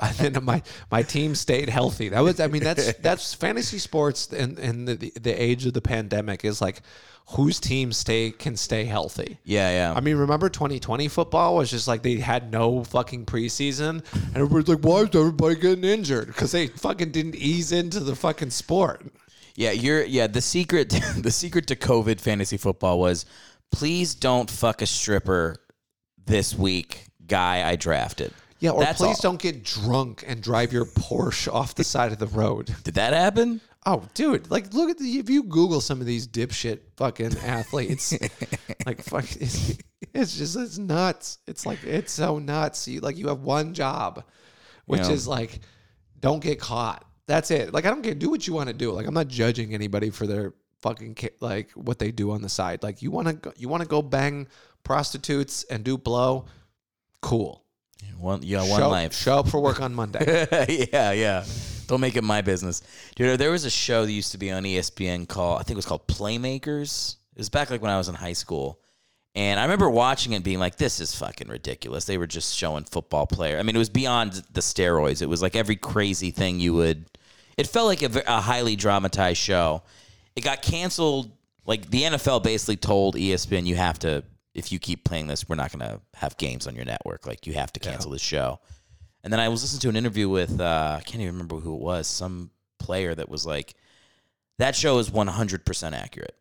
[0.00, 2.10] and then my my team stayed healthy.
[2.10, 5.72] That was I mean that's that's fantasy sports and and the, the the age of
[5.72, 6.82] the pandemic is like
[7.28, 9.38] whose team stay can stay healthy.
[9.44, 9.94] Yeah, yeah.
[9.96, 14.68] I mean, remember 2020 football was just like they had no fucking preseason, and everybody's
[14.68, 19.06] like, "Why is everybody getting injured?" Because they fucking didn't ease into the fucking sport.
[19.54, 23.24] Yeah, you're yeah, the secret the secret to COVID fantasy football was
[23.72, 25.56] please don't fuck a stripper
[26.24, 28.32] this week, guy I drafted.
[28.60, 29.32] Yeah, or That's please all.
[29.32, 32.72] don't get drunk and drive your Porsche off the side of the road.
[32.84, 33.60] Did that happen?
[33.84, 34.48] Oh, dude!
[34.48, 38.12] Like, look at the if you Google some of these dipshit fucking athletes,
[38.86, 39.76] like fuck, it's,
[40.14, 41.38] it's just it's nuts.
[41.48, 42.86] It's like it's so nuts.
[42.86, 44.22] You like you have one job,
[44.86, 45.10] which Yeah.
[45.10, 45.58] is like,
[46.20, 47.04] don't get caught.
[47.26, 47.74] That's it.
[47.74, 48.14] Like I don't care.
[48.14, 48.92] Do what you want to do.
[48.92, 52.48] Like I'm not judging anybody for their fucking ca- like what they do on the
[52.48, 52.82] side.
[52.82, 54.48] Like you want to go, you want to go bang
[54.84, 56.46] prostitutes and do blow,
[57.20, 57.62] cool.
[58.18, 59.14] One yeah, one show, life.
[59.14, 60.46] Show up for work on Monday.
[60.92, 61.44] yeah, yeah.
[61.86, 62.82] Don't make it my business.
[63.16, 65.76] Dude, there was a show that used to be on ESPN called, I think it
[65.76, 67.16] was called Playmakers.
[67.34, 68.80] It was back like when I was in high school.
[69.34, 72.04] And I remember watching it being like, this is fucking ridiculous.
[72.04, 73.58] They were just showing football player.
[73.58, 75.22] I mean, it was beyond the steroids.
[75.22, 77.06] It was like every crazy thing you would.
[77.56, 79.82] It felt like a, a highly dramatized show.
[80.36, 81.30] It got canceled.
[81.64, 85.56] Like the NFL basically told ESPN, you have to, if you keep playing this, we're
[85.56, 87.26] not going to have games on your network.
[87.26, 88.60] Like you have to cancel this show.
[89.24, 91.74] And then I was listening to an interview with uh, I can't even remember who
[91.74, 93.74] it was, some player that was like,
[94.58, 96.36] that show is 100% accurate.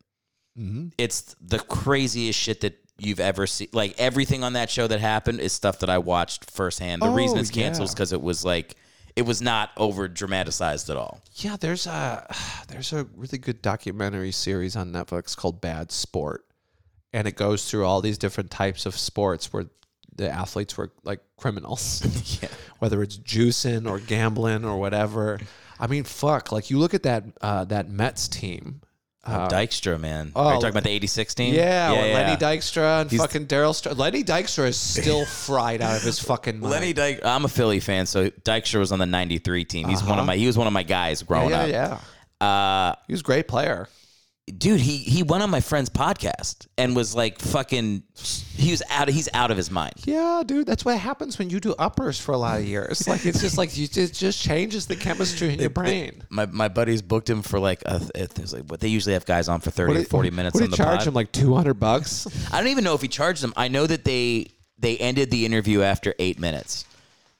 [0.58, 0.88] mm-hmm.
[0.98, 3.68] It's the craziest shit that you've ever seen.
[3.72, 7.02] Like everything on that show that happened is stuff that I watched firsthand.
[7.02, 8.76] The reason Oh, it's canceled is because it was like,
[9.16, 11.22] it was not over dramatized at all.
[11.36, 12.26] Yeah, there's a
[12.68, 16.46] there's a really good documentary series on Netflix called Bad Sport,
[17.14, 19.66] and it goes through all these different types of sports where
[20.16, 22.50] the athletes were like criminals, Yeah.
[22.80, 25.40] whether it's juicing or gambling or whatever.
[25.80, 26.52] I mean, fuck.
[26.52, 28.82] Like you look at that uh, that Mets team.
[29.24, 30.32] Uh, Dykstra, man.
[30.36, 31.54] oh, Are you talking about the 86 team?
[31.54, 33.76] Yeah, or Lenny Dykstra and He's- fucking Darryl.
[33.76, 36.72] Star- Lenny Dykstra is still fried out of his fucking mind.
[36.72, 37.26] Lenny Dykstra.
[37.26, 39.88] I'm a Philly fan, so Dykstra was on the '93 team.
[39.90, 40.26] He's one of Uh-huh.
[40.26, 40.36] my.
[40.38, 42.02] He was one of my guys yeah, growing yeah, up.
[42.42, 42.48] yeah.
[42.48, 43.88] Uh, He was a great player.
[44.58, 48.04] Dude, he he went on my friend's podcast and was like fucking.
[48.56, 49.08] He was out.
[49.08, 49.94] He's out of his mind.
[50.06, 53.08] Yeah, dude, that's what happens when you do uppers for a lot of years.
[53.08, 56.24] Like it's just like you it just changes the chemistry in your brain.
[56.30, 58.00] My my buddies booked him for like a,
[58.52, 60.70] like what they usually have guys on for 30 or did- 40 minutes What on
[60.72, 61.08] the charge pod.
[61.08, 62.28] him like two hundred bucks?
[62.54, 63.54] I don't even know if he charged them.
[63.58, 64.48] I know that they
[64.78, 66.86] they ended the interview after 8 minutes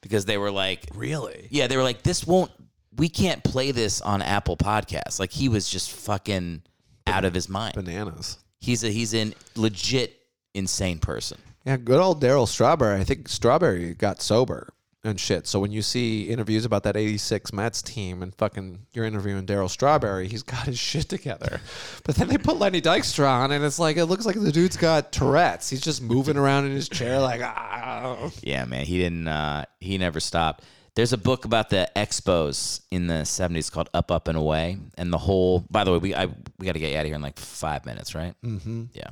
[0.00, 1.46] because they were like Really?
[1.50, 2.50] Yeah, they were like this won't
[2.96, 5.18] we can't play this on Apple Podcasts.
[5.18, 6.62] Like he was just fucking
[7.06, 7.74] out of his mind.
[7.74, 8.38] Bananas.
[8.60, 10.16] He's a he's an legit
[10.54, 11.38] insane person.
[11.64, 13.00] Yeah, good old Darryl Strawberry.
[13.00, 14.72] I think Strawberry got sober
[15.04, 15.46] and shit.
[15.46, 19.70] So when you see interviews about that '86 Mets team and fucking you're interviewing Darryl
[19.70, 21.60] Strawberry, he's got his shit together.
[22.04, 24.76] But then they put Lenny Dykstra on, and it's like it looks like the dude's
[24.76, 25.68] got Tourette's.
[25.68, 28.30] He's just moving around in his chair like ah.
[28.42, 29.28] Yeah, man, he didn't.
[29.28, 30.64] Uh, he never stopped.
[30.94, 35.12] There's a book about the expos in the '70s called "Up, Up and Away," and
[35.12, 35.64] the whole.
[35.70, 36.26] By the way, we I,
[36.58, 38.34] we got to get you out of here in like five minutes, right?
[38.44, 38.84] Mm-hmm.
[38.92, 39.08] Yeah.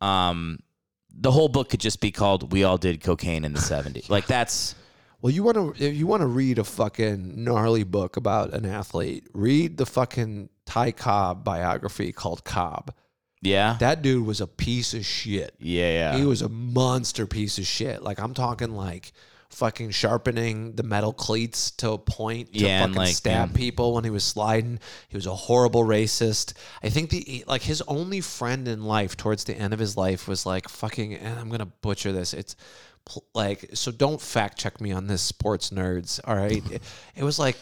[0.00, 0.60] Um,
[1.12, 4.26] the whole book could just be called "We All Did Cocaine in the '70s." Like
[4.26, 4.74] that's
[5.20, 8.64] Well, you want to if you want to read a fucking gnarly book about an
[8.64, 12.94] athlete, read the fucking Ty Cobb biography called Cobb.
[13.42, 15.54] yeah, That dude was a piece of shit.
[15.58, 16.16] yeah, yeah.
[16.18, 18.02] He was a monster piece of shit.
[18.02, 19.12] Like I'm talking like
[19.50, 23.56] fucking sharpening the metal cleats to a point to Yeah, fucking like, stab yeah.
[23.56, 24.78] people when he was sliding.
[25.08, 26.54] He was a horrible racist.
[26.82, 30.28] I think the like his only friend in life towards the end of his life
[30.28, 32.32] was like fucking and I'm going to butcher this.
[32.32, 32.56] It's
[33.34, 36.62] like so don't fact check me on this sports nerds, all right?
[36.70, 36.82] it,
[37.16, 37.56] it was like like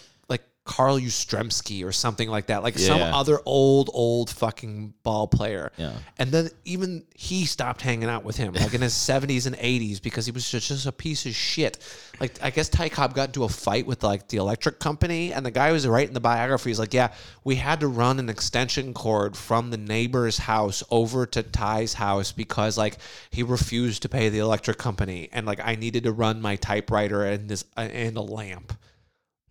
[0.69, 5.73] Carl Yastrzemski or something like that, like some other old old fucking ball player.
[5.78, 5.95] Yeah.
[6.19, 10.01] And then even he stopped hanging out with him, like in his 70s and 80s,
[10.01, 11.78] because he was just, just a piece of shit.
[12.20, 15.45] Like, I guess Ty Cobb got into a fight with like the electric company, and
[15.45, 16.69] the guy was writing the biography.
[16.69, 17.12] He's like, Yeah,
[17.45, 22.31] we had to run an extension cord from the neighbor's house over to Ty's house
[22.31, 22.99] because like
[23.31, 27.24] he refused to pay the electric company, and like I needed to run my typewriter
[27.24, 28.74] and this uh, and a lamp.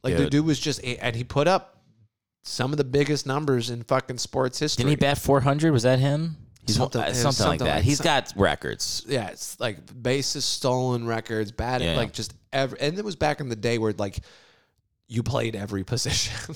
[0.03, 0.31] Like the Dude.
[0.31, 1.81] dude was just, and he put up
[2.43, 4.83] some of the biggest numbers in fucking sports history.
[4.83, 5.71] Didn't he bat 400?
[5.71, 6.37] Was that him?
[6.65, 7.75] He's Something- uh, something, it was something, like something that.
[7.77, 9.03] like- He's got records.
[9.07, 11.95] yeah, it's like bases stolen records, batting, Yeah.
[11.97, 14.19] like just every, and it was back in the day where like
[15.07, 16.55] you played every position.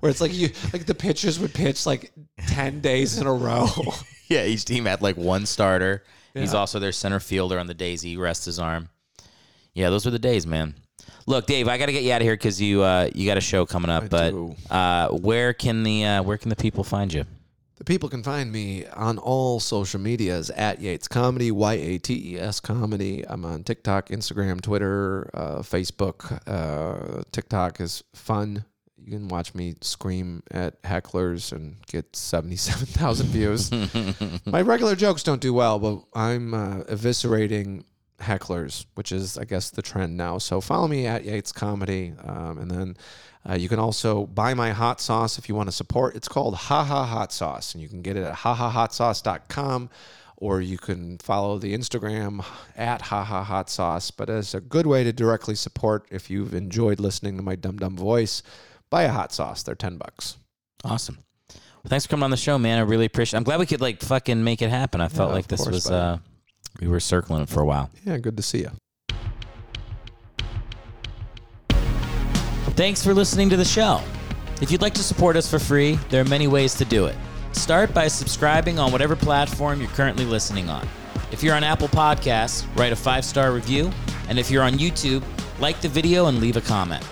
[0.00, 2.12] where it's like you like the pitchers would pitch like
[2.48, 3.68] 10 days in a row.
[4.26, 6.02] Yeah, each team had like one starter.
[6.32, 8.88] He's also their center fielder on the days he rests his arm.
[9.74, 10.74] Yeah, those were the days, man.
[11.26, 13.38] Look, Dave, I got to get you out of here because you uh, you got
[13.38, 14.04] a show coming up.
[14.04, 14.34] I but.
[14.70, 17.24] Uh, where can the uh, where can the people find you?
[17.76, 22.34] The people can find me on all social medias at Yates Comedy, Y A T
[22.34, 23.24] E S Comedy.
[23.26, 26.40] I'm on TikTok, Instagram, Twitter, uh, Facebook.
[26.46, 28.64] Uh, TikTok is fun.
[28.96, 33.70] You can watch me scream at hecklers and get 77,000 views.
[34.46, 37.84] My regular jokes don't do well, but I'm uh, eviscerating
[38.20, 40.38] hecklers, which is, I guess, the trend now.
[40.38, 42.14] So follow me at Yates Comedy.
[42.24, 42.96] Um, and then
[43.48, 46.16] uh, you can also buy my hot sauce if you want to support.
[46.16, 49.90] It's called Haha Hot Sauce, and you can get it at hahahotsauce.com
[50.36, 52.44] or you can follow the Instagram
[52.76, 54.10] at Haha Hot Sauce.
[54.10, 57.76] But it's a good way to directly support if you've enjoyed listening to my dumb
[57.76, 58.42] dumb voice.
[58.90, 60.36] Buy a hot sauce; they're ten bucks.
[60.84, 61.18] Awesome.
[61.50, 62.78] Well, thanks for coming on the show, man.
[62.78, 63.36] I really appreciate.
[63.36, 63.40] It.
[63.40, 65.00] I'm glad we could like fucking make it happen.
[65.00, 66.18] I felt Yeah, like this course, was uh,
[66.80, 67.90] we were circling it for a while.
[68.04, 68.70] Yeah, good to see you.
[72.76, 74.00] Thanks for listening to the show.
[74.60, 77.14] If you'd like to support us for free, there are many ways to do it.
[77.52, 80.88] Start by subscribing on whatever platform you're currently listening on.
[81.30, 83.92] If you're on Apple Podcasts, write a five star review.
[84.28, 85.22] And if you're on YouTube,
[85.60, 87.06] like the video and leave a comment.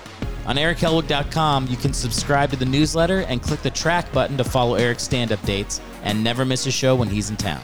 [0.46, 4.74] On erichellwood.com, you can subscribe to the newsletter and click the track button to follow
[4.74, 7.62] Eric's stand up dates and never miss a show when he's in town.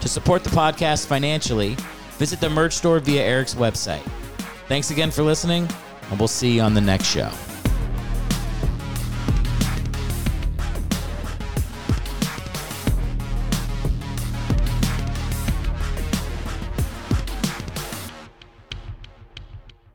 [0.00, 1.76] To support the podcast financially,
[2.12, 4.02] visit the merch store via Eric's website.
[4.66, 5.68] Thanks again for listening,
[6.10, 7.30] and we'll see you on the next show.